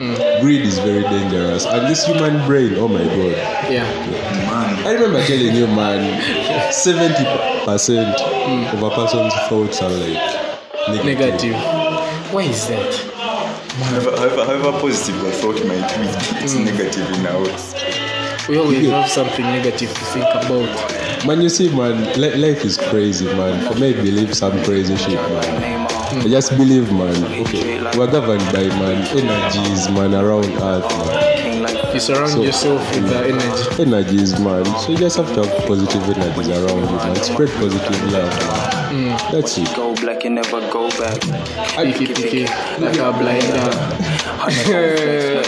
Hmm. 0.03 0.32
Greed 0.43 0.63
is 0.63 0.79
very 0.81 1.03
dangerous. 1.03 1.65
And 1.65 1.87
this 1.87 2.05
human 2.05 2.45
brain, 2.47 2.75
oh 2.75 2.89
my 2.89 3.05
god. 3.05 3.37
Yeah. 3.71 3.85
Man. 4.51 4.87
I 4.87 4.93
remember 4.93 5.25
telling 5.25 5.55
you, 5.55 5.69
man, 5.69 6.21
70% 6.73 8.75
of 8.75 8.83
a 8.83 8.91
person's 8.91 9.35
thoughts 9.49 9.81
are 9.81 9.89
like 9.89 11.05
Negative. 11.05 11.55
Why 12.33 12.43
is 12.43 12.67
that? 12.67 13.13
however, 13.73 14.17
however, 14.17 14.45
however 14.45 14.73
positive 14.81 15.23
your 15.23 15.33
thought 15.33 15.65
might 15.67 15.89
be, 15.97 16.07
it's 16.45 16.55
hmm. 16.55 16.65
negative 16.65 17.11
in 17.13 17.27
our 17.27 17.47
We 18.49 18.59
always 18.59 18.89
have 18.91 19.09
something 19.09 19.45
negative 19.45 19.91
to 19.91 20.05
think 20.07 20.27
about. 20.27 21.25
Man, 21.25 21.41
you 21.41 21.49
see, 21.49 21.69
man, 21.75 22.05
life 22.21 22.65
is 22.65 22.77
crazy, 22.77 23.27
man. 23.27 23.73
For 23.73 23.79
me, 23.79 23.91
I 23.91 23.93
believe 24.03 24.35
some 24.35 24.61
crazy 24.65 24.97
shit, 24.97 25.15
man. 25.15 25.72
I 26.13 26.29
just 26.29 26.51
believe, 26.57 26.93
man. 26.93 27.25
Okay, 27.41 27.83
we're 27.97 28.11
governed 28.11 28.45
by 28.53 28.69
man 28.79 29.03
energies, 29.17 29.89
man, 29.91 30.15
around 30.15 30.45
Earth, 30.61 30.89
man. 31.07 31.95
You 31.95 32.01
surround 32.01 32.43
yourself 32.43 32.81
with 32.95 33.09
the 33.09 33.19
energy. 33.29 33.83
Energies, 33.83 34.39
man. 34.41 34.65
So 34.65 34.93
you 34.93 34.99
just 34.99 35.17
have 35.17 35.33
to 35.35 35.45
have 35.47 35.67
positive 35.67 36.03
energies 36.03 36.49
around 36.49 36.89
you, 36.89 36.97
man. 36.97 37.17
Spread 37.17 37.49
positive 37.51 38.13
love, 38.13 38.31
man. 38.31 38.73
Mm. 38.93 39.33
That's 39.33 39.57
it. 39.57 39.75
Go 39.75 39.95
black 39.95 40.25
and 40.27 40.35
never 40.35 40.61
go 40.71 40.89
back. 40.91 41.21
Piki 41.81 42.07
piki, 42.13 42.47
like 42.79 42.99
a 42.99 43.13
blinder. 43.13 43.71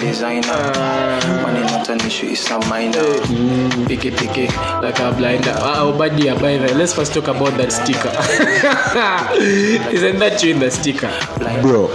designer. 0.00 0.72
Uh, 1.44 1.73
Issue, 1.86 2.28
it's 2.28 2.50
a 2.50 2.58
minor. 2.70 2.98
Piki 3.86 4.10
piki, 4.10 4.48
like 4.80 4.98
a 5.00 5.12
blinder. 5.12 5.52
Ah, 5.54 5.84
Obadia, 5.84 6.34
by 6.40 6.56
the 6.56 6.74
let's 6.74 6.94
first 6.94 7.12
talk 7.12 7.28
about 7.28 7.52
that 7.58 7.72
sticker. 7.72 8.08
Isn't 9.92 10.18
that 10.18 10.42
you 10.42 10.54
in 10.54 10.60
the 10.60 10.70
sticker? 10.70 11.10
Bro, 11.60 11.88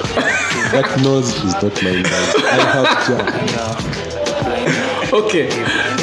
that 0.73 0.99
nose 1.01 1.33
is 1.43 1.53
not 1.53 1.81
mine, 1.83 2.03
guys. 2.03 2.35
I 2.37 2.59
have 2.71 3.07
job. 5.09 5.13
Okay, 5.25 5.49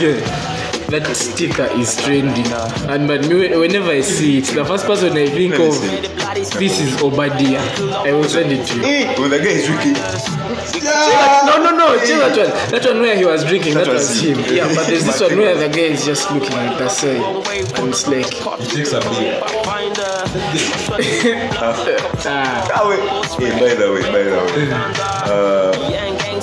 good. 0.01 0.56
That 0.89 1.05
sticker 1.17 1.67
is 1.79 1.97
trending, 1.97 2.47
and 2.89 3.09
but 3.09 3.27
me, 3.29 3.57
whenever 3.57 3.91
I 3.91 4.01
see 4.03 4.39
it, 4.39 4.45
the 4.55 4.65
first 4.65 4.87
person 4.87 5.13
I 5.17 5.27
think 5.29 5.55
of, 5.55 5.75
this 6.61 6.81
is 6.81 7.03
Obadiah. 7.03 7.61
I 8.07 8.13
will 8.13 8.25
send 8.25 8.53
it 8.53 8.65
to 8.69 8.77
you. 8.77 8.83
Hey, 8.83 9.15
well, 9.19 9.29
the 9.29 9.39
guy 9.39 9.45
is 9.59 9.67
drinking. 9.67 9.95
No, 11.45 11.59
no, 11.63 11.71
no, 11.77 11.99
chill 12.07 12.21
that 12.21 12.39
one. 12.39 12.71
That 12.71 12.85
one 12.87 13.01
where 13.01 13.17
he 13.17 13.25
was 13.25 13.45
drinking, 13.45 13.75
that, 13.75 13.87
That 13.87 13.95
was 13.95 14.21
him. 14.21 14.39
Yeah, 14.55 14.73
but 14.75 14.87
there's 14.87 15.05
this 15.05 15.21
one 15.21 15.37
where 15.37 15.57
the 15.57 15.69
guy 15.69 15.91
is 15.91 16.05
just 16.05 16.31
looking 16.31 16.53
at 16.53 16.79
the 16.79 16.89
side. 16.89 17.21
And 17.79 17.89
it's 17.89 18.07
like, 18.07 18.33
He 18.61 18.67
takes 18.77 18.93
a 18.93 19.01
beer. 19.01 19.41
ah, 21.59 21.75
Ah. 22.27 22.63
Hey, 23.39 23.51
by 23.59 23.75
the 23.75 23.93
way, 23.93 24.03
by 24.03 24.23
the 24.23 24.37
way. 24.39 24.71
Uh, 25.27 25.73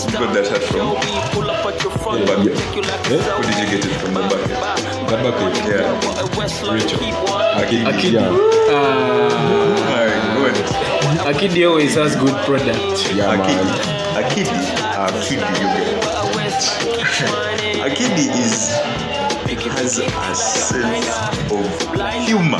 you 0.06 0.12
got 0.12 0.34
that 0.34 0.48
hat 0.48 0.64
from? 0.64 0.94
The 0.94 2.26
bucket. 2.26 2.56
Yeah. 2.76 3.40
Where 3.40 3.48
did 3.48 3.58
you 3.60 3.68
get 3.72 3.86
it 3.86 3.94
from? 4.00 4.14
The 4.14 5.18
bucket. 5.24 5.56
Yeah. 5.68 6.74
Rachel. 6.74 7.00
Akidi. 7.60 7.84
Akidi. 7.86 8.12
Yeah. 8.14 8.30
ah, 8.70 9.92
Alright, 9.92 10.24
go 10.36 10.46
ahead. 10.46 11.36
Akidi 11.36 11.68
always 11.70 11.96
has 11.96 12.16
good 12.16 12.36
product. 12.46 12.78
Yeah, 13.14 13.36
Akidi. 13.36 13.64
man. 13.64 14.24
Akidi. 14.24 14.60
Akidi, 15.08 15.48
you 15.60 15.68
get. 15.74 16.04
Akidi 17.84 18.26
is 18.40 18.54
has 19.70 20.00
a 20.00 20.36
sense 20.36 21.08
of 21.52 21.66
humor 22.26 22.60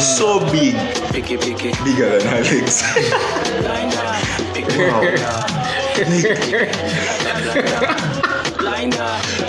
so 0.00 0.38
big, 0.50 0.74
bigger 1.12 2.18
than 2.18 2.26
Alex. 2.26 2.82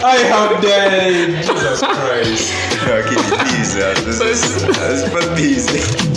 I 0.02 0.18
have 0.18 0.64
died. 0.64 1.44
Jesus 1.46 1.80
Christ. 1.80 2.54
Akidi, 2.90 3.30
please, 3.38 3.76
uh, 3.76 3.94
this 4.04 4.20
is, 4.20 4.66
this 4.66 5.14
must 5.14 5.36
be 5.36 5.44
easy. 5.44 6.09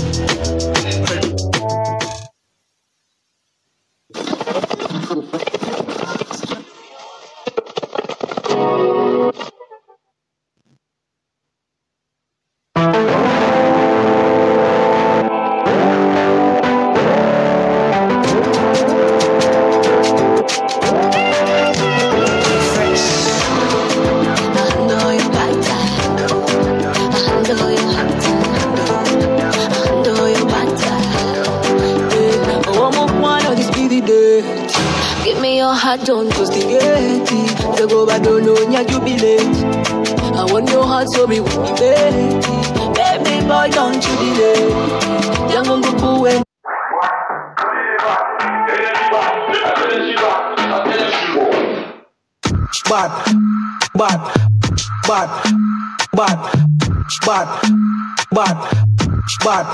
Bad, 59.45 59.67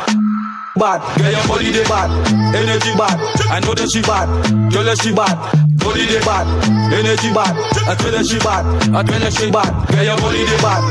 bad. 0.76 1.00
Get 1.18 1.32
your 1.32 1.46
body 1.48 1.72
dey 1.72 1.84
bad, 1.84 2.10
energy. 2.54 2.92
Bad. 2.96 3.18
I 3.50 3.60
know 3.60 3.74
that 3.74 3.90
she 3.90 4.02
bad, 4.02 4.28
her 4.72 4.96
she 4.96 5.12
bad, 5.12 5.36
body 5.88 6.04
dey 6.06 6.20
bad, 6.20 6.46
energy 6.92 7.32
bad. 7.32 7.56
I 7.88 7.94
tell 7.96 8.12
her 8.12 8.22
she 8.24 8.38
bad, 8.38 8.64
I 8.94 9.02
tell 9.02 9.20
her 9.20 9.30
she 9.30 9.50
bad. 9.50 9.72
Get 9.88 10.04
your 10.04 10.16
body 10.18 10.44
dey 10.44 10.56
bad, 10.60 10.82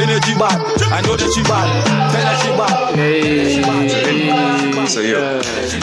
energy 0.00 0.32
bad. 0.40 0.56
I 0.92 1.00
know 1.04 1.14
that 1.16 1.30
she 1.32 1.42
bad. 1.44 1.68
Tell 2.12 2.24
her 2.24 2.36
she 2.40 2.50
bad. 2.56 2.94
Hey, 2.96 3.60
So, 4.86 5.00
yo, 5.00 5.40
still 5.42 5.80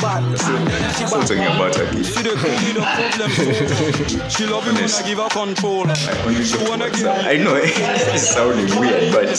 talking 1.22 1.44
about 1.44 1.76
Akidi. 1.76 2.04
She 4.34 4.46
love 4.48 4.68
it 4.68 4.74
when 4.74 4.90
I 4.90 5.02
give 5.06 5.20
her 5.20 5.30
control. 5.30 5.86
I 5.88 5.90
only 6.26 6.40
look 6.40 6.48
for 6.48 6.66
WhatsApp. 6.74 7.24
I 7.26 7.38
know 7.38 7.56
eh? 7.56 7.62
it's 8.16 8.30
sounding 8.30 8.70
weird, 8.80 9.12
but 9.14 9.30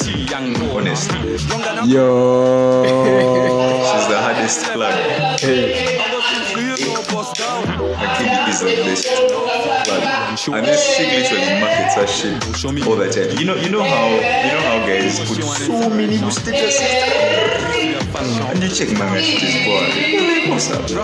honestly, 0.71 1.19
Yo. 1.91 2.85
she's 2.85 4.07
the 4.07 4.19
hardest 4.21 4.63
plug. 4.73 4.95
Akidi 5.41 6.14
is 8.79 9.05
the. 9.05 10.53
And 10.53 10.67
this 10.67 10.97
chick 10.97 11.09
literally 11.13 11.61
markets 11.61 11.95
her 11.95 12.07
shit 12.07 12.35
all 12.87 12.97
the 12.97 13.09
time. 13.11 13.39
You 13.39 13.45
know, 13.47 13.55
you 13.57 13.71
know 13.71 13.83
how 13.85 14.07
you 14.11 14.21
know 14.53 14.63
how 14.67 14.87
guys 14.87 15.19
put 15.21 15.43
so 15.45 15.89
many 15.91 16.17
statuses. 16.19 16.81
And 18.15 18.63
you 18.63 18.69
check 18.71 18.91
my 18.99 19.21
shit 19.21 19.67
boy. 19.67 19.89
boring. 19.91 20.41
Like, 20.41 20.49
what's 20.51 20.71
up? 20.71 20.87
Just- 20.87 20.95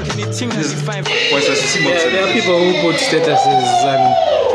Once 0.86 1.48
I 1.48 1.54
see 1.54 1.82
Yeah, 1.84 2.10
there 2.10 2.24
are 2.28 2.32
people 2.32 2.58
who 2.58 2.72
put 2.82 2.96
statuses 3.00 3.68
and 3.92 4.02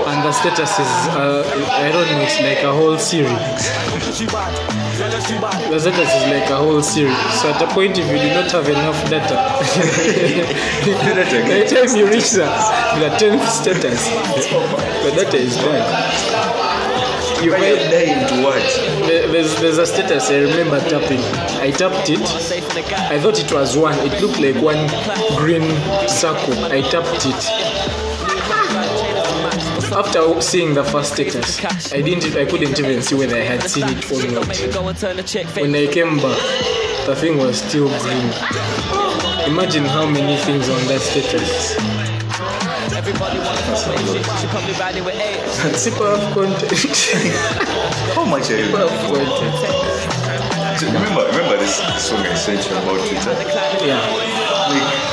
and 0.08 0.20
the 0.24 0.32
statuses. 0.32 0.92
Uh, 1.10 1.44
I 1.72 1.92
don't 1.92 2.08
know. 2.12 2.22
It's 2.22 2.40
like 2.42 2.64
a 2.64 2.72
whole 2.72 2.98
series. 2.98 4.75
The 5.16 5.80
status 5.80 6.14
is 6.14 6.28
like 6.28 6.50
a 6.50 6.58
whole 6.58 6.82
series. 6.84 7.16
So 7.40 7.50
at 7.50 7.62
a 7.62 7.68
point, 7.68 7.98
if 7.98 8.06
you 8.12 8.18
do 8.18 8.34
not 8.34 8.52
have 8.52 8.68
enough 8.68 9.02
data, 9.10 9.36
by 11.06 11.14
the 11.14 11.66
time 11.72 11.96
you 11.96 12.06
reach 12.06 12.32
the, 12.32 12.44
the 13.00 13.16
tenth 13.18 13.48
status, 13.48 14.10
the 14.10 15.12
data 15.16 15.38
is 15.38 15.56
gone. 15.56 15.86
You 17.42 17.52
find 17.52 17.78
dying 17.92 18.28
to 18.28 18.44
what? 18.44 18.62
There's, 19.08 19.56
there's 19.62 19.78
a 19.78 19.86
status 19.86 20.30
I 20.30 20.40
remember 20.40 20.82
tapping. 20.82 21.22
I 21.62 21.72
tapped 21.72 22.10
it. 22.10 22.20
I 22.20 23.18
thought 23.18 23.40
it 23.40 23.54
was 23.54 23.78
one. 23.78 23.98
It 24.00 24.22
looked 24.22 24.42
like 24.42 24.62
one 24.62 24.86
green 25.38 25.64
circle. 26.10 26.66
I 26.66 26.82
tapped 26.82 27.26
it. 27.26 27.95
After 29.96 30.42
seeing 30.42 30.74
the 30.74 30.84
first 30.84 31.14
status, 31.14 31.64
I 31.94 32.02
didn't. 32.02 32.36
I 32.36 32.44
couldn't 32.44 32.78
even 32.78 33.02
see 33.02 33.16
whether 33.16 33.38
I 33.38 33.44
had 33.48 33.64
seen 33.64 33.86
it 33.88 34.04
or 34.12 34.28
not. 34.30 34.46
When 35.56 35.74
I 35.74 35.88
came 35.88 36.18
back, 36.18 36.38
the 37.06 37.16
thing 37.16 37.38
was 37.38 37.62
still 37.62 37.88
green. 38.04 38.30
Imagine 39.48 39.86
how 39.86 40.06
many 40.06 40.36
things 40.44 40.68
on 40.68 40.86
that 40.88 41.00
status. 41.00 41.76
Super 45.80 46.08
of 46.12 46.34
content. 46.34 46.74
How 48.16 48.26
much 48.26 48.50
are 48.52 48.58
you? 48.58 48.66
Super 48.66 48.82
of 48.84 48.92
content. 49.08 49.56
So 50.78 50.88
remember, 50.88 51.26
remember 51.28 51.56
this 51.58 51.76
song 52.04 52.20
I 52.20 52.36
sent 52.36 52.70
you 52.70 52.76
about 52.76 53.00
Twitter? 53.08 53.32
Yeah. 53.86 54.02
Like, 54.68 55.06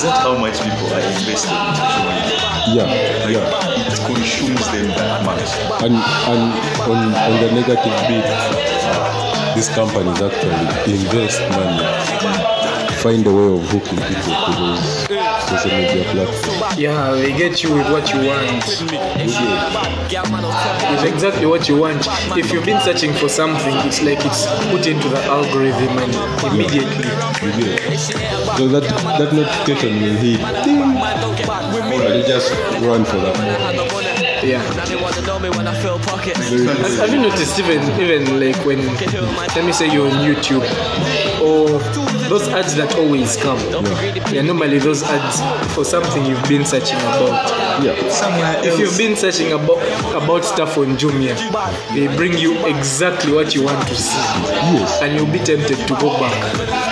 is 0.00 0.04
that 0.04 0.18
how 0.22 0.34
much 0.38 0.54
people 0.62 0.86
are 0.94 1.00
invested 1.00 1.50
in 1.50 1.74
social 1.74 1.89
media? 1.89 1.89
Yeah, 2.72 2.86
yeah. 3.28 3.90
It 3.90 3.98
consumes 4.06 4.66
them 4.70 4.86
that 4.94 5.24
much. 5.24 5.50
And 5.82 5.94
and 6.30 6.42
on, 6.86 6.98
on 7.14 7.34
the 7.42 7.50
negative 7.52 7.96
bit, 8.06 8.26
these 9.56 9.68
companies 9.70 10.20
actually 10.22 10.94
invest 10.94 11.40
money, 11.50 11.82
find 13.02 13.26
a 13.26 13.32
way 13.34 13.54
of 13.58 13.62
hooking 13.70 13.98
people 13.98 14.34
to 14.46 14.52
those 14.60 14.86
social 15.50 15.70
media 15.76 16.04
platforms. 16.12 16.78
Yeah, 16.78 17.10
they 17.12 17.32
get 17.36 17.62
you 17.64 17.74
with 17.74 17.90
what 17.90 18.12
you 18.14 18.20
want. 18.28 18.64
It's 20.92 21.02
exactly 21.02 21.46
what 21.46 21.68
you 21.68 21.76
want. 21.76 22.06
If 22.36 22.52
you've 22.52 22.64
been 22.64 22.80
searching 22.82 23.12
for 23.14 23.28
something, 23.28 23.74
it's 23.86 24.00
like 24.02 24.24
it's 24.24 24.46
put 24.70 24.86
into 24.86 25.08
the 25.08 25.22
algorithm 25.24 25.98
and 25.98 26.14
immediately. 26.54 27.08
It? 27.42 27.98
So 28.56 28.68
that 28.68 28.84
that 29.18 29.32
notification 29.32 30.00
will 30.02 30.16
hit. 30.16 30.40
Ding. 32.30 32.38
Just 32.38 32.52
run 32.86 33.04
for 33.04 33.16
that. 33.16 33.34
Yeah. 34.44 34.62
Have 34.62 34.88
have 36.98 37.10
you 37.12 37.20
noticed 37.20 37.58
even 37.58 37.82
even 38.00 38.40
like 38.40 38.56
when 38.64 38.86
let 38.86 39.64
me 39.64 39.72
say 39.72 39.92
you're 39.92 40.06
on 40.06 40.24
YouTube 40.24 40.62
or 41.42 41.80
those 42.30 42.48
ads 42.48 42.74
that 42.76 42.94
always 42.96 43.36
come? 43.36 43.58
Yeah, 44.32 44.42
normally 44.42 44.78
those 44.78 45.02
ads 45.02 45.42
for 45.74 45.84
something 45.84 46.24
you've 46.24 46.42
been 46.48 46.64
searching 46.64 46.96
about. 46.98 47.50
Yeah. 47.82 48.08
Somewhere 48.08 48.60
If 48.64 48.78
you've 48.78 48.96
been 48.96 49.16
searching 49.16 49.52
about 49.52 49.78
about 50.14 50.44
stuff 50.44 50.78
on 50.78 50.96
Jumia, 50.96 51.34
they 51.94 52.06
bring 52.16 52.38
you 52.38 52.54
exactly 52.66 53.32
what 53.32 53.54
you 53.54 53.64
want 53.64 53.86
to 53.88 53.94
see. 53.94 54.16
Yes. 54.78 55.02
And 55.02 55.14
you'll 55.16 55.32
be 55.32 55.38
tempted 55.40 55.76
to 55.76 55.94
go 56.00 56.18
back. 56.20 56.34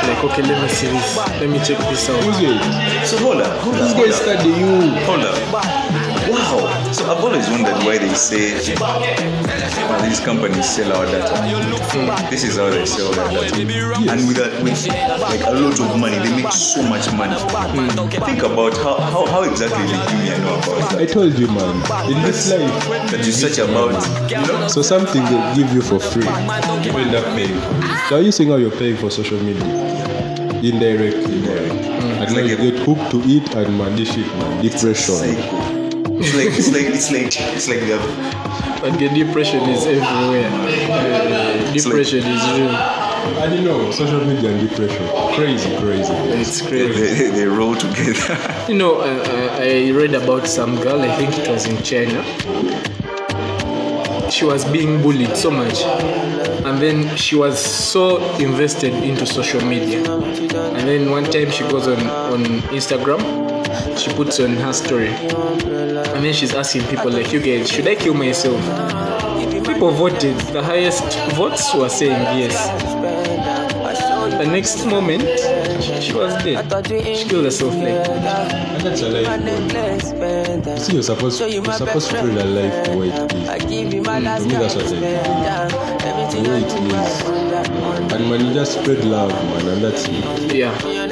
Like, 0.09 0.25
okay, 0.25 0.43
let 0.43 0.61
me 0.63 0.69
see 0.69 0.89
this. 0.89 1.17
Let 1.17 1.49
me 1.49 1.59
check 1.59 1.79
this 1.89 2.11
out. 2.11 3.07
So 3.07 3.17
hold 3.19 3.41
up, 3.41 3.59
hold 3.61 3.77
This 3.77 3.93
up. 3.93 3.97
guy 3.97 4.03
hold 4.03 4.11
up. 4.11 4.15
study 4.15 4.51
you. 4.51 4.91
Hold 5.07 5.21
up. 5.25 6.08
Wow. 6.31 6.93
So 6.93 7.11
I've 7.11 7.25
always 7.25 7.49
wondered 7.49 7.77
why 7.85 7.99
they 7.99 8.13
say 8.15 8.59
well, 8.79 10.03
these 10.03 10.21
companies 10.21 10.69
sell 10.69 10.93
our 10.93 11.07
data. 11.07 12.29
This 12.31 12.45
is 12.45 12.57
how 12.57 12.71
they 12.71 12.85
sell 12.87 13.11
their 13.13 13.29
data. 13.31 13.57
And 13.57 14.29
with, 14.29 14.39
a, 14.39 14.61
with 14.63 14.87
like 15.21 15.41
a 15.47 15.53
lot 15.53 15.81
of 15.81 15.99
money, 15.99 16.19
they 16.19 16.43
make 16.43 16.53
so 16.53 16.83
much 16.83 17.11
money. 17.13 17.37
Hmm. 17.39 18.09
Think 18.25 18.43
about 18.43 18.77
how, 18.77 18.97
how, 19.01 19.27
how 19.27 19.43
exactly 19.43 19.87
did 19.87 20.01
Jumia 20.09 20.39
know 20.41 20.55
about 20.59 20.91
that? 20.91 21.01
I 21.01 21.07
told 21.07 21.39
you, 21.39 21.47
man. 21.49 21.77
In 22.13 22.23
this 22.23 22.51
life, 22.51 23.11
That 23.11 23.25
you 23.25 23.33
search 23.33 23.59
about, 23.59 23.95
you 24.31 24.37
know? 24.37 24.69
so 24.69 24.83
something 24.83 25.25
they 25.25 25.55
give 25.57 25.73
you 25.73 25.83
for 25.83 25.99
free, 25.99 26.25
you 26.25 26.93
end 26.99 27.15
up 27.15 27.25
paying. 27.35 27.59
So 28.09 28.17
are 28.17 28.23
you 28.23 28.33
saying 28.33 28.51
how 28.51 28.57
you're 28.57 28.71
paying 28.71 28.97
for 28.97 29.11
social 29.11 29.39
media? 29.43 29.65
Indirectly, 30.63 31.41
man. 31.41 32.23
And 32.23 32.35
now 32.35 32.41
you 32.43 32.57
get 32.57 32.79
hooked 32.81 33.11
to 33.13 33.21
it 33.25 33.55
and 33.55 33.79
man, 33.79 33.97
this 33.97 34.13
shit, 34.13 34.27
man. 34.27 34.63
Depression. 34.63 35.78
It's 36.21 36.35
like 36.35 36.47
it's 36.59 36.71
like 36.73 36.87
it's 36.87 37.11
like 37.13 37.57
it's 37.57 37.69
like 37.69 37.81
they 37.81 37.97
have 37.97 38.81
But 38.83 38.99
the 38.99 39.09
depression 39.09 39.61
is 39.71 39.87
everywhere. 39.87 40.51
Uh, 40.51 41.73
depression 41.73 42.25
is 42.27 42.59
real. 42.59 42.71
I 43.39 43.47
don't 43.49 43.65
know, 43.65 43.91
social 43.91 44.25
media 44.25 44.51
and 44.51 44.69
depression. 44.69 45.07
Crazy, 45.35 45.77
crazy. 45.79 46.13
It's 46.39 46.63
crazy. 46.63 47.01
they, 47.01 47.31
they 47.31 47.47
roll 47.47 47.75
together. 47.75 48.65
You 48.69 48.77
know, 48.77 49.01
uh, 49.01 49.05
uh, 49.05 49.59
I 49.61 49.91
read 49.91 50.15
about 50.15 50.47
some 50.47 50.77
girl, 50.81 51.01
I 51.01 51.15
think 51.17 51.37
it 51.39 51.49
was 51.49 51.67
in 51.67 51.83
China. 51.83 52.23
She 54.31 54.45
was 54.45 54.65
being 54.67 55.03
bullied 55.03 55.37
so 55.37 55.51
much. 55.51 55.83
And 56.65 56.79
then 56.81 57.17
she 57.17 57.35
was 57.37 57.59
so 57.59 58.19
invested 58.39 58.93
into 58.95 59.27
social 59.27 59.65
media. 59.65 60.03
And 60.13 60.87
then 60.89 61.11
one 61.11 61.25
time 61.25 61.51
she 61.51 61.63
goes 61.69 61.89
on, 61.89 61.99
on 62.33 62.45
Instagram, 62.71 63.21
she 63.99 64.13
puts 64.13 64.39
on 64.41 64.57
her 64.57 64.73
story. 64.73 65.09
And 65.09 66.25
then 66.25 66.33
she's 66.33 66.55
asking 66.55 66.83
people, 66.85 67.11
like, 67.11 67.33
you 67.33 67.41
guys, 67.41 67.71
should 67.71 67.87
I 67.87 67.95
kill 67.95 68.15
myself? 68.15 68.61
People 69.67 69.91
voted. 69.91 70.37
The 70.53 70.63
highest 70.63 71.05
votes 71.35 71.75
were 71.75 71.89
saying 71.89 72.39
yes. 72.39 72.57
The 74.39 74.45
next 74.47 74.85
moment, 74.87 75.23
she 76.03 76.13
was 76.13 76.35
dead. 76.45 76.65
She 77.17 77.29
killed 77.29 77.45
herself 77.45 77.75
like 77.75 78.05
that. 78.05 78.53
And 78.75 78.83
that's 78.87 79.01
a 79.03 79.09
life, 79.09 79.27
man. 80.15 80.63
You 80.65 80.79
see, 80.79 80.93
you're 80.95 81.03
supposed, 81.03 81.41
you're 81.41 81.65
supposed 81.73 82.11
to 82.11 82.19
spread 82.19 82.37
a 82.37 82.45
life 82.45 82.85
the 82.85 82.97
way 82.97 83.09
it 83.09 83.33
is. 83.33 83.43
Mm, 83.65 84.05
for 84.05 84.21
me, 84.21 84.55
that's 84.55 84.75
what 84.77 84.85
I 84.85 84.89
do. 84.89 84.95
The 86.31 86.51
way 86.51 86.61
it 86.61 86.67
is. 86.67 88.13
And 88.13 88.31
when 88.31 88.41
you 88.45 88.53
just 88.55 88.73
spread 88.81 89.05
love, 89.05 89.31
man, 89.31 89.67
and 89.69 89.83
that's 89.83 90.07
it. 90.09 90.55
Yeah. 90.55 90.73
Man, 90.85 91.11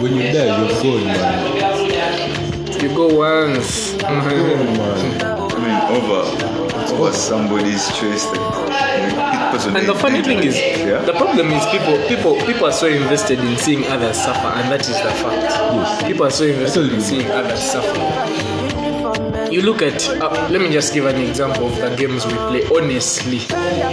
when 0.00 0.14
you 0.14 0.22
die, 0.22 0.46
you're 0.60 0.82
gone, 0.82 1.04
man. 1.04 2.80
You 2.80 2.88
go 2.94 3.14
once. 3.14 3.94
Gone, 3.94 4.24
man. 4.24 5.22
I 5.22 5.58
mean, 5.58 5.96
over 5.96 6.58
over 6.94 7.12
somebody's 7.12 7.86
choice. 7.96 8.24
And 8.26 9.88
the 9.88 9.94
funny 9.94 10.22
thing 10.22 10.38
is, 10.38 10.56
yeah? 10.56 11.02
the 11.02 11.12
problem 11.12 11.50
is 11.50 11.64
people, 11.66 11.98
people, 12.08 12.36
people 12.46 12.66
are 12.66 12.72
so 12.72 12.86
invested 12.86 13.38
in 13.40 13.56
seeing 13.56 13.84
others 13.86 14.16
suffer, 14.16 14.48
and 14.48 14.70
that 14.70 14.80
is 14.82 14.88
the 14.88 15.10
fact. 15.10 15.42
Yes. 15.42 16.02
People 16.04 16.26
are 16.26 16.30
so 16.30 16.44
invested 16.44 16.92
in 16.92 17.00
seeing 17.00 17.30
others 17.30 17.60
suffer. 17.60 19.52
You 19.52 19.62
look 19.62 19.82
at, 19.82 20.08
uh, 20.08 20.48
let 20.50 20.60
me 20.60 20.70
just 20.70 20.92
give 20.92 21.06
an 21.06 21.16
example 21.16 21.66
of 21.68 21.76
the 21.76 21.96
games 21.96 22.26
we 22.26 22.32
play. 22.34 22.66
Honestly, 22.66 23.38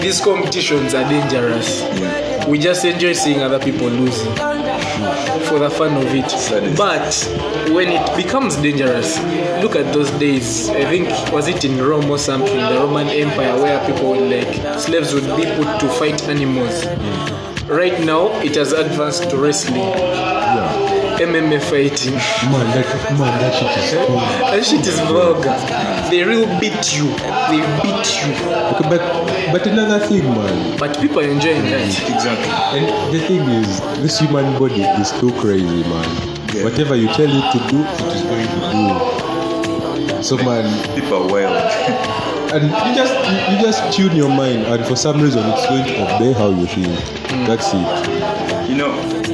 these 0.02 0.20
competitions 0.22 0.94
are 0.94 1.08
dangerous. 1.08 1.84
We 2.48 2.60
just 2.60 2.84
enjoy 2.86 3.14
seeing 3.14 3.42
other 3.42 3.60
people 3.60 3.88
losing 3.88 4.36
for 5.46 5.60
the 5.60 5.70
fun 5.70 5.96
of 5.98 6.14
it. 6.14 6.78
But 6.78 7.14
when 7.74 7.90
it 7.90 8.16
becomes 8.16 8.56
dangerous, 8.58 9.18
look 9.62 9.76
at 9.76 9.94
those 9.94 10.12
days. 10.12 10.70
I 10.70 10.86
think 10.86 11.10
was 11.32 11.48
it 11.48 11.64
in 11.64 11.82
Rome 11.82 12.10
or 12.10 12.18
something, 12.18 12.58
the 12.58 12.80
Roman 12.80 13.08
Empire, 13.10 13.56
where 13.62 13.86
people 13.86 14.12
would 14.12 14.30
like 14.30 14.80
slaves 14.80 15.14
would 15.14 15.26
be 15.38 15.46
put 15.56 15.80
to 15.80 15.90
fight 15.90 16.22
animals. 16.24 16.86
Right 17.68 18.00
now, 18.04 18.28
it 18.42 18.56
has 18.56 18.74
advanced 18.74 19.30
to 19.30 19.38
wrestling. 19.38 19.80
Yeah. 19.80 20.96
MMA 21.20 21.62
fighting. 21.62 22.14
Man, 22.52 22.68
that, 22.76 23.18
man, 23.18 23.40
that 23.40 23.54
shit 23.56 23.84
is 23.84 24.08
cool. 24.08 24.18
That 24.18 24.66
shit 24.66 24.86
is 24.86 25.00
vulgar. 25.00 25.95
They 26.10 26.24
will 26.24 26.46
beat 26.60 26.96
you. 26.96 27.08
They 27.50 27.62
beat 27.82 28.08
you. 28.22 28.32
Okay, 28.72 28.90
but, 28.90 29.02
but 29.52 29.68
another 29.68 30.06
thing, 30.06 30.24
man. 30.24 30.78
But 30.78 31.00
people 31.00 31.20
are 31.20 31.30
enjoying 31.30 31.64
that. 31.64 31.88
Exactly. 31.88 32.80
And 32.80 33.14
the 33.14 33.20
thing 33.28 33.42
is, 33.50 33.80
this 34.02 34.20
human 34.20 34.58
body 34.60 34.82
is 34.84 35.12
too 35.20 35.32
crazy, 35.42 35.84
man. 35.90 36.10
Whatever 36.64 36.96
you 36.96 37.08
tell 37.08 37.30
it 37.30 37.52
to 37.52 37.60
do, 37.70 37.84
it 37.84 38.16
is 38.16 38.24
going 38.24 38.48
to 38.48 40.16
do. 40.16 40.24
So, 40.24 40.38
man, 40.38 40.66
People 40.96 41.24
are 41.24 41.28
wild. 41.32 42.22
and 42.54 42.64
you 42.66 42.96
just 42.96 43.14
you, 43.30 43.56
you 43.58 43.62
just 43.64 43.98
tune 43.98 44.16
your 44.16 44.30
mind, 44.30 44.66
and 44.66 44.86
for 44.86 44.96
some 44.96 45.22
reason, 45.22 45.44
it's 45.46 45.66
going 45.68 45.86
to 45.86 46.16
obey 46.16 46.34
how 46.34 46.50
you 46.50 46.66
think. 46.68 46.88
Hmm. 46.88 47.46
That's 47.46 47.68
it. 47.74 48.70
You 48.70 48.76
know, 48.76 48.94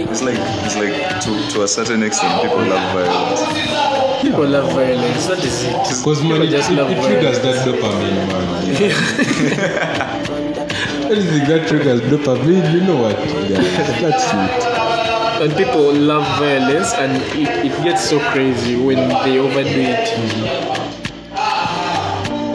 it's 0.10 0.22
like 0.22 0.38
it's 0.66 0.76
like 0.76 1.22
to, 1.22 1.54
to 1.54 1.64
a 1.64 1.68
certain 1.68 2.04
extent, 2.04 2.42
people 2.42 2.58
love 2.58 2.94
violence. 2.94 4.01
People 4.32 4.48
love 4.48 4.72
violence. 4.74 5.26
That 5.28 5.44
is 5.44 5.64
it. 5.64 5.74
Because 5.74 6.24
man, 6.24 6.32
People 6.42 6.48
it, 6.48 6.52
just 6.52 6.72
it, 6.72 6.76
love 6.76 6.90
it 6.92 7.04
triggers 7.04 7.38
violence. 7.40 7.66
that 7.66 7.68
dopamine, 7.68 8.28
man. 8.32 8.48
Anything 11.12 11.44
that 11.50 11.68
triggers 11.68 12.02
dopamine, 12.02 12.74
you 12.74 12.82
know 12.82 12.96
what? 13.02 13.18
Yeah, 13.50 13.60
that's 14.00 14.32
it. 14.32 14.64
And 15.44 15.52
people 15.58 15.92
love 15.94 16.24
violence, 16.40 16.94
and 16.94 17.18
it, 17.36 17.50
it 17.66 17.84
gets 17.84 18.08
so 18.10 18.20
crazy 18.32 18.76
when 18.78 19.10
they 19.26 19.38
overdo 19.40 19.70
it. 19.70 20.08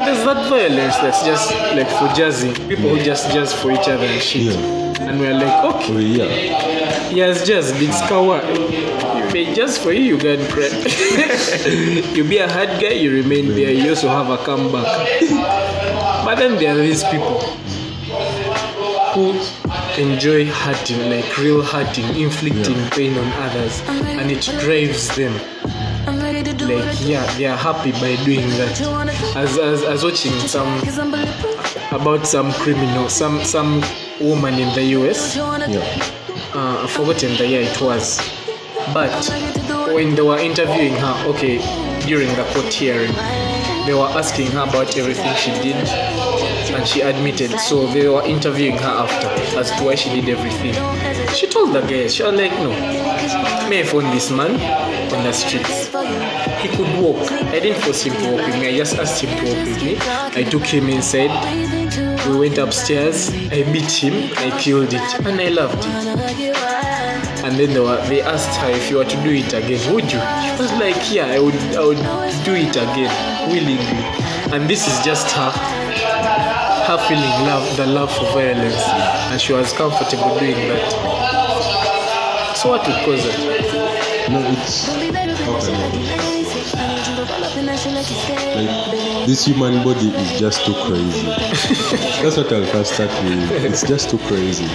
There's 0.05 0.25
that 0.25 0.49
violence 0.49 0.97
that's 0.97 1.23
just 1.27 1.51
like 1.75 1.89
for 1.99 2.09
jazzy. 2.17 2.55
People 2.69 2.89
who 2.91 2.99
just 3.03 3.31
jazz 3.33 3.53
for 3.53 3.71
each 3.73 3.89
other 3.89 4.07
and 4.07 4.23
shit. 4.23 4.57
And 5.01 5.21
we're 5.21 5.35
like, 5.35 5.75
okay, 5.75 5.93
Oh, 5.93 5.99
yeah. 5.99 6.76
He 7.09 7.19
has 7.21 7.47
just 7.47 7.75
been 7.79 7.93
scour. 7.93 8.41
They 9.33 9.53
just 9.55 9.83
for 9.83 9.93
you, 9.93 10.17
you 10.17 10.19
can 10.19 10.47
cry. 10.51 10.69
you 12.15 12.25
be 12.25 12.39
a 12.39 12.49
hard 12.51 12.81
guy, 12.81 12.93
you 12.93 13.13
remain 13.13 13.49
there. 13.49 13.71
You 13.73 13.91
also 13.91 14.09
have 14.09 14.31
a 14.31 14.39
comeback. 14.39 14.87
But 16.25 16.37
then 16.37 16.57
there 16.57 16.75
are 16.75 16.79
these 16.79 17.05
people 17.05 17.41
who 19.15 19.33
enjoy 20.01 20.47
hurting, 20.47 21.11
like 21.11 21.37
real 21.39 21.63
hurting, 21.63 22.17
inflicting 22.17 22.77
pain 22.91 23.17
on 23.17 23.33
others, 23.43 23.81
and 23.89 24.31
it 24.31 24.43
drives 24.61 25.15
them. 25.17 25.33
Like 26.07 27.01
yeah, 27.01 27.27
they 27.37 27.47
are 27.47 27.57
happy 27.57 27.93
by 27.93 28.17
doing 28.25 28.49
that. 28.59 28.81
As 29.37 29.59
as, 29.59 29.83
as 29.83 30.05
watching 30.05 30.33
some 30.49 30.81
about 31.93 32.27
some 32.27 32.53
criminal, 32.53 33.09
some 33.09 33.45
some 33.45 33.83
woman 34.21 34.55
in 34.55 34.75
the 34.75 34.85
US. 35.01 35.37
Uh, 36.57 36.85
I've 36.85 36.91
forgotten 36.91 37.37
the 37.37 37.47
year 37.47 37.61
it 37.61 37.81
was. 37.83 38.19
But 38.95 39.13
when 39.93 40.15
they 40.15 40.23
were 40.23 40.39
interviewing 40.39 40.95
her, 40.95 41.25
okay, 41.29 41.59
during 42.07 42.29
the 42.35 42.45
court 42.55 42.73
hearing, 42.73 43.13
they 43.85 43.93
were 43.93 44.09
asking 44.09 44.53
her 44.53 44.63
about 44.63 44.97
everything 44.97 45.35
she 45.37 45.51
did, 45.61 45.77
and 45.77 46.89
she 46.89 47.03
admitted. 47.03 47.51
So 47.61 47.87
they 47.89 48.09
were 48.09 48.25
interviewing 48.25 48.79
her 48.79 48.89
after 49.05 49.27
as 49.59 49.71
to 49.73 49.85
why 49.85 49.97
she 49.97 50.09
did 50.19 50.31
everything. 50.31 50.73
She 51.35 51.47
told 51.47 51.75
the 51.75 51.83
guys, 51.83 52.15
she 52.15 52.23
was 52.23 52.33
like, 52.33 52.53
no, 52.53 52.71
me 53.69 53.81
I 53.81 53.83
found 53.85 54.07
this 54.17 54.31
man 54.31 54.53
on 55.13 55.25
the 55.25 55.33
streets. 55.33 55.89
He 56.63 56.69
could 56.75 56.89
walk. 57.05 57.31
I 57.53 57.61
didn't 57.61 57.83
force 57.83 58.03
him 58.03 58.15
to 58.15 58.33
walk 58.33 58.47
with 58.47 58.57
me. 58.59 58.69
I 58.69 58.77
just 58.79 58.97
asked 58.97 59.23
him 59.23 59.29
to 59.29 59.45
walk 59.45 59.67
with 59.67 59.83
me. 59.83 59.99
I 60.01 60.43
took 60.43 60.65
him 60.65 60.89
inside. 60.89 61.76
We 62.29 62.37
went 62.39 62.59
upstairs. 62.59 63.31
I 63.31 63.63
beat 63.73 63.91
him. 63.91 64.33
I 64.37 64.51
killed 64.59 64.93
it, 64.93 65.27
and 65.27 65.41
I 65.41 65.49
loved 65.49 65.79
it. 65.79 65.87
And 67.45 67.57
then 67.57 67.73
they, 67.75 67.81
were, 67.81 68.01
they 68.09 68.23
asked 68.23 68.59
her 68.61 68.71
if 68.71 68.91
you 68.91 68.97
were 68.97 69.05
to 69.05 69.17
do 69.23 69.31
it 69.31 69.53
again, 69.53 69.95
would 69.95 70.05
you? 70.05 70.19
She 70.19 70.51
was 70.61 70.73
like, 70.81 71.13
yeah, 71.13 71.27
I 71.27 71.39
would, 71.39 71.55
I 71.77 71.85
would 71.85 71.99
do 72.45 72.55
it 72.55 72.75
again 72.77 73.13
willingly. 73.49 74.03
And 74.53 74.69
this 74.69 74.89
is 74.89 74.99
just 75.05 75.31
her, 75.33 75.51
her 75.51 76.99
feeling 77.07 77.47
love, 77.47 77.77
the 77.77 77.87
love 77.87 78.11
for 78.13 78.25
violence, 78.33 78.83
and 79.31 79.41
she 79.41 79.53
was 79.53 79.73
comfortable 79.73 80.37
doing 80.39 80.57
that. 80.57 80.93
So 82.57 82.71
what 82.71 82.87
would 82.87 82.97
cause 83.05 83.25
it? 83.25 83.39
No, 84.31 84.41
it's. 84.51 86.36
Like, 87.29 89.27
this 89.27 89.45
human 89.45 89.83
body 89.85 90.09
is 90.09 90.39
just 90.39 90.65
too 90.65 90.75
crazy. 90.87 91.27
That's 92.23 92.37
what 92.37 92.53
I'll 92.53 92.65
first 92.67 92.95
start 92.95 93.11
with. 93.25 93.51
It's 93.65 93.83
just 93.87 94.11
too 94.11 94.19
crazy. 94.19 94.67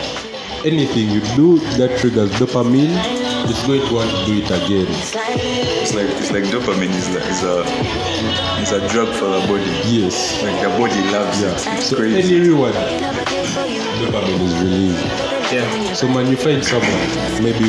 Anything 0.67 1.09
you 1.09 1.21
do 1.35 1.57
that 1.79 1.97
triggers 1.99 2.29
dopamine, 2.33 2.93
it's 3.49 3.65
going 3.65 3.81
to 3.87 3.93
want 3.95 4.09
to 4.11 4.25
do 4.25 4.37
it 4.37 4.45
again. 4.51 4.85
It's 4.89 5.15
like 5.95 6.09
it's 6.21 6.31
like 6.31 6.43
dopamine 6.53 6.93
is 6.93 7.09
like 7.09 7.25
is 7.25 7.41
a 7.43 7.63
is 8.61 8.71
a 8.71 8.87
drug 8.89 9.07
for 9.15 9.25
the 9.25 9.39
body. 9.47 9.65
Yes. 9.89 10.37
Like 10.43 10.61
the 10.61 10.69
body 10.77 11.01
loves 11.11 11.41
it. 11.41 11.55
It's 11.79 11.87
So 11.89 11.95
crazy. 11.97 12.35
any 12.37 12.49
reward, 12.49 12.73
dopamine 12.75 14.41
is 14.45 14.53
released. 14.61 15.05
Yeah. 15.51 15.93
So 15.93 16.05
when 16.13 16.27
you 16.27 16.37
find 16.37 16.63
someone, 16.63 17.09
maybe 17.41 17.65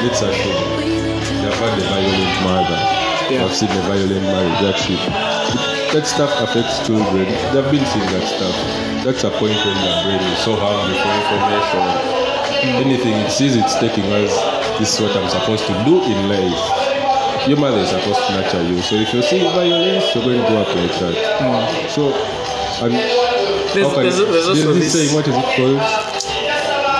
let's 0.00 0.22
assume 0.22 0.80
they've 0.80 1.60
had 1.60 1.78
a 1.78 1.84
violent 1.84 2.32
mother, 2.48 2.80
Yeah. 3.32 3.44
they've 3.46 3.56
seen 3.56 3.70
a 3.70 3.80
violent 3.88 4.22
marriage, 4.22 4.58
that 4.62 4.76
shit. 4.76 5.00
That 5.92 6.06
stuff 6.06 6.32
affects 6.40 6.86
children. 6.86 7.26
They've 7.52 7.70
been 7.72 7.84
seeing 7.92 8.08
that 8.16 8.24
stuff. 8.28 8.56
That's 9.04 9.24
a 9.24 9.30
point 9.30 9.56
when 9.66 9.76
the 9.82 9.92
brain 10.04 10.22
is 10.32 10.38
so 10.40 10.56
hungry 10.56 10.96
for 11.00 11.12
information. 11.20 11.84
Anything 12.86 13.14
it 13.24 13.30
sees, 13.30 13.56
it's 13.56 13.74
taking 13.80 14.04
as 14.12 14.30
this 14.78 14.94
is 14.94 15.00
what 15.00 15.16
I'm 15.16 15.28
supposed 15.28 15.66
to 15.66 15.74
do 15.84 16.00
in 16.04 16.28
life. 16.28 17.48
Your 17.48 17.58
mother 17.58 17.78
is 17.78 17.90
supposed 17.90 18.20
to 18.26 18.30
nurture 18.38 18.62
you. 18.62 18.80
So 18.82 18.94
if 18.96 19.12
you 19.12 19.22
see 19.22 19.40
violence, 19.42 20.14
you're 20.14 20.22
going 20.24 20.40
to 20.40 20.46
grow 20.46 20.62
up 20.62 20.68
like 20.76 20.94
that. 21.00 21.16
Mm. 21.42 21.90
So, 21.90 22.14
and 22.86 22.94
There's- 22.94 23.88
how 23.88 23.94
can- 23.94 24.02
there's- 24.06 24.16
there's 24.16 24.48
also 24.48 24.72
this 24.74 24.92
this- 24.92 24.92
saying, 24.94 25.14
what 25.14 25.26
is 25.26 25.34
it 25.34 25.48
called? 25.56 25.82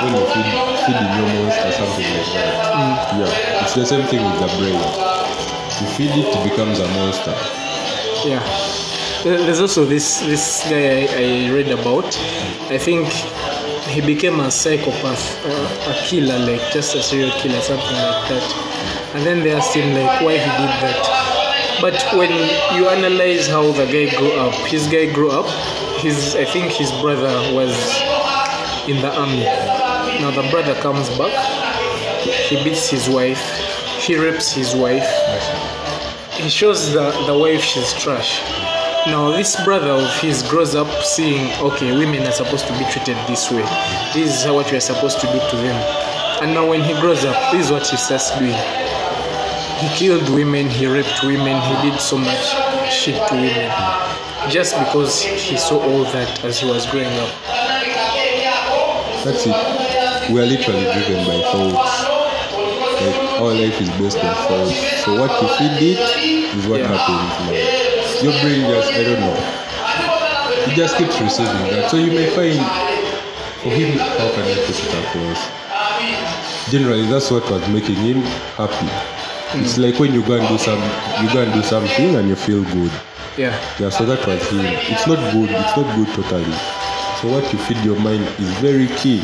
When 0.03 0.12
you 0.18 0.24
feed, 0.35 0.51
feeding 0.83 1.12
your 1.14 1.28
monster, 1.47 1.70
something 1.70 2.09
like 2.11 2.26
that. 2.35 2.51
Mm. 2.74 3.20
Yeah, 3.22 3.62
it's 3.62 3.74
the 3.74 3.87
same 3.87 4.05
thing 4.09 4.20
with 4.24 4.41
the 4.41 4.49
brain. 4.59 5.12
You 5.83 5.89
feed 5.89 6.11
it, 6.12 6.26
it 6.28 6.49
becomes 6.49 6.78
a 6.78 6.87
monster. 6.87 7.35
Yeah. 8.24 8.39
There's 9.24 9.61
also 9.61 9.85
this 9.85 10.20
this 10.20 10.62
guy 10.70 11.11
I, 11.11 11.47
I 11.49 11.51
read 11.51 11.70
about. 11.70 12.07
I 12.70 12.78
think 12.78 13.09
he 13.91 14.01
became 14.01 14.39
a 14.39 14.49
psychopath, 14.49 15.45
uh, 15.45 15.91
a 15.91 16.07
killer, 16.07 16.39
like 16.39 16.62
just 16.70 16.95
a 16.95 17.03
serial 17.03 17.33
killer, 17.41 17.61
something 17.61 17.97
like 17.99 18.28
that. 18.30 19.12
And 19.14 19.26
then 19.26 19.41
they 19.43 19.51
asked 19.51 19.74
him 19.74 19.93
like 19.93 20.20
why 20.20 20.39
he 20.39 20.51
did 20.61 20.72
that. 20.87 21.78
But 21.80 21.99
when 22.16 22.30
you 22.76 22.89
analyze 22.89 23.49
how 23.49 23.72
the 23.72 23.87
guy 23.87 24.07
grew 24.16 24.35
up, 24.35 24.55
his 24.70 24.87
guy 24.87 25.12
grew 25.12 25.33
up. 25.33 25.47
His 25.99 26.37
I 26.37 26.45
think 26.45 26.70
his 26.70 26.93
brother 27.03 27.35
was 27.53 27.74
in 28.87 29.03
the 29.03 29.12
army. 29.18 29.43
Now 30.22 30.30
the 30.30 30.49
brother 30.49 30.76
comes 30.80 31.09
back. 31.18 31.35
He 32.22 32.62
beats 32.62 32.89
his 32.89 33.09
wife. 33.09 33.72
He 34.03 34.16
rapes 34.16 34.53
his 34.53 34.74
wife 34.74 35.09
he 36.42 36.48
shows 36.48 36.92
the, 36.92 37.11
the 37.26 37.38
wife 37.38 37.61
she's 37.61 37.92
trash. 37.92 38.40
Now 39.07 39.30
this 39.30 39.62
brother 39.64 39.90
of 39.90 40.20
his 40.20 40.42
grows 40.42 40.74
up 40.74 40.88
seeing 41.05 41.53
okay, 41.61 41.96
women 41.96 42.26
are 42.26 42.32
supposed 42.32 42.66
to 42.66 42.72
be 42.72 42.84
treated 42.90 43.16
this 43.28 43.50
way. 43.50 43.62
This 44.14 44.40
is 44.40 44.50
what 44.50 44.70
we 44.70 44.78
are 44.78 44.80
supposed 44.80 45.20
to 45.20 45.26
do 45.26 45.38
to 45.38 45.57
them. 45.57 45.76
And 46.42 46.55
now 46.55 46.68
when 46.68 46.80
he 46.80 46.94
grows 47.00 47.24
up, 47.24 47.53
this 47.53 47.66
is 47.66 47.72
what 47.72 47.86
he 47.86 47.96
starts 47.96 48.36
doing. 48.38 48.57
He 49.78 49.88
killed 49.94 50.28
women, 50.30 50.68
he 50.68 50.86
raped 50.86 51.22
women, 51.22 51.61
he 51.61 51.90
did 51.90 52.00
so 52.00 52.16
much 52.16 52.44
shit 52.90 53.16
to 53.28 53.34
women. 53.34 53.70
Just 54.50 54.76
because 54.78 55.22
he 55.22 55.57
saw 55.57 55.80
all 55.80 56.05
that 56.12 56.44
as 56.44 56.59
he 56.59 56.68
was 56.68 56.90
growing 56.90 57.12
up. 57.18 57.30
That's 59.22 59.46
it. 59.46 60.32
We 60.32 60.40
are 60.40 60.46
literally 60.46 60.84
driven 60.84 61.26
by 61.26 61.42
thoughts. 61.53 62.12
Like 63.03 63.40
our 63.40 63.53
life 63.55 63.80
is 63.80 63.90
based 63.98 64.18
on 64.22 64.34
thoughts. 64.46 64.78
So 65.03 65.18
what 65.18 65.30
you 65.42 65.48
feed 65.59 65.76
it 65.90 66.00
is 66.55 66.66
what 66.66 66.80
happens. 66.80 67.34
Man. 67.50 67.82
Your 68.22 68.32
brain 68.40 68.62
just 68.70 68.92
I 68.92 69.03
don't 69.03 69.20
know. 69.20 69.36
It 70.70 70.76
just 70.76 70.96
keeps 70.96 71.20
receiving 71.20 71.66
that. 71.74 71.90
So 71.90 71.96
you 71.96 72.12
may 72.12 72.30
find 72.30 72.59
for 73.62 73.70
him 73.70 73.98
how 73.98 74.30
can 74.30 74.44
I 74.46 74.55
put 74.66 74.78
it 74.78 74.94
across? 75.03 76.70
Generally 76.70 77.07
that's 77.07 77.30
what 77.30 77.42
was 77.50 77.66
making 77.68 77.96
him 77.96 78.22
happy. 78.55 78.86
Hmm. 79.50 79.64
It's 79.64 79.78
like 79.78 79.98
when 79.98 80.14
you 80.14 80.24
go 80.24 80.38
and 80.38 80.46
do 80.46 80.59
some 80.59 80.78
you 81.22 81.32
go 81.34 81.42
and 81.42 81.53
do 81.53 81.62
something 81.62 82.14
and 82.14 82.28
you 82.28 82.36
feel 82.36 82.62
good. 82.62 82.92
Yeah. 83.36 83.59
Yeah, 83.80 83.88
so 83.88 84.05
that 84.07 84.24
was 84.26 84.48
him. 84.50 84.61
It's 84.62 85.07
not 85.07 85.18
good, 85.32 85.50
it's 85.50 85.76
not 85.76 85.96
good 85.96 86.09
totally. 86.14 86.53
So 87.20 87.32
what 87.32 87.53
you 87.53 87.59
feed 87.59 87.82
your 87.84 87.98
mind 87.98 88.22
is 88.38 88.50
very 88.61 88.86
key. 88.98 89.22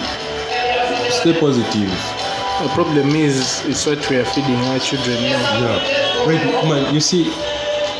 Stay 1.10 1.38
positive. 1.38 2.17
The 2.58 2.68
problem 2.74 3.14
is 3.14 3.64
it's 3.66 3.86
what 3.86 4.02
we 4.10 4.16
are 4.16 4.24
feeding 4.24 4.56
our 4.66 4.80
children 4.80 5.14
now. 5.22 5.60
Yeah. 5.62 6.26
Right, 6.26 6.42
man, 6.68 6.92
you 6.92 6.98
see, 6.98 7.30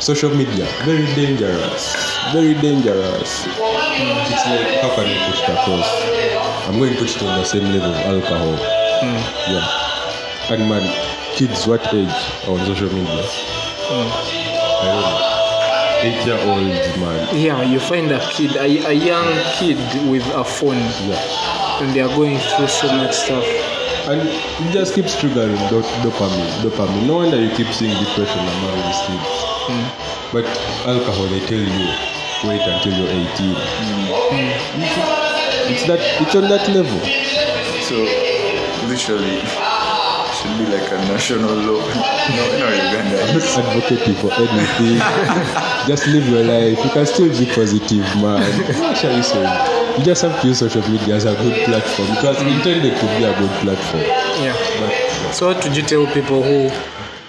social 0.00 0.34
media, 0.34 0.66
very 0.82 1.06
dangerous. 1.14 1.94
Very 2.32 2.54
dangerous. 2.54 3.46
Mm. 3.46 4.26
It's 4.26 4.46
like, 4.50 4.82
how 4.82 4.90
can 4.96 5.06
I 5.06 5.30
put 5.30 5.38
it 5.38 5.48
across? 5.54 6.66
I'm 6.66 6.76
going 6.76 6.92
to 6.92 6.98
put 6.98 7.08
it 7.08 7.22
on 7.22 7.38
the 7.38 7.44
same 7.44 7.64
level 7.70 7.94
of 7.94 8.22
alcohol. 8.22 8.56
Mm. 8.98 9.22
Yeah. 9.46 10.54
And 10.54 10.68
man, 10.68 11.34
kids, 11.36 11.66
what 11.68 11.82
age 11.94 12.08
are 12.48 12.58
on 12.58 12.66
social 12.66 12.92
media? 12.92 13.22
Mm. 13.86 14.10
I 14.80 14.86
don't 14.90 15.02
know. 15.06 15.28
Eight 16.00 16.26
year 16.26 16.38
old 16.38 17.00
man. 17.00 17.36
Yeah, 17.36 17.62
you 17.62 17.78
find 17.78 18.10
a 18.10 18.18
kid, 18.30 18.56
a, 18.56 18.88
a 18.88 18.92
young 18.92 19.32
kid 19.54 19.78
with 20.10 20.26
a 20.34 20.44
phone, 20.44 20.78
yeah. 20.78 21.80
and 21.80 21.94
they 21.94 22.00
are 22.00 22.14
going 22.16 22.38
through 22.38 22.68
so 22.68 22.86
much 22.96 23.14
stuff. 23.14 23.44
And 24.08 24.22
it 24.26 24.72
just 24.72 24.94
keeps 24.94 25.14
triggering 25.16 25.56
dop- 25.68 25.84
dopamine. 26.02 26.48
Dopamine. 26.64 27.06
No 27.06 27.16
wonder 27.16 27.38
you 27.40 27.50
keep 27.54 27.66
seeing 27.68 27.92
depression 27.92 28.40
among 28.40 28.76
these 28.80 29.00
kids. 29.04 29.28
Hmm. 29.68 29.84
But 30.32 30.46
alcohol, 30.88 31.26
they 31.28 31.40
tell 31.44 31.60
you, 31.60 31.86
wait 32.48 32.62
until 32.64 32.92
you're 32.96 33.08
18. 33.08 33.52
Hmm. 33.52 34.08
Hmm. 34.32 35.72
It's 35.72 35.84
that. 35.86 36.00
It's 36.22 36.34
on 36.34 36.48
that 36.48 36.64
level. 36.72 37.00
So 37.84 37.96
literally, 38.88 39.40
Should 40.38 40.56
be 40.56 40.66
like 40.72 40.88
a 40.92 40.96
national 41.12 41.52
law. 41.54 41.82
No, 42.28 42.44
no, 42.60 42.68
Uganda. 42.68 43.22
I'm 43.24 43.38
not 43.38 43.58
advocating 43.58 44.14
for 44.16 44.30
anything. 44.32 45.00
just 45.88 46.06
live 46.08 46.28
your 46.28 46.44
life. 46.44 46.76
You 46.84 46.90
can 46.90 47.06
still 47.06 47.28
be 47.30 47.46
positive, 47.46 48.04
man. 48.20 48.44
What 48.80 48.96
shall 48.98 49.16
we 49.16 49.22
say? 49.22 49.77
You 49.98 50.04
just 50.04 50.22
have 50.22 50.40
to 50.40 50.46
use 50.46 50.60
social 50.60 50.88
media 50.88 51.16
as 51.16 51.24
a 51.24 51.34
good 51.34 51.64
platform. 51.64 52.08
It 52.08 52.22
was 52.22 52.40
intended 52.40 52.96
to 53.00 53.06
be 53.18 53.24
a 53.24 53.36
good 53.36 53.50
platform. 53.62 54.04
Yeah. 54.44 55.32
So 55.32 55.48
what 55.48 55.64
would 55.64 55.76
you 55.76 55.82
tell 55.82 56.06
people 56.14 56.40
who 56.40 56.70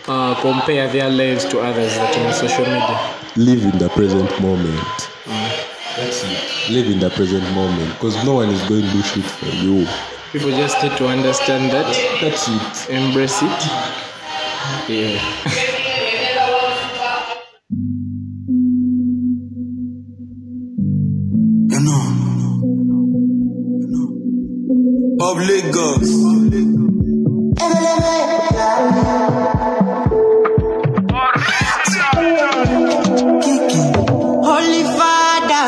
uh, 0.08 0.40
compare 0.40 0.88
their 0.88 1.10
lives 1.10 1.46
to 1.46 1.62
others 1.62 1.96
that 1.96 2.16
are 2.16 2.28
on 2.28 2.34
social 2.34 2.66
media? 2.66 3.16
Live 3.38 3.64
in 3.64 3.80
the 3.80 3.90
present 3.90 4.30
moment. 4.40 5.10
That's 5.98 6.24
it. 6.24 6.72
Live 6.72 6.86
in 6.92 7.00
the 7.00 7.10
present 7.10 7.44
moment 7.56 7.92
because 7.94 8.24
no 8.24 8.36
one 8.36 8.50
is 8.50 8.62
going 8.70 8.84
to 8.84 8.92
do 8.92 9.02
shit 9.02 9.26
for 9.26 9.48
you. 9.48 9.88
People 10.32 10.52
just 10.52 10.82
need 10.84 10.96
to 10.98 11.08
understand 11.08 11.72
that. 11.72 11.90
That's 12.22 12.48
it. 12.48 12.94
Embrace 12.94 13.42
it. 13.42 13.60
Yeah. 14.88 15.66
Of 25.30 25.38
Lagos. 25.38 26.10
Holy 34.50 34.84
Father, 34.98 35.68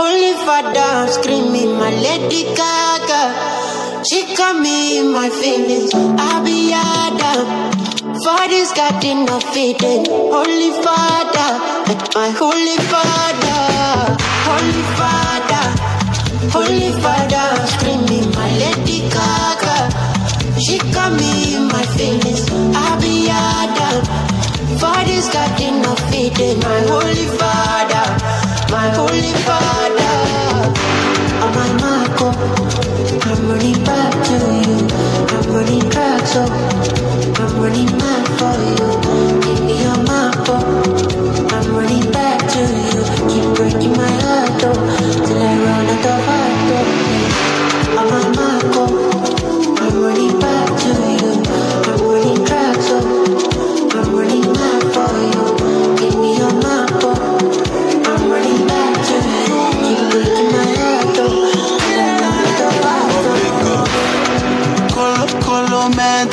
Holy 0.00 0.32
Father, 0.46 0.80
I'm 0.80 1.08
screaming 1.10 1.72
my 1.76 1.90
Lady 1.90 2.44
Gaga. 2.56 4.04
She 4.08 4.34
got 4.36 4.56
me 4.58 5.00
in 5.00 5.12
my 5.12 5.28
feelings. 5.28 5.90
I 5.94 6.42
be 6.42 6.72
Adam. 6.72 7.72
This 8.48 8.72
garden 8.72 9.28
of 9.28 9.44
Eden. 9.56 10.06
Holy 10.08 10.70
Father, 10.84 11.50
my 12.14 12.30
Holy 12.30 12.76
Father, 12.92 14.16
Holy 14.48 14.84
Father, 14.98 15.64
Holy 16.56 16.92
Father, 17.02 17.36
I'm 17.36 17.66
screaming. 17.66 18.11
She 20.64 20.78
got 20.78 21.12
me 21.12 21.56
in 21.56 21.66
my 21.68 21.84
feelings. 21.96 22.48
I 22.50 22.98
be. 23.00 23.22
For 24.82 25.04
this 25.04 25.32
garden 25.32 25.84
of 25.86 26.00
Eden, 26.12 26.58
my 26.58 26.80
holy 26.90 27.28
father, 27.38 28.06
my 28.70 28.88
holy 28.98 29.32
father. 29.46 30.14
Oh 31.42 31.50
my 31.54 31.70
Marco, 31.82 32.28
I'm 33.30 33.48
running 33.48 33.78
back 33.84 34.12
to 34.26 34.36
you. 34.66 34.78
I'm 35.34 35.46
running 35.54 35.88
back, 35.90 36.26
so 36.26 36.42
I'm 36.42 37.62
running 37.62 37.96
mad 37.96 38.26
for 38.38 38.54
you. 38.74 38.88
Give 39.42 39.62
me 39.66 39.82
your 39.82 39.98
oh. 40.48 40.62
I'm 41.54 41.76
running 41.76 42.10
back 42.10 42.40
to 42.54 42.60
you. 42.60 43.02
Keep 43.30 43.56
breaking 43.56 43.92
my 43.92 44.10
heart, 44.24 44.62
oh, 44.64 45.26
till 45.26 45.42
I 45.42 45.54
run 45.62 45.86
out 45.94 46.06
of 46.12 46.20
heart, 46.26 46.70
oh. 46.74 47.02
Oh 47.98 48.10
my 48.10 48.24
Marco, 48.34 49.11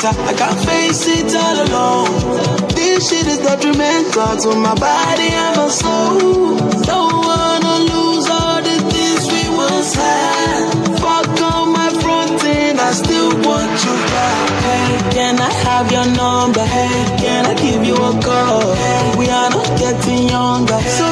colo. 0.01 0.23
I 0.25 0.33
can't 0.33 0.59
face 0.65 1.07
it 1.07 1.35
all 1.35 1.57
alone. 1.65 2.67
This 2.75 3.09
shit 3.09 3.27
is 3.27 3.39
detrimental 3.39 4.37
to 4.43 4.49
my 4.55 4.75
body 4.75 5.29
and 5.43 5.57
my 5.57 5.67
soul. 5.67 6.57
Don't 6.91 7.15
wanna 7.27 7.75
lose 7.91 8.27
all 8.29 8.61
the 8.61 8.77
things 8.91 9.23
we 9.33 9.43
once 9.55 9.93
had. 9.93 10.99
Fuck 11.03 11.41
all 11.51 11.65
my 11.65 11.89
fronting, 12.01 12.79
I 12.79 12.91
still 12.91 13.31
want 13.47 13.75
you 13.85 13.95
back. 14.13 14.49
Hey, 14.67 15.11
can 15.15 15.35
I 15.39 15.51
have 15.67 15.91
your 15.91 16.07
number? 16.23 16.65
Hey, 16.65 17.17
can 17.23 17.45
I 17.45 17.53
give 17.55 17.83
you 17.85 17.95
a 17.95 18.13
call? 18.21 18.75
Hey, 18.75 19.15
we 19.19 19.29
are 19.29 19.49
not 19.49 19.67
getting 19.79 20.29
younger, 20.29 20.79
so 20.97 21.08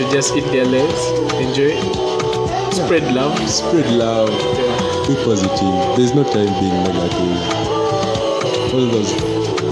should 0.00 0.12
just 0.12 0.34
eat 0.34 0.44
their 0.44 0.64
lives, 0.64 1.04
enjoy 1.36 1.76
it, 1.76 2.72
spread 2.72 3.12
love. 3.12 3.36
Spread 3.50 3.86
love. 3.92 4.30
Be 5.06 5.14
positive. 5.24 5.76
There's 5.96 6.14
no 6.14 6.24
time 6.24 6.48
being 6.58 6.72
negative. 6.84 7.36
All 8.72 8.86
those 8.88 9.12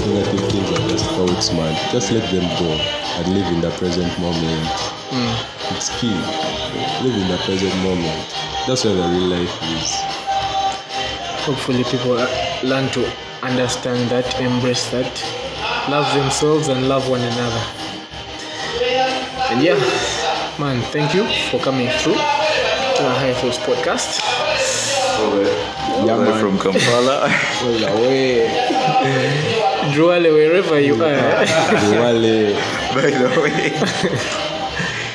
negative 0.04 0.50
things 0.52 0.70
are 0.70 0.88
just 0.88 1.06
thoughts, 1.12 1.52
man. 1.52 1.72
Just 1.92 2.12
let 2.12 2.30
them 2.30 2.44
go 2.60 2.68
and 2.68 3.32
live 3.32 3.46
in 3.54 3.60
the 3.62 3.70
present 3.78 4.12
moment. 4.20 4.68
Mm. 5.08 5.76
It's 5.76 5.88
key. 5.98 6.12
Live 7.02 7.16
in 7.16 7.28
the 7.28 7.38
present 7.46 7.74
moment. 7.76 8.36
That's 8.66 8.84
where 8.84 8.96
the 8.96 9.08
real 9.08 9.28
life 9.28 9.62
is. 9.62 9.94
Hopefully, 11.46 11.84
people 11.84 12.16
learn 12.68 12.90
to 12.90 13.10
understand 13.42 14.10
that, 14.10 14.38
embrace 14.38 14.90
that, 14.90 15.08
love 15.88 16.12
themselves, 16.14 16.68
and 16.68 16.86
love 16.86 17.08
one 17.08 17.22
another. 17.22 17.64
And 19.50 19.62
yeah, 19.62 20.07
man, 20.58 20.82
thank 20.92 21.14
you 21.14 21.24
for 21.50 21.60
coming 21.60 21.88
through 22.00 22.14
to 22.14 23.02
our 23.06 23.14
High 23.14 23.34
Thoughts 23.34 23.58
podcast. 23.58 24.20
Yeah, 26.06 26.16
man. 26.16 26.40
from 26.40 26.58
Kampala. 26.58 27.28
All 27.62 27.84
away. 27.84 28.46
Druale, 29.92 30.32
wherever 30.32 30.78
you 30.80 30.94
are. 30.94 31.44
Wale. 32.00 32.54
By 32.94 33.10
the 33.10 33.40
way. 33.40 34.38